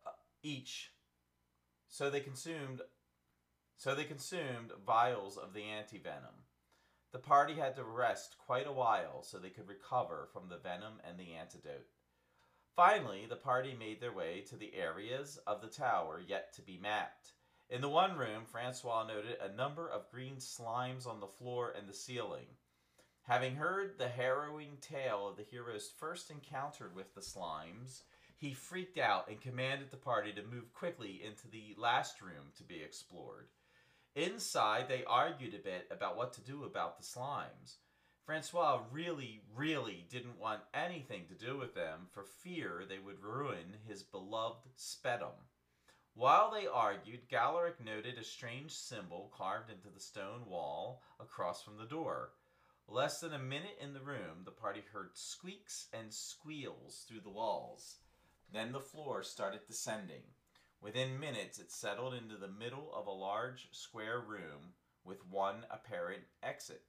uh, 0.06 0.10
each 0.42 0.90
so 1.94 2.10
they 2.10 2.18
consumed 2.18 2.80
so 3.76 3.94
they 3.94 4.02
consumed 4.02 4.72
vials 4.84 5.36
of 5.36 5.54
the 5.54 5.60
antivenom. 5.60 6.42
The 7.12 7.20
party 7.20 7.54
had 7.54 7.76
to 7.76 7.84
rest 7.84 8.34
quite 8.44 8.66
a 8.66 8.72
while 8.72 9.22
so 9.22 9.38
they 9.38 9.50
could 9.50 9.68
recover 9.68 10.28
from 10.32 10.48
the 10.48 10.56
venom 10.56 10.94
and 11.08 11.16
the 11.16 11.34
antidote. 11.34 11.86
Finally, 12.76 13.24
the 13.28 13.36
party 13.36 13.72
made 13.78 14.00
their 14.00 14.12
way 14.12 14.40
to 14.40 14.56
the 14.56 14.74
areas 14.74 15.38
of 15.46 15.60
the 15.60 15.68
tower 15.68 16.20
yet 16.26 16.52
to 16.52 16.60
be 16.60 16.76
mapped. 16.76 17.32
In 17.70 17.80
the 17.80 17.88
one 17.88 18.16
room, 18.16 18.44
Francois 18.44 19.06
noted 19.06 19.36
a 19.40 19.54
number 19.54 19.88
of 19.88 20.10
green 20.10 20.36
slimes 20.36 21.06
on 21.06 21.20
the 21.20 21.26
floor 21.26 21.72
and 21.78 21.88
the 21.88 21.94
ceiling. 21.94 22.46
Having 23.22 23.56
heard 23.56 23.96
the 23.96 24.08
harrowing 24.08 24.76
tale 24.80 25.28
of 25.28 25.36
the 25.36 25.44
hero's 25.44 25.88
first 25.88 26.30
encounter 26.30 26.90
with 26.92 27.14
the 27.14 27.20
slimes, 27.20 28.02
he 28.36 28.52
freaked 28.52 28.98
out 28.98 29.28
and 29.28 29.40
commanded 29.40 29.90
the 29.90 29.96
party 29.96 30.32
to 30.32 30.42
move 30.42 30.74
quickly 30.74 31.22
into 31.24 31.48
the 31.48 31.74
last 31.78 32.20
room 32.20 32.52
to 32.56 32.64
be 32.64 32.82
explored. 32.82 33.46
Inside, 34.16 34.88
they 34.88 35.04
argued 35.04 35.54
a 35.54 35.58
bit 35.58 35.86
about 35.90 36.16
what 36.16 36.32
to 36.34 36.40
do 36.40 36.64
about 36.64 36.98
the 36.98 37.04
slimes. 37.04 37.76
Francois 38.24 38.80
really, 38.90 39.42
really 39.54 40.06
didn't 40.10 40.40
want 40.40 40.62
anything 40.72 41.26
to 41.26 41.34
do 41.34 41.58
with 41.58 41.74
them 41.74 42.06
for 42.10 42.24
fear 42.24 42.84
they 42.88 42.98
would 42.98 43.22
ruin 43.22 43.76
his 43.86 44.02
beloved 44.02 44.66
spetum. 44.76 45.34
While 46.14 46.50
they 46.50 46.66
argued, 46.66 47.28
Galeric 47.28 47.84
noted 47.84 48.16
a 48.16 48.24
strange 48.24 48.72
symbol 48.72 49.30
carved 49.36 49.70
into 49.70 49.90
the 49.92 50.00
stone 50.00 50.46
wall 50.46 51.02
across 51.20 51.62
from 51.62 51.76
the 51.76 51.84
door. 51.84 52.30
Less 52.88 53.20
than 53.20 53.34
a 53.34 53.38
minute 53.38 53.76
in 53.78 53.92
the 53.92 54.00
room, 54.00 54.44
the 54.46 54.50
party 54.50 54.82
heard 54.92 55.10
squeaks 55.14 55.88
and 55.92 56.10
squeals 56.10 57.04
through 57.06 57.20
the 57.20 57.30
walls. 57.30 57.96
Then 58.50 58.72
the 58.72 58.80
floor 58.80 59.22
started 59.22 59.66
descending. 59.66 60.22
Within 60.80 61.20
minutes, 61.20 61.58
it 61.58 61.70
settled 61.70 62.14
into 62.14 62.36
the 62.36 62.48
middle 62.48 62.90
of 62.94 63.06
a 63.06 63.10
large 63.10 63.68
square 63.72 64.20
room 64.20 64.72
with 65.04 65.26
one 65.28 65.66
apparent 65.70 66.22
exit. 66.42 66.82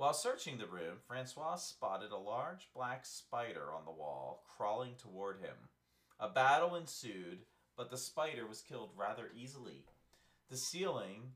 While 0.00 0.14
searching 0.14 0.56
the 0.56 0.66
room, 0.66 0.96
Francois 1.06 1.56
spotted 1.56 2.10
a 2.10 2.16
large 2.16 2.70
black 2.74 3.04
spider 3.04 3.70
on 3.70 3.84
the 3.84 3.90
wall 3.90 4.46
crawling 4.48 4.94
toward 4.96 5.40
him. 5.40 5.68
A 6.18 6.26
battle 6.26 6.74
ensued, 6.74 7.40
but 7.76 7.90
the 7.90 7.98
spider 7.98 8.46
was 8.46 8.62
killed 8.62 8.92
rather 8.96 9.30
easily. 9.36 9.84
The 10.48 10.56
ceiling 10.56 11.32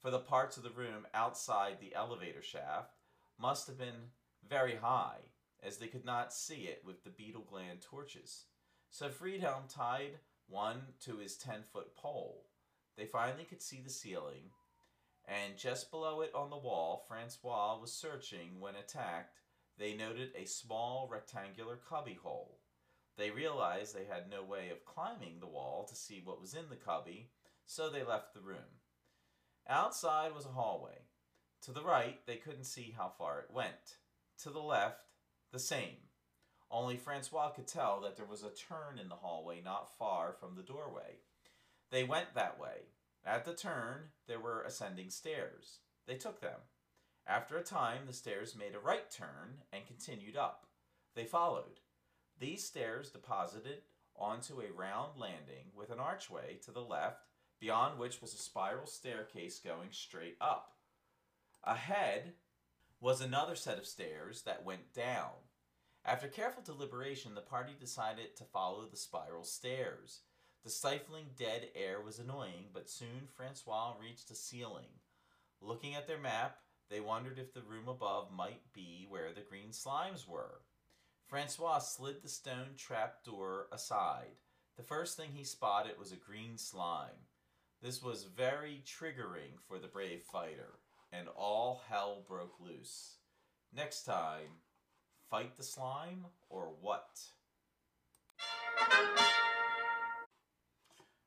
for 0.00 0.12
the 0.12 0.20
parts 0.20 0.56
of 0.56 0.62
the 0.62 0.70
room 0.70 1.08
outside 1.12 1.78
the 1.80 1.92
elevator 1.96 2.40
shaft 2.40 2.94
must 3.36 3.66
have 3.66 3.78
been 3.78 4.12
very 4.48 4.76
high, 4.76 5.18
as 5.60 5.78
they 5.78 5.88
could 5.88 6.04
not 6.04 6.32
see 6.32 6.68
it 6.68 6.82
with 6.86 7.02
the 7.02 7.10
beetle 7.10 7.44
gland 7.50 7.80
torches. 7.80 8.44
So 8.90 9.08
Friedhelm 9.08 9.68
tied 9.68 10.20
one 10.46 10.82
to 11.00 11.16
his 11.16 11.36
10 11.36 11.64
foot 11.64 11.96
pole. 11.96 12.46
They 12.96 13.06
finally 13.06 13.42
could 13.42 13.60
see 13.60 13.80
the 13.82 13.90
ceiling, 13.90 14.50
and 15.28 15.58
just 15.58 15.90
below 15.90 16.22
it 16.22 16.34
on 16.34 16.48
the 16.48 16.56
wall, 16.56 17.04
Francois 17.06 17.78
was 17.78 17.92
searching 17.92 18.58
when 18.58 18.74
attacked. 18.74 19.40
They 19.78 19.94
noted 19.94 20.30
a 20.34 20.46
small 20.46 21.08
rectangular 21.10 21.76
cubbyhole. 21.76 22.58
They 23.18 23.30
realized 23.30 23.94
they 23.94 24.06
had 24.10 24.30
no 24.30 24.42
way 24.42 24.70
of 24.70 24.84
climbing 24.84 25.40
the 25.40 25.46
wall 25.46 25.84
to 25.88 25.94
see 25.94 26.22
what 26.24 26.40
was 26.40 26.54
in 26.54 26.68
the 26.70 26.76
cubby, 26.76 27.30
so 27.66 27.90
they 27.90 28.02
left 28.02 28.32
the 28.32 28.40
room. 28.40 28.80
Outside 29.68 30.34
was 30.34 30.46
a 30.46 30.50
hallway. 30.50 31.02
To 31.62 31.72
the 31.72 31.82
right, 31.82 32.18
they 32.26 32.36
couldn't 32.36 32.64
see 32.64 32.94
how 32.96 33.12
far 33.18 33.40
it 33.40 33.52
went. 33.52 33.98
To 34.44 34.50
the 34.50 34.60
left, 34.60 35.04
the 35.52 35.58
same. 35.58 35.96
Only 36.70 36.96
Francois 36.96 37.50
could 37.50 37.66
tell 37.66 38.00
that 38.00 38.16
there 38.16 38.26
was 38.26 38.42
a 38.42 38.50
turn 38.50 38.98
in 39.00 39.08
the 39.08 39.16
hallway 39.16 39.60
not 39.62 39.96
far 39.98 40.32
from 40.32 40.54
the 40.54 40.62
doorway. 40.62 41.18
They 41.90 42.04
went 42.04 42.34
that 42.34 42.58
way. 42.58 42.86
At 43.24 43.44
the 43.44 43.54
turn, 43.54 44.10
there 44.26 44.40
were 44.40 44.62
ascending 44.62 45.10
stairs. 45.10 45.80
They 46.06 46.16
took 46.16 46.40
them. 46.40 46.60
After 47.26 47.58
a 47.58 47.62
time, 47.62 48.06
the 48.06 48.12
stairs 48.12 48.56
made 48.56 48.74
a 48.74 48.80
right 48.80 49.10
turn 49.10 49.58
and 49.72 49.86
continued 49.86 50.36
up. 50.36 50.66
They 51.14 51.24
followed. 51.24 51.80
These 52.38 52.64
stairs 52.64 53.10
deposited 53.10 53.82
onto 54.16 54.60
a 54.60 54.72
round 54.72 55.18
landing 55.18 55.72
with 55.74 55.90
an 55.90 56.00
archway 56.00 56.56
to 56.64 56.70
the 56.70 56.80
left, 56.80 57.26
beyond 57.60 57.98
which 57.98 58.22
was 58.22 58.32
a 58.32 58.38
spiral 58.38 58.86
staircase 58.86 59.58
going 59.58 59.88
straight 59.92 60.36
up. 60.40 60.76
Ahead 61.64 62.34
was 63.00 63.20
another 63.20 63.54
set 63.54 63.78
of 63.78 63.86
stairs 63.86 64.42
that 64.42 64.64
went 64.64 64.94
down. 64.94 65.32
After 66.04 66.28
careful 66.28 66.62
deliberation, 66.62 67.34
the 67.34 67.40
party 67.40 67.72
decided 67.78 68.36
to 68.36 68.44
follow 68.44 68.86
the 68.86 68.96
spiral 68.96 69.44
stairs. 69.44 70.20
The 70.68 70.74
stifling 70.74 71.30
dead 71.34 71.70
air 71.74 71.98
was 71.98 72.18
annoying, 72.18 72.66
but 72.74 72.90
soon 72.90 73.26
Francois 73.34 73.94
reached 73.98 74.30
a 74.30 74.34
ceiling. 74.34 75.00
Looking 75.62 75.94
at 75.94 76.06
their 76.06 76.18
map, 76.18 76.58
they 76.90 77.00
wondered 77.00 77.38
if 77.38 77.54
the 77.54 77.62
room 77.62 77.88
above 77.88 78.30
might 78.30 78.70
be 78.74 79.06
where 79.08 79.32
the 79.32 79.40
green 79.40 79.70
slimes 79.70 80.28
were. 80.28 80.60
Francois 81.26 81.78
slid 81.78 82.22
the 82.22 82.28
stone 82.28 82.74
trap 82.76 83.24
door 83.24 83.68
aside. 83.72 84.36
The 84.76 84.82
first 84.82 85.16
thing 85.16 85.30
he 85.32 85.42
spotted 85.42 85.98
was 85.98 86.12
a 86.12 86.16
green 86.16 86.58
slime. 86.58 87.24
This 87.80 88.02
was 88.02 88.24
very 88.24 88.82
triggering 88.84 89.56
for 89.66 89.78
the 89.78 89.88
brave 89.88 90.20
fighter, 90.30 90.80
and 91.10 91.28
all 91.28 91.80
hell 91.88 92.26
broke 92.28 92.60
loose. 92.60 93.16
Next 93.74 94.02
time, 94.02 94.60
fight 95.30 95.56
the 95.56 95.62
slime 95.62 96.26
or 96.50 96.74
what? 96.82 97.20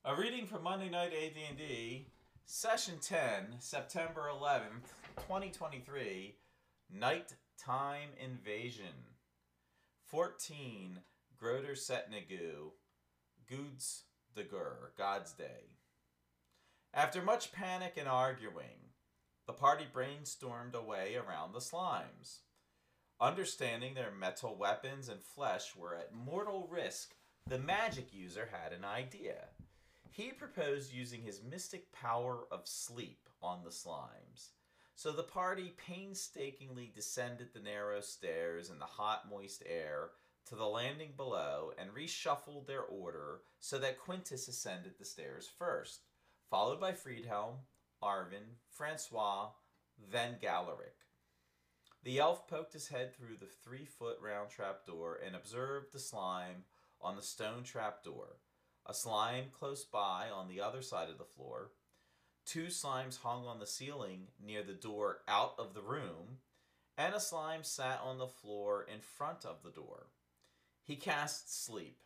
A 0.04 0.16
reading 0.16 0.48
from 0.48 0.64
Monday 0.64 0.90
Night 0.90 1.14
AD&D, 1.14 2.08
Session 2.48 2.96
10, 3.00 3.58
September 3.60 4.32
11th, 4.34 4.90
2023, 5.18 6.38
Nighttime 6.92 8.10
Invasion. 8.20 9.14
14, 10.08 11.02
Groder 11.38 11.74
Setnigu, 11.74 12.72
Goods 13.48 14.06
the 14.34 14.42
Gur, 14.42 14.92
God's 14.98 15.34
Day. 15.34 15.78
After 16.96 17.22
much 17.22 17.52
panic 17.52 17.94
and 17.96 18.08
arguing, 18.08 18.96
the 19.46 19.54
party 19.54 19.86
brainstormed 19.94 20.74
a 20.74 20.82
way 20.82 21.16
around 21.16 21.54
the 21.54 21.60
slimes. 21.60 22.40
Understanding 23.20 23.94
their 23.94 24.12
metal 24.12 24.58
weapons 24.58 25.10
and 25.10 25.22
flesh 25.22 25.76
were 25.76 25.94
at 25.94 26.12
mortal 26.12 26.68
risk, 26.72 27.14
the 27.48 27.60
magic 27.60 28.12
user 28.12 28.50
had 28.52 28.74
an 28.74 28.84
idea. 28.84 29.50
He 30.14 30.34
proposed 30.34 30.92
using 30.92 31.22
his 31.22 31.42
mystic 31.42 31.90
power 31.94 32.46
of 32.52 32.68
sleep 32.68 33.30
on 33.42 33.64
the 33.64 33.70
slimes. 33.70 34.50
So 34.94 35.14
the 35.14 35.24
party 35.24 35.74
painstakingly 35.78 36.92
descended 36.94 37.54
the 37.54 37.62
narrow 37.62 38.02
stairs 38.02 38.70
in 38.70 38.78
the 38.78 38.86
hot, 38.86 39.30
moist 39.30 39.64
air 39.66 40.10
to 40.48 40.56
the 40.56 40.68
landing 40.68 41.14
below 41.16 41.72
and 41.78 41.92
reshuffled 41.92 42.68
their 42.68 42.82
order 42.82 43.44
so 43.62 43.80
that 43.80 44.02
Quintus 44.02 44.50
ascended 44.50 44.96
the 45.00 45.06
stairs 45.06 45.50
first, 45.58 46.02
followed 46.50 46.82
by 46.82 46.92
Friedhelm, 46.92 47.60
Arvin, 48.04 48.58
Francois, 48.70 49.52
then 50.12 50.40
Galeric. 50.42 50.98
The 52.04 52.20
elf 52.20 52.50
poked 52.50 52.74
his 52.74 52.90
head 52.90 53.16
through 53.16 53.38
the 53.38 53.50
three 53.64 53.86
foot 53.86 54.18
round 54.20 54.50
trapdoor 54.50 55.22
and 55.26 55.38
observed 55.38 55.94
the 55.94 56.00
slime 56.00 56.66
on 57.00 57.16
the 57.16 57.22
stone 57.22 57.64
trapdoor 57.64 58.36
a 58.86 58.94
slime 58.94 59.46
close 59.52 59.84
by 59.84 60.28
on 60.34 60.48
the 60.48 60.62
other 60.62 60.82
side 60.82 61.10
of 61.10 61.18
the 61.18 61.24
floor, 61.24 61.72
two 62.46 62.66
slimes 62.66 63.22
hung 63.22 63.46
on 63.46 63.60
the 63.60 63.68
ceiling 63.68 64.28
near 64.44 64.64
the 64.64 64.74
door 64.74 65.20
out 65.28 65.54
of 65.58 65.74
the 65.74 65.82
room, 65.82 66.40
and 66.98 67.14
a 67.14 67.20
slime 67.20 67.64
sat 67.64 68.00
on 68.04 68.18
the 68.18 68.28
floor 68.28 68.86
in 68.92 69.00
front 69.00 69.46
of 69.46 69.64
the 69.64 69.72
door. 69.72 70.08
He 70.84 70.96
cast 70.96 71.64
sleep. 71.64 72.00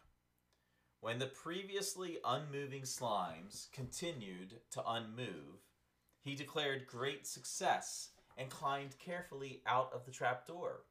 When 1.00 1.20
the 1.20 1.28
previously 1.28 2.18
unmoving 2.26 2.84
slimes 2.84 3.72
continued 3.72 4.56
to 4.72 4.84
unmove, 4.86 5.62
he 6.22 6.36
declared 6.36 6.88
great 6.88 7.28
success 7.28 8.10
and 8.38 8.50
climbed 8.50 8.98
carefully 9.00 9.62
out 9.66 9.92
of 9.94 10.06
the 10.06 10.12
trapdoor. 10.12 10.82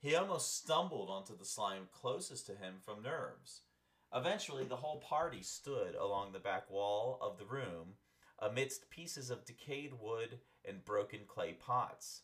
He 0.00 0.16
almost 0.16 0.56
stumbled 0.56 1.10
onto 1.10 1.36
the 1.36 1.44
slime 1.44 1.88
closest 1.92 2.46
to 2.46 2.52
him 2.52 2.76
from 2.84 3.02
nerves 3.02 3.60
Eventually, 4.14 4.64
the 4.64 4.76
whole 4.76 4.98
party 5.00 5.42
stood 5.42 5.94
along 5.94 6.32
the 6.32 6.38
back 6.38 6.70
wall 6.70 7.18
of 7.22 7.38
the 7.38 7.46
room 7.46 7.94
amidst 8.38 8.90
pieces 8.90 9.30
of 9.30 9.44
decayed 9.44 9.94
wood 10.00 10.40
and 10.64 10.84
broken 10.84 11.20
clay 11.26 11.54
pots. 11.54 12.22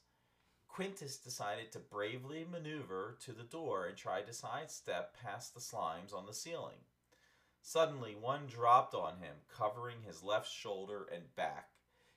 Quintus 0.68 1.16
decided 1.16 1.72
to 1.72 1.78
bravely 1.78 2.44
maneuver 2.44 3.16
to 3.20 3.32
the 3.32 3.42
door 3.42 3.86
and 3.86 3.96
try 3.96 4.20
to 4.20 4.32
sidestep 4.32 5.16
past 5.20 5.54
the 5.54 5.60
slimes 5.60 6.14
on 6.14 6.26
the 6.26 6.34
ceiling. 6.34 6.78
Suddenly, 7.62 8.14
one 8.14 8.46
dropped 8.46 8.94
on 8.94 9.16
him, 9.18 9.36
covering 9.48 10.02
his 10.02 10.22
left 10.22 10.50
shoulder 10.50 11.08
and 11.12 11.34
back. 11.36 11.70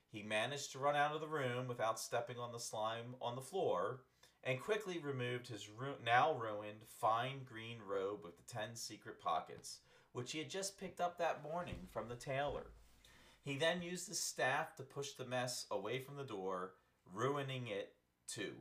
He 0.06 0.22
managed 0.22 0.72
to 0.72 0.78
run 0.78 0.96
out 0.96 1.14
of 1.14 1.20
the 1.20 1.26
room 1.26 1.66
without 1.66 1.98
stepping 1.98 2.38
on 2.38 2.52
the 2.52 2.60
slime 2.60 3.16
on 3.20 3.34
the 3.34 3.40
floor 3.40 4.04
and 4.44 4.60
quickly 4.60 4.98
removed 4.98 5.48
his 5.48 5.68
ru- 5.68 5.94
now 6.04 6.34
ruined 6.34 6.84
fine 6.88 7.42
green 7.44 7.78
robe 7.86 8.24
with 8.24 8.36
the 8.36 8.52
ten 8.52 8.74
secret 8.74 9.20
pockets, 9.20 9.78
which 10.12 10.32
he 10.32 10.38
had 10.38 10.50
just 10.50 10.78
picked 10.78 11.00
up 11.00 11.18
that 11.18 11.42
morning 11.42 11.86
from 11.90 12.08
the 12.08 12.16
tailor. 12.16 12.66
He 13.44 13.56
then 13.56 13.82
used 13.82 14.08
his 14.08 14.20
staff 14.20 14.76
to 14.76 14.82
push 14.82 15.12
the 15.12 15.24
mess 15.24 15.66
away 15.70 15.98
from 16.00 16.16
the 16.16 16.24
door, 16.24 16.74
ruining 17.12 17.66
it 17.66 17.94
too. 18.26 18.52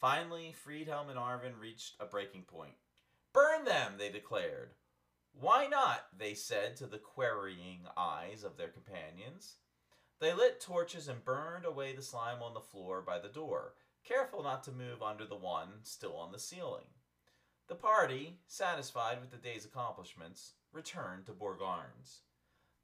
Finally, 0.00 0.54
Friedhelm 0.64 1.10
and 1.10 1.18
Arvin 1.18 1.58
reached 1.60 1.94
a 1.98 2.06
breaking 2.06 2.42
point. 2.42 2.74
Burn 3.32 3.64
them, 3.64 3.94
they 3.98 4.10
declared. 4.10 4.70
Why 5.32 5.66
not? 5.66 6.06
they 6.16 6.34
said 6.34 6.76
to 6.76 6.86
the 6.86 6.98
querying 6.98 7.86
eyes 7.96 8.44
of 8.44 8.56
their 8.56 8.68
companions. 8.68 9.56
They 10.20 10.32
lit 10.32 10.60
torches 10.60 11.08
and 11.08 11.24
burned 11.24 11.64
away 11.64 11.94
the 11.94 12.02
slime 12.02 12.42
on 12.42 12.54
the 12.54 12.60
floor 12.60 13.02
by 13.02 13.18
the 13.18 13.28
door, 13.28 13.74
careful 14.08 14.42
not 14.42 14.64
to 14.64 14.72
move 14.72 15.02
under 15.02 15.26
the 15.26 15.36
one 15.36 15.68
still 15.82 16.16
on 16.16 16.32
the 16.32 16.38
ceiling. 16.38 16.86
The 17.68 17.74
party, 17.74 18.38
satisfied 18.46 19.20
with 19.20 19.30
the 19.30 19.36
day's 19.36 19.66
accomplishments, 19.66 20.54
returned 20.72 21.26
to 21.26 21.32
Borgarnes. 21.32 22.20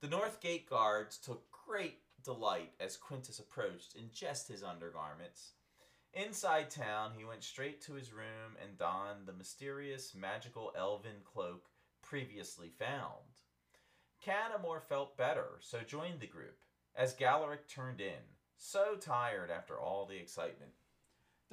The 0.03 0.09
North 0.09 0.41
Gate 0.41 0.69
guards 0.69 1.17
took 1.17 1.51
great 1.67 2.01
delight 2.23 2.73
as 2.79 2.99
Quintus 2.99 3.39
approached 3.39 3.97
in 3.97 4.11
just 4.13 4.49
his 4.49 4.63
undergarments. 4.63 5.53
Inside 6.13 6.69
town, 6.71 7.13
he 7.17 7.25
went 7.25 7.43
straight 7.43 7.81
to 7.83 7.95
his 7.95 8.13
room 8.13 8.57
and 8.63 8.77
donned 8.77 9.27
the 9.27 9.33
mysterious 9.33 10.15
magical 10.15 10.73
elven 10.77 11.23
cloak 11.25 11.65
previously 12.03 12.69
found. 12.79 13.41
Canamore 14.25 14.83
felt 14.83 15.17
better, 15.17 15.59
so 15.61 15.81
joined 15.81 16.21
the 16.21 16.27
group, 16.27 16.59
as 16.95 17.15
Galeric 17.15 17.67
turned 17.67 18.01
in, 18.01 18.23
so 18.57 18.97
tired 19.01 19.51
after 19.51 19.79
all 19.79 20.07
the 20.07 20.17
excitement. 20.17 20.73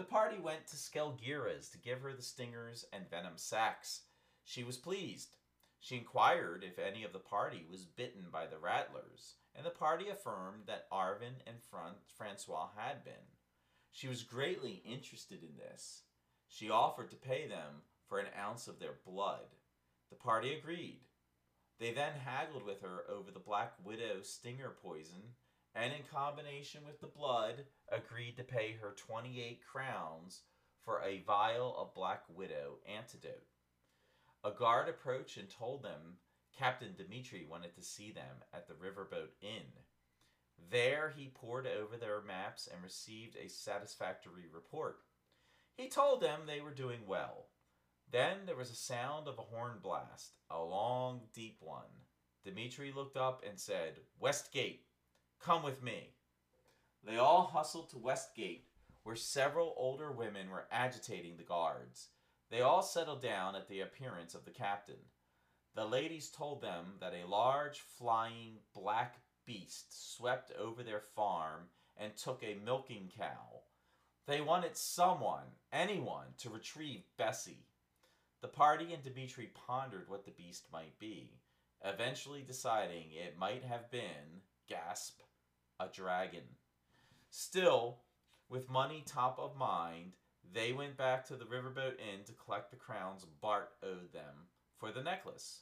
The 0.01 0.07
party 0.07 0.39
went 0.39 0.65
to 0.69 0.77
Skelgira's 0.77 1.69
to 1.69 1.77
give 1.77 2.01
her 2.01 2.11
the 2.11 2.23
stingers 2.23 2.85
and 2.91 3.07
venom 3.07 3.33
sacks. 3.35 4.01
She 4.43 4.63
was 4.63 4.75
pleased. 4.75 5.35
She 5.79 5.95
inquired 5.95 6.63
if 6.63 6.79
any 6.79 7.03
of 7.03 7.13
the 7.13 7.19
party 7.19 7.67
was 7.69 7.85
bitten 7.85 8.25
by 8.31 8.47
the 8.47 8.57
rattlers, 8.57 9.35
and 9.53 9.63
the 9.63 9.69
party 9.69 10.09
affirmed 10.09 10.63
that 10.65 10.89
Arvin 10.91 11.35
and 11.45 11.57
Francois 12.17 12.69
had 12.75 13.03
been. 13.03 13.13
She 13.91 14.07
was 14.07 14.23
greatly 14.23 14.81
interested 14.83 15.43
in 15.43 15.55
this. 15.55 16.01
She 16.47 16.71
offered 16.71 17.11
to 17.11 17.15
pay 17.15 17.47
them 17.47 17.83
for 18.07 18.17
an 18.17 18.33
ounce 18.35 18.67
of 18.67 18.79
their 18.79 18.95
blood. 19.05 19.53
The 20.09 20.15
party 20.15 20.55
agreed. 20.55 21.01
They 21.77 21.93
then 21.93 22.13
haggled 22.25 22.65
with 22.65 22.81
her 22.81 23.03
over 23.07 23.29
the 23.29 23.39
Black 23.39 23.73
Widow 23.83 24.23
stinger 24.23 24.75
poison, 24.81 25.35
and 25.75 25.93
in 25.93 26.03
combination 26.11 26.81
with 26.85 26.99
the 26.99 27.07
blood, 27.07 27.65
agreed 27.91 28.37
to 28.37 28.43
pay 28.43 28.73
her 28.73 28.95
28 28.97 29.61
crowns 29.65 30.41
for 30.83 31.01
a 31.01 31.23
vial 31.25 31.75
of 31.77 31.93
Black 31.93 32.23
Widow 32.29 32.79
antidote. 32.87 33.45
A 34.43 34.51
guard 34.51 34.89
approached 34.89 35.37
and 35.37 35.49
told 35.49 35.83
them 35.83 36.17
Captain 36.57 36.93
Dmitri 36.97 37.45
wanted 37.49 37.75
to 37.75 37.83
see 37.83 38.11
them 38.11 38.43
at 38.53 38.67
the 38.67 38.73
Riverboat 38.73 39.29
Inn. 39.41 39.71
There 40.69 41.13
he 41.15 41.31
pored 41.33 41.67
over 41.67 41.97
their 41.97 42.21
maps 42.21 42.67
and 42.71 42.83
received 42.83 43.35
a 43.35 43.49
satisfactory 43.49 44.47
report. 44.51 44.99
He 45.75 45.87
told 45.87 46.21
them 46.21 46.41
they 46.45 46.61
were 46.61 46.73
doing 46.73 47.07
well. 47.07 47.47
Then 48.11 48.45
there 48.45 48.57
was 48.57 48.71
a 48.71 48.75
sound 48.75 49.27
of 49.27 49.39
a 49.39 49.43
horn 49.43 49.79
blast, 49.81 50.35
a 50.49 50.61
long, 50.61 51.21
deep 51.33 51.57
one. 51.61 52.05
Dmitri 52.43 52.91
looked 52.91 53.15
up 53.15 53.43
and 53.47 53.59
said, 53.59 54.01
Westgate, 54.19 54.85
come 55.43 55.63
with 55.63 55.81
me. 55.83 56.13
They 57.03 57.17
all 57.17 57.43
hustled 57.43 57.89
to 57.89 57.97
Westgate, 57.97 58.67
where 59.03 59.15
several 59.15 59.73
older 59.75 60.11
women 60.11 60.49
were 60.49 60.67
agitating 60.71 61.37
the 61.37 61.43
guards. 61.43 62.09
They 62.51 62.61
all 62.61 62.83
settled 62.83 63.21
down 63.21 63.55
at 63.55 63.67
the 63.67 63.81
appearance 63.81 64.35
of 64.35 64.45
the 64.45 64.51
captain. 64.51 65.09
The 65.73 65.85
ladies 65.85 66.29
told 66.29 66.61
them 66.61 66.97
that 66.99 67.13
a 67.13 67.27
large 67.27 67.79
flying 67.79 68.57
black 68.75 69.15
beast 69.45 70.15
swept 70.15 70.51
over 70.59 70.83
their 70.83 70.99
farm 70.99 71.69
and 71.97 72.15
took 72.15 72.43
a 72.43 72.59
milking 72.63 73.09
cow. 73.17 73.61
They 74.27 74.41
wanted 74.41 74.77
someone, 74.77 75.45
anyone, 75.71 76.27
to 76.39 76.49
retrieve 76.49 77.03
Bessie. 77.17 77.65
The 78.41 78.47
party 78.47 78.93
and 78.93 79.03
Dmitri 79.03 79.51
pondered 79.67 80.09
what 80.09 80.25
the 80.25 80.31
beast 80.31 80.67
might 80.71 80.99
be, 80.99 81.39
eventually 81.83 82.41
deciding 82.41 83.11
it 83.11 83.37
might 83.37 83.63
have 83.63 83.89
been, 83.91 84.41
gasp, 84.71 85.19
a 85.79 85.87
dragon. 85.93 86.43
Still, 87.29 87.99
with 88.49 88.69
money 88.69 89.03
top 89.05 89.37
of 89.39 89.57
mind, 89.57 90.13
they 90.53 90.71
went 90.71 90.97
back 90.97 91.25
to 91.27 91.35
the 91.35 91.45
Riverboat 91.45 91.93
Inn 91.99 92.23
to 92.25 92.33
collect 92.33 92.71
the 92.71 92.77
crowns 92.77 93.25
Bart 93.41 93.69
owed 93.83 94.13
them 94.13 94.47
for 94.77 94.91
the 94.91 95.03
necklace. 95.03 95.61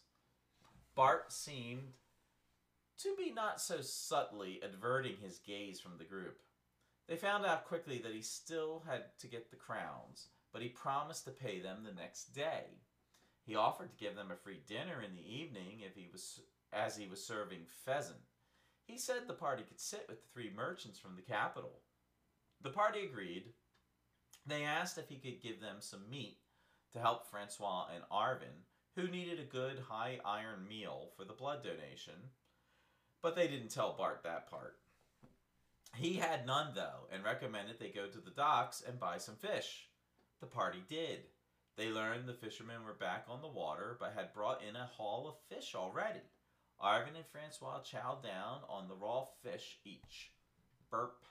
Bart 0.96 1.32
seemed 1.32 1.94
to 3.00 3.16
be 3.18 3.32
not 3.32 3.62
so 3.62 3.82
subtly 3.82 4.60
averting 4.62 5.18
his 5.22 5.40
gaze 5.40 5.80
from 5.80 5.98
the 5.98 6.04
group. 6.04 6.40
They 7.08 7.16
found 7.16 7.46
out 7.46 7.66
quickly 7.66 8.00
that 8.00 8.14
he 8.14 8.22
still 8.22 8.84
had 8.88 9.04
to 9.20 9.28
get 9.28 9.50
the 9.50 9.58
crowns, 9.58 10.28
but 10.54 10.62
he 10.62 10.70
promised 10.70 11.26
to 11.26 11.32
pay 11.32 11.60
them 11.60 11.84
the 11.84 12.00
next 12.00 12.36
day. 12.36 12.82
He 13.46 13.56
offered 13.56 13.90
to 13.90 14.04
give 14.04 14.16
them 14.16 14.30
a 14.32 14.36
free 14.36 14.60
dinner 14.68 15.02
in 15.02 15.16
the 15.16 15.28
evening 15.28 15.80
if 15.80 15.96
he 15.96 16.08
was 16.12 16.42
as 16.72 16.96
he 16.96 17.08
was 17.08 17.24
serving 17.24 17.62
pheasant. 17.86 18.20
He 18.90 18.98
said 18.98 19.28
the 19.28 19.34
party 19.34 19.62
could 19.62 19.80
sit 19.80 20.08
with 20.10 20.20
the 20.20 20.28
three 20.34 20.52
merchants 20.56 20.98
from 20.98 21.16
the 21.16 21.22
capital. 21.22 21.82
The 22.64 22.72
party 22.72 23.06
agreed. 23.06 23.54
They 24.48 24.64
asked 24.64 24.98
if 24.98 25.10
he 25.10 25.18
could 25.18 25.44
give 25.44 25.62
them 25.62 25.76
some 25.80 26.10
meat 26.10 26.40
to 26.94 27.00
help 27.00 27.28
Francois 27.28 27.86
and 27.94 28.04
Arvin, 28.12 28.66
who 28.96 29.08
needed 29.08 29.40
a 29.40 29.44
good 29.44 29.78
high 29.78 30.20
iron 30.26 30.68
meal 30.68 31.12
for 31.16 31.24
the 31.24 31.34
blood 31.34 31.64
donation, 31.64 32.16
but 33.22 33.36
they 33.36 33.48
didn't 33.48 33.70
tell 33.70 33.94
Bart 33.94 34.24
that 34.24 34.50
part. 34.50 34.80
He 35.96 36.16
had 36.16 36.48
none, 36.48 36.72
though, 36.74 37.08
and 37.14 37.24
recommended 37.24 37.80
they 37.80 37.90
go 37.90 38.08
to 38.08 38.20
the 38.20 38.32
docks 38.32 38.82
and 38.86 39.00
buy 39.00 39.20
some 39.20 39.36
fish. 39.36 39.88
The 40.40 40.48
party 40.48 40.80
did. 40.90 41.20
They 41.78 41.90
learned 41.90 42.28
the 42.28 42.34
fishermen 42.34 42.84
were 42.84 42.94
back 42.94 43.26
on 43.30 43.44
the 43.44 43.48
water, 43.48 43.98
but 44.00 44.14
had 44.16 44.34
brought 44.34 44.64
in 44.68 44.76
a 44.76 44.90
haul 44.98 45.28
of 45.28 45.56
fish 45.56 45.76
already. 45.76 46.22
Arvin 46.82 47.16
and 47.16 47.26
Francois 47.26 47.80
chowed 47.82 48.24
down 48.24 48.62
on 48.70 48.88
the 48.88 48.96
raw 48.96 49.26
fish 49.44 49.80
each. 49.84 50.32
Burp. 50.90 51.24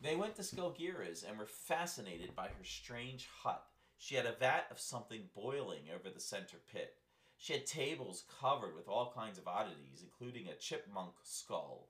They 0.00 0.16
went 0.16 0.36
to 0.36 0.42
Skelgira's 0.42 1.22
and 1.22 1.38
were 1.38 1.46
fascinated 1.46 2.34
by 2.34 2.48
her 2.48 2.64
strange 2.64 3.28
hut. 3.42 3.64
She 3.98 4.14
had 4.14 4.26
a 4.26 4.32
vat 4.32 4.66
of 4.70 4.80
something 4.80 5.28
boiling 5.34 5.84
over 5.94 6.08
the 6.08 6.20
center 6.20 6.56
pit. 6.72 6.94
She 7.36 7.52
had 7.52 7.66
tables 7.66 8.24
covered 8.40 8.74
with 8.74 8.88
all 8.88 9.12
kinds 9.14 9.38
of 9.38 9.48
oddities, 9.48 10.02
including 10.02 10.48
a 10.48 10.56
chipmunk 10.56 11.14
skull. 11.22 11.88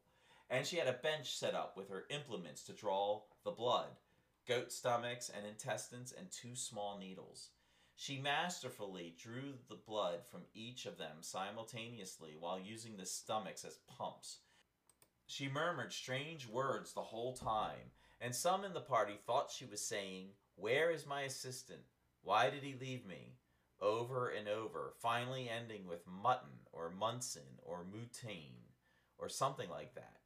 And 0.48 0.66
she 0.66 0.76
had 0.76 0.88
a 0.88 0.92
bench 0.92 1.36
set 1.36 1.54
up 1.54 1.76
with 1.76 1.88
her 1.88 2.06
implements 2.10 2.64
to 2.64 2.72
draw 2.72 3.22
the 3.44 3.52
blood 3.52 3.90
goat 4.50 4.72
stomachs 4.72 5.30
and 5.30 5.46
intestines, 5.46 6.12
and 6.16 6.28
two 6.30 6.56
small 6.56 6.98
needles. 6.98 7.50
She 8.00 8.16
masterfully 8.16 9.14
drew 9.22 9.58
the 9.68 9.74
blood 9.74 10.20
from 10.24 10.46
each 10.54 10.86
of 10.86 10.96
them 10.96 11.18
simultaneously 11.20 12.34
while 12.34 12.58
using 12.58 12.96
the 12.96 13.04
stomachs 13.04 13.62
as 13.62 13.76
pumps. 13.98 14.38
She 15.26 15.50
murmured 15.50 15.92
strange 15.92 16.48
words 16.48 16.94
the 16.94 17.02
whole 17.02 17.34
time, 17.34 17.92
and 18.18 18.34
some 18.34 18.64
in 18.64 18.72
the 18.72 18.80
party 18.80 19.18
thought 19.26 19.50
she 19.50 19.66
was 19.66 19.84
saying, 19.84 20.28
Where 20.54 20.90
is 20.90 21.04
my 21.06 21.24
assistant? 21.24 21.82
Why 22.22 22.48
did 22.48 22.62
he 22.62 22.74
leave 22.80 23.04
me? 23.04 23.34
Over 23.82 24.30
and 24.30 24.48
over, 24.48 24.94
finally 24.98 25.50
ending 25.50 25.86
with 25.86 26.06
mutton 26.06 26.60
or 26.72 26.88
Munson 26.88 27.58
or 27.62 27.84
Mutane 27.84 28.70
or 29.18 29.28
something 29.28 29.68
like 29.68 29.94
that. 29.94 30.20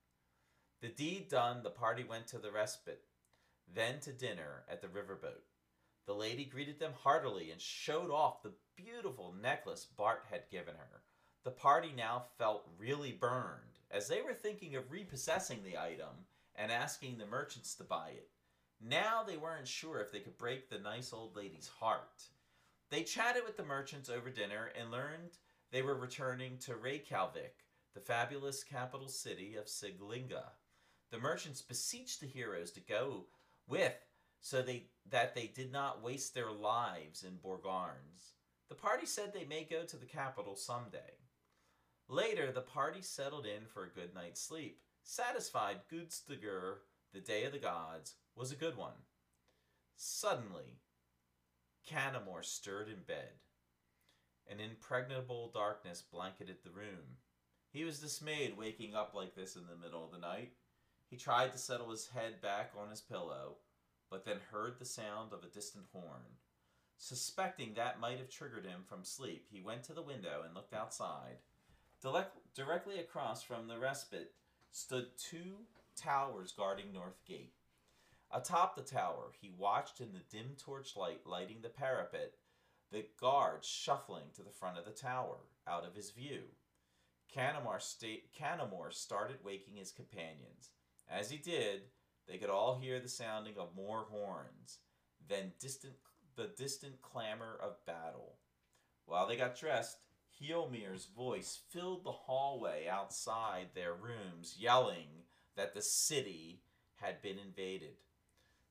The 0.81 0.91
deed 0.91 1.29
done, 1.29 1.65
the 1.65 1.71
party 1.71 2.05
went 2.05 2.29
to 2.29 2.39
the 2.39 2.53
respite, 2.53 3.03
then 3.67 3.99
to 4.03 4.13
dinner 4.13 4.63
at 4.71 4.81
the 4.81 4.87
riverboat. 4.87 5.54
The 6.07 6.15
lady 6.15 6.45
greeted 6.45 6.79
them 6.79 6.93
heartily 7.03 7.51
and 7.51 7.61
showed 7.61 8.11
off 8.11 8.43
the 8.43 8.53
beautiful 8.77 9.35
necklace 9.41 9.85
Bart 9.85 10.25
had 10.31 10.51
given 10.51 10.75
her. 10.75 11.03
The 11.45 11.51
party 11.51 11.93
now 11.97 12.25
felt 12.39 12.69
really 12.79 13.13
burned, 13.13 13.79
as 13.91 14.09
they 14.09 14.23
were 14.23 14.35
thinking 14.35 14.77
of 14.77 14.91
repossessing 14.91 15.63
the 15.63 15.79
item 15.79 16.27
and 16.57 16.71
asking 16.71 17.19
the 17.19 17.27
merchants 17.27 17.75
to 17.77 17.85
buy 17.85 18.11
it. 18.11 18.31
Now 18.81 19.23
they 19.23 19.37
weren't 19.37 19.69
sure 19.69 20.01
if 20.01 20.13
they 20.13 20.21
could 20.21 20.37
break 20.37 20.69
the 20.69 20.79
nice 20.79 21.13
old 21.13 21.37
lady's 21.37 21.69
heart. 21.69 22.25
They 22.91 23.03
chatted 23.03 23.45
with 23.45 23.57
the 23.57 23.65
merchants 23.65 24.11
over 24.11 24.31
dinner 24.31 24.71
and 24.79 24.91
learned 24.91 25.39
they 25.71 25.83
were 25.83 25.97
returning 25.97 26.59
to 26.59 26.77
Reykjavik, 26.77 27.57
the 27.95 28.01
fabulous 28.01 28.63
capital 28.63 29.09
city 29.09 29.57
of 29.57 29.67
Siglinga. 29.67 30.45
The 31.11 31.19
merchants 31.19 31.63
beseeched 31.63 32.21
the 32.21 32.27
heroes 32.27 32.71
to 32.73 32.81
go 32.81 33.27
with 33.67 33.95
so 34.45 34.61
they 34.61 34.85
that 35.11 35.35
they 35.35 35.47
did 35.47 35.73
not 35.73 36.03
waste 36.03 36.35
their 36.35 36.53
lives 36.53 37.25
in 37.25 37.39
Borgarnes. 37.39 38.35
The 38.69 38.75
party 38.75 39.07
said 39.07 39.33
they 39.33 39.47
may 39.47 39.65
go 39.65 39.85
to 39.85 39.97
the 39.97 40.05
capital 40.05 40.55
someday. 40.55 41.17
Later, 42.09 42.53
the 42.53 42.61
party 42.61 43.01
settled 43.01 43.47
in 43.47 43.65
for 43.67 43.85
a 43.85 44.01
good 44.01 44.15
night's 44.15 44.43
sleep, 44.43 44.81
satisfied 45.03 45.81
Gudstagur, 45.91 46.81
the 47.15 47.21
day 47.21 47.45
of 47.45 47.53
the 47.53 47.59
gods, 47.59 48.17
was 48.37 48.53
a 48.53 48.57
good 48.57 48.77
one. 48.77 49.07
Suddenly, 49.97 50.81
Canamore 51.91 52.45
stirred 52.45 52.89
in 52.89 53.03
bed. 53.07 53.41
An 54.51 54.61
impregnable 54.61 55.53
darkness 55.55 56.03
blanketed 56.03 56.59
the 56.63 56.71
room. 56.71 57.17
He 57.71 57.85
was 57.85 57.99
dismayed 57.99 58.59
waking 58.59 58.95
up 58.95 59.15
like 59.15 59.35
this 59.35 59.57
in 59.57 59.63
the 59.67 59.83
middle 59.83 60.05
of 60.05 60.13
the 60.13 60.19
night. 60.19 60.53
He 61.09 61.17
tried 61.17 61.53
to 61.53 61.59
settle 61.59 61.91
his 61.91 62.09
head 62.09 62.43
back 62.43 62.73
on 62.79 62.91
his 62.91 63.01
pillow, 63.01 63.57
but 64.11 64.25
then 64.25 64.39
heard 64.51 64.79
the 64.79 64.85
sound 64.85 65.33
of 65.33 65.43
a 65.45 65.53
distant 65.53 65.87
horn. 65.93 66.39
Suspecting 66.97 67.75
that 67.75 68.01
might 68.01 68.19
have 68.19 68.29
triggered 68.29 68.65
him 68.65 68.83
from 68.87 69.05
sleep, 69.05 69.47
he 69.51 69.61
went 69.61 69.83
to 69.85 69.93
the 69.93 70.03
window 70.03 70.43
and 70.45 70.55
looked 70.55 70.75
outside. 70.75 71.39
directly 72.55 72.99
across 72.99 73.43
from 73.43 73.67
the 73.67 73.79
respite 73.79 74.33
stood 74.71 75.07
two 75.19 75.67
towers 75.97 76.53
guarding 76.53 76.93
North 76.93 77.25
Gate. 77.27 77.55
Atop 78.31 78.77
the 78.77 78.83
tower, 78.83 79.33
he 79.41 79.51
watched 79.57 80.01
in 80.01 80.13
the 80.13 80.23
dim 80.31 80.57
torchlight 80.57 81.27
lighting 81.27 81.59
the 81.63 81.69
parapet 81.69 82.35
the 82.91 83.07
guards 83.21 83.67
shuffling 83.67 84.31
to 84.35 84.43
the 84.43 84.51
front 84.51 84.79
of 84.79 84.85
the 84.85 84.93
tower, 84.93 85.39
out 85.67 85.85
of 85.85 85.97
his 85.97 86.11
view. 86.11 86.43
Canamore, 87.35 87.81
sta- 87.81 88.23
started 88.93 89.39
waking 89.45 89.77
his 89.77 89.91
companions. 89.91 90.71
As 91.11 91.31
he 91.31 91.37
did, 91.37 91.83
they 92.27 92.39
could 92.39 92.51
all 92.51 92.79
hear 92.79 93.01
the 93.01 93.09
sounding 93.09 93.59
of 93.59 93.77
more 93.77 94.07
horns, 94.11 94.79
then 95.29 95.53
distant 95.61 95.95
the 96.37 96.51
distant 96.57 97.01
clamor 97.01 97.57
of 97.63 97.85
battle. 97.87 98.39
While 99.07 99.27
they 99.27 99.37
got 99.37 99.59
dressed, 99.59 100.05
Heelmir's 100.41 101.07
voice 101.07 101.61
filled 101.71 102.05
the 102.05 102.13
hallway 102.13 102.89
outside 102.89 103.69
their 103.75 103.95
rooms, 103.95 104.57
yelling 104.59 105.25
that 105.57 105.75
the 105.75 105.83
city 105.83 106.63
had 106.97 107.23
been 107.23 107.39
invaded. 107.39 107.97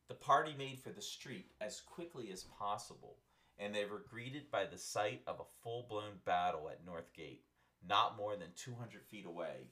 The 0.09 0.15
party 0.15 0.53
made 0.57 0.81
for 0.81 0.89
the 0.89 1.01
street 1.01 1.51
as 1.61 1.79
quickly 1.79 2.31
as 2.31 2.43
possible, 2.43 3.19
and 3.57 3.73
they 3.73 3.85
were 3.85 4.03
greeted 4.09 4.51
by 4.51 4.65
the 4.65 4.77
sight 4.77 5.21
of 5.25 5.39
a 5.39 5.61
full 5.63 5.85
blown 5.89 6.19
battle 6.25 6.69
at 6.69 6.85
North 6.85 7.13
Gate, 7.13 7.45
not 7.87 8.17
more 8.17 8.35
than 8.35 8.49
200 8.55 9.05
feet 9.05 9.25
away. 9.25 9.69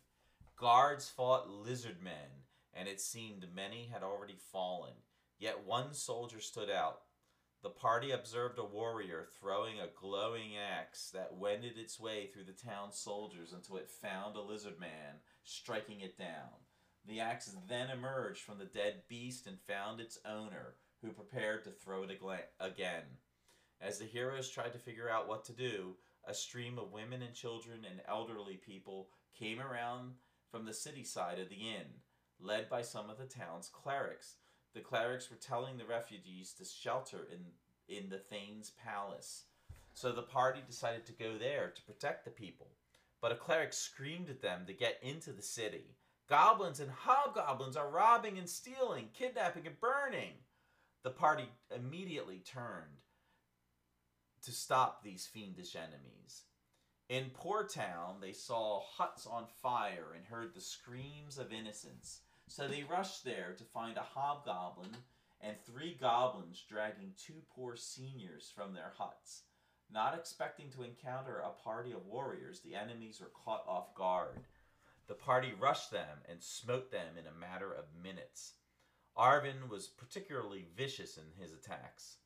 Guards 0.55 1.09
fought 1.09 1.49
lizard 1.49 2.01
men 2.01 2.45
and 2.73 2.87
it 2.87 3.01
seemed 3.01 3.53
many 3.53 3.89
had 3.91 4.03
already 4.03 4.37
fallen. 4.51 4.93
Yet 5.37 5.65
one 5.65 5.93
soldier 5.93 6.39
stood 6.39 6.69
out. 6.69 7.01
The 7.63 7.69
party 7.69 8.11
observed 8.11 8.57
a 8.57 8.63
warrior 8.63 9.27
throwing 9.39 9.79
a 9.79 9.89
glowing 9.99 10.57
axe 10.57 11.11
that 11.13 11.37
wended 11.37 11.77
its 11.77 11.99
way 11.99 12.27
through 12.27 12.45
the 12.45 12.53
town's 12.53 12.97
soldiers 12.97 13.53
until 13.53 13.77
it 13.77 13.89
found 13.89 14.35
a 14.35 14.41
lizard 14.41 14.79
man, 14.79 15.19
striking 15.43 16.01
it 16.01 16.17
down. 16.17 16.49
The 17.05 17.19
axe 17.19 17.55
then 17.67 17.89
emerged 17.89 18.41
from 18.41 18.57
the 18.57 18.65
dead 18.65 19.03
beast 19.07 19.47
and 19.47 19.59
found 19.59 19.99
its 19.99 20.19
owner, 20.25 20.75
who 21.01 21.11
prepared 21.11 21.63
to 21.63 21.71
throw 21.71 22.03
it 22.03 22.11
again. 22.59 23.03
As 23.79 23.97
the 23.97 24.05
heroes 24.05 24.49
tried 24.49 24.73
to 24.73 24.79
figure 24.79 25.09
out 25.09 25.27
what 25.27 25.43
to 25.45 25.53
do, 25.53 25.95
a 26.25 26.33
stream 26.33 26.77
of 26.77 26.91
women 26.91 27.23
and 27.23 27.33
children 27.33 27.85
and 27.89 28.01
elderly 28.07 28.57
people 28.57 29.09
came 29.37 29.59
around 29.59 30.13
from 30.51 30.65
the 30.65 30.73
city 30.73 31.03
side 31.03 31.39
of 31.39 31.49
the 31.49 31.55
inn, 31.55 31.87
led 32.41 32.69
by 32.69 32.81
some 32.81 33.09
of 33.09 33.17
the 33.17 33.25
town's 33.25 33.69
clerics. 33.69 34.35
The 34.73 34.81
clerics 34.81 35.29
were 35.29 35.37
telling 35.37 35.77
the 35.77 35.85
refugees 35.85 36.53
to 36.53 36.65
shelter 36.65 37.27
in, 37.31 37.45
in 37.93 38.09
the 38.09 38.17
Thane's 38.17 38.71
palace. 38.83 39.45
So 39.93 40.11
the 40.11 40.21
party 40.21 40.61
decided 40.65 41.05
to 41.05 41.11
go 41.11 41.37
there 41.37 41.71
to 41.75 41.81
protect 41.83 42.25
the 42.25 42.31
people. 42.31 42.67
But 43.21 43.31
a 43.31 43.35
cleric 43.35 43.73
screamed 43.73 44.29
at 44.29 44.41
them 44.41 44.65
to 44.65 44.73
get 44.73 44.97
into 45.03 45.31
the 45.31 45.41
city. 45.41 45.95
Goblins 46.27 46.79
and 46.79 46.89
hobgoblins 46.89 47.75
are 47.75 47.89
robbing 47.89 48.37
and 48.37 48.49
stealing, 48.49 49.09
kidnapping 49.13 49.67
and 49.67 49.79
burning. 49.79 50.33
The 51.03 51.09
party 51.09 51.49
immediately 51.75 52.39
turned 52.39 53.01
to 54.43 54.51
stop 54.51 55.03
these 55.03 55.27
fiendish 55.27 55.75
enemies. 55.75 56.43
In 57.09 57.31
Poor 57.33 57.67
Town, 57.67 58.15
they 58.21 58.31
saw 58.31 58.81
huts 58.81 59.27
on 59.27 59.45
fire 59.61 60.13
and 60.15 60.25
heard 60.25 60.53
the 60.53 60.61
screams 60.61 61.37
of 61.37 61.51
innocence. 61.51 62.21
So 62.51 62.67
they 62.67 62.83
rushed 62.83 63.23
there 63.23 63.55
to 63.57 63.63
find 63.63 63.95
a 63.95 64.01
hobgoblin 64.01 64.97
and 65.39 65.55
three 65.63 65.97
goblins 65.97 66.61
dragging 66.67 67.13
two 67.17 67.41
poor 67.55 67.77
seniors 67.77 68.51
from 68.53 68.73
their 68.73 68.91
huts. 68.97 69.43
Not 69.89 70.15
expecting 70.15 70.69
to 70.71 70.83
encounter 70.83 71.37
a 71.37 71.63
party 71.63 71.93
of 71.93 72.05
warriors, 72.05 72.59
the 72.59 72.75
enemies 72.75 73.21
were 73.21 73.31
caught 73.45 73.63
off 73.69 73.95
guard. 73.95 74.41
The 75.07 75.13
party 75.13 75.53
rushed 75.57 75.91
them 75.91 76.17
and 76.27 76.43
smote 76.43 76.91
them 76.91 77.15
in 77.17 77.25
a 77.25 77.39
matter 77.39 77.71
of 77.71 77.85
minutes. 78.03 78.55
Arvin 79.17 79.69
was 79.69 79.87
particularly 79.87 80.65
vicious 80.75 81.15
in 81.15 81.41
his 81.41 81.53
attacks. 81.53 82.17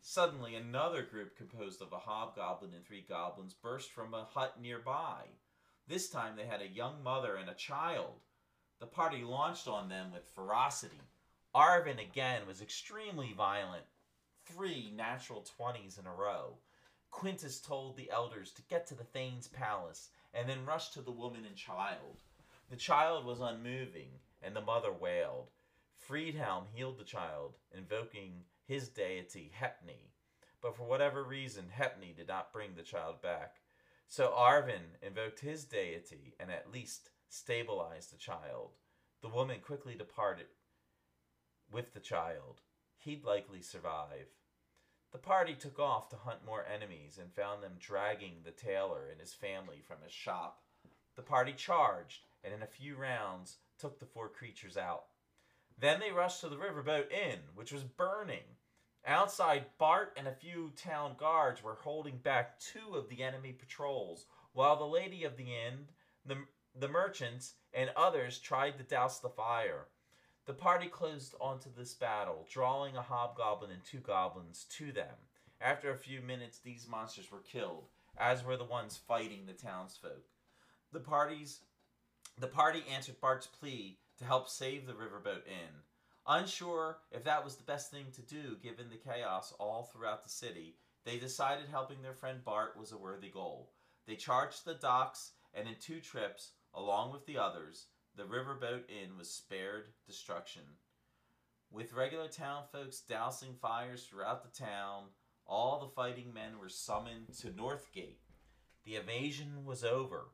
Suddenly, 0.00 0.54
another 0.54 1.02
group 1.02 1.36
composed 1.36 1.82
of 1.82 1.92
a 1.92 1.98
hobgoblin 1.98 2.72
and 2.74 2.86
three 2.86 3.04
goblins 3.06 3.52
burst 3.52 3.92
from 3.92 4.14
a 4.14 4.24
hut 4.32 4.54
nearby. 4.58 5.24
This 5.86 6.08
time 6.08 6.36
they 6.36 6.46
had 6.46 6.62
a 6.62 6.68
young 6.68 7.02
mother 7.02 7.36
and 7.36 7.50
a 7.50 7.54
child. 7.54 8.23
The 8.84 8.90
party 8.90 9.24
launched 9.24 9.66
on 9.66 9.88
them 9.88 10.12
with 10.12 10.28
ferocity. 10.34 11.00
Arvin 11.54 11.98
again 11.98 12.46
was 12.46 12.60
extremely 12.60 13.32
violent. 13.32 13.84
Three 14.44 14.92
natural 14.94 15.40
twenties 15.40 15.96
in 15.96 16.04
a 16.06 16.12
row. 16.12 16.58
Quintus 17.10 17.62
told 17.62 17.96
the 17.96 18.10
elders 18.10 18.52
to 18.52 18.62
get 18.68 18.86
to 18.88 18.94
the 18.94 19.02
Thane's 19.02 19.48
palace 19.48 20.10
and 20.34 20.46
then 20.46 20.66
rush 20.66 20.90
to 20.90 21.00
the 21.00 21.10
woman 21.10 21.46
and 21.46 21.56
child. 21.56 22.20
The 22.68 22.76
child 22.76 23.24
was 23.24 23.40
unmoving, 23.40 24.20
and 24.42 24.54
the 24.54 24.60
mother 24.60 24.92
wailed. 24.92 25.48
Friedhelm 26.06 26.64
healed 26.70 26.98
the 26.98 27.04
child, 27.04 27.54
invoking 27.74 28.44
his 28.66 28.90
deity 28.90 29.50
Hepni. 29.58 30.10
But 30.60 30.76
for 30.76 30.84
whatever 30.84 31.24
reason, 31.24 31.72
Hepni 31.74 32.14
did 32.14 32.28
not 32.28 32.52
bring 32.52 32.74
the 32.74 32.82
child 32.82 33.22
back. 33.22 33.62
So 34.08 34.34
Arvin 34.36 34.98
invoked 35.00 35.40
his 35.40 35.64
deity 35.64 36.34
and 36.38 36.50
at 36.50 36.70
least 36.70 37.08
stabilized 37.28 38.12
the 38.12 38.18
child. 38.18 38.70
The 39.22 39.28
woman 39.28 39.60
quickly 39.60 39.94
departed 39.94 40.46
with 41.70 41.94
the 41.94 42.00
child. 42.00 42.60
He'd 42.98 43.24
likely 43.24 43.62
survive. 43.62 44.28
The 45.12 45.18
party 45.18 45.54
took 45.54 45.78
off 45.78 46.08
to 46.10 46.16
hunt 46.16 46.44
more 46.44 46.64
enemies 46.66 47.18
and 47.20 47.32
found 47.32 47.62
them 47.62 47.76
dragging 47.78 48.42
the 48.42 48.50
tailor 48.50 49.08
and 49.10 49.20
his 49.20 49.32
family 49.32 49.80
from 49.86 49.98
his 50.02 50.12
shop. 50.12 50.62
The 51.16 51.22
party 51.22 51.52
charged 51.52 52.20
and 52.42 52.52
in 52.52 52.62
a 52.62 52.66
few 52.66 52.96
rounds 52.96 53.58
took 53.78 53.98
the 53.98 54.06
four 54.06 54.28
creatures 54.28 54.76
out. 54.76 55.04
Then 55.78 56.00
they 56.00 56.10
rushed 56.10 56.40
to 56.40 56.48
the 56.48 56.56
riverboat 56.56 57.12
inn, 57.12 57.40
which 57.54 57.72
was 57.72 57.84
burning. 57.84 58.44
Outside, 59.06 59.66
Bart 59.78 60.12
and 60.16 60.26
a 60.26 60.32
few 60.32 60.72
town 60.76 61.16
guards 61.18 61.62
were 61.62 61.74
holding 61.74 62.18
back 62.18 62.58
two 62.58 62.96
of 62.96 63.08
the 63.08 63.22
enemy 63.22 63.52
patrols, 63.52 64.26
while 64.52 64.76
the 64.76 64.84
lady 64.84 65.24
of 65.24 65.36
the 65.36 65.44
inn, 65.44 65.88
the, 66.24 66.36
the 66.78 66.88
merchants, 66.88 67.54
and 67.72 67.90
others 67.96 68.38
tried 68.38 68.78
to 68.78 68.84
douse 68.84 69.20
the 69.20 69.28
fire. 69.28 69.86
The 70.46 70.54
party 70.54 70.88
closed 70.88 71.34
onto 71.40 71.70
this 71.74 71.94
battle, 71.94 72.46
drawing 72.50 72.96
a 72.96 73.02
hobgoblin 73.02 73.70
and 73.70 73.84
two 73.84 74.00
goblins 74.00 74.66
to 74.76 74.92
them. 74.92 75.14
After 75.60 75.90
a 75.90 75.96
few 75.96 76.20
minutes, 76.20 76.58
these 76.58 76.88
monsters 76.88 77.30
were 77.30 77.40
killed, 77.40 77.84
as 78.18 78.44
were 78.44 78.56
the 78.56 78.64
ones 78.64 79.00
fighting 79.08 79.46
the 79.46 79.52
townsfolk. 79.52 80.24
The 80.92 81.00
parties 81.00 81.60
the 82.36 82.48
party 82.48 82.82
answered 82.92 83.20
Bart's 83.20 83.46
plea 83.46 83.98
to 84.18 84.24
help 84.24 84.48
save 84.48 84.86
the 84.86 84.92
riverboat 84.92 85.46
inn. 85.46 85.82
Unsure 86.26 86.98
if 87.12 87.22
that 87.24 87.44
was 87.44 87.54
the 87.56 87.62
best 87.62 87.90
thing 87.90 88.06
to 88.12 88.22
do 88.22 88.56
given 88.62 88.88
the 88.90 88.96
chaos 88.96 89.52
all 89.60 89.84
throughout 89.84 90.24
the 90.24 90.30
city, 90.30 90.74
they 91.04 91.18
decided 91.18 91.66
helping 91.70 92.02
their 92.02 92.14
friend 92.14 92.44
Bart 92.44 92.76
was 92.76 92.92
a 92.92 92.98
worthy 92.98 93.28
goal. 93.28 93.70
They 94.06 94.16
charged 94.16 94.64
the 94.64 94.74
docks, 94.74 95.32
and 95.54 95.68
in 95.68 95.76
two 95.76 96.00
trips, 96.00 96.52
along 96.74 97.12
with 97.12 97.26
the 97.26 97.38
others, 97.38 97.86
the 98.16 98.24
riverboat 98.24 98.82
inn 98.88 99.16
was 99.16 99.30
spared 99.30 99.88
destruction. 100.06 100.62
With 101.70 101.92
regular 101.92 102.28
town 102.28 102.64
folks 102.72 103.00
dousing 103.00 103.54
fires 103.54 104.04
throughout 104.04 104.42
the 104.42 104.64
town, 104.64 105.04
all 105.46 105.80
the 105.80 105.94
fighting 105.94 106.32
men 106.32 106.58
were 106.60 106.68
summoned 106.68 107.34
to 107.40 107.48
Northgate. 107.48 108.20
The 108.84 108.96
invasion 108.96 109.64
was 109.64 109.84
over, 109.84 110.28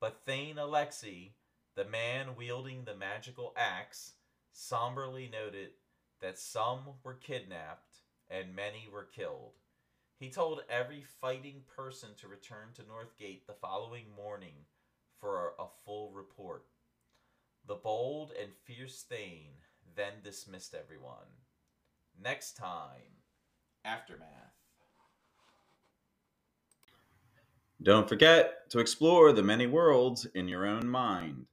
but 0.00 0.22
Thane 0.24 0.56
Alexi, 0.56 1.32
the 1.74 1.84
man 1.84 2.36
wielding 2.36 2.84
the 2.84 2.94
magical 2.94 3.52
axe, 3.56 4.12
somberly 4.52 5.28
noted 5.28 5.70
that 6.20 6.38
some 6.38 6.80
were 7.02 7.14
kidnapped 7.14 7.96
and 8.30 8.54
many 8.54 8.88
were 8.92 9.04
killed. 9.04 9.52
He 10.18 10.30
told 10.30 10.62
every 10.68 11.04
fighting 11.20 11.62
person 11.76 12.10
to 12.20 12.28
return 12.28 12.68
to 12.74 12.82
Northgate 12.82 13.46
the 13.46 13.52
following 13.52 14.06
morning 14.16 14.66
for 15.20 15.54
a 15.58 15.64
full 15.84 16.12
report. 16.12 16.64
The 17.66 17.74
bold 17.74 18.32
and 18.40 18.50
fierce 18.64 19.04
Thane 19.08 19.56
then 19.96 20.12
dismissed 20.22 20.74
everyone. 20.74 21.28
Next 22.22 22.56
time, 22.56 23.22
Aftermath. 23.84 24.28
Don't 27.82 28.08
forget 28.08 28.68
to 28.70 28.80
explore 28.80 29.32
the 29.32 29.42
many 29.42 29.66
worlds 29.66 30.26
in 30.34 30.48
your 30.48 30.66
own 30.66 30.88
mind. 30.88 31.46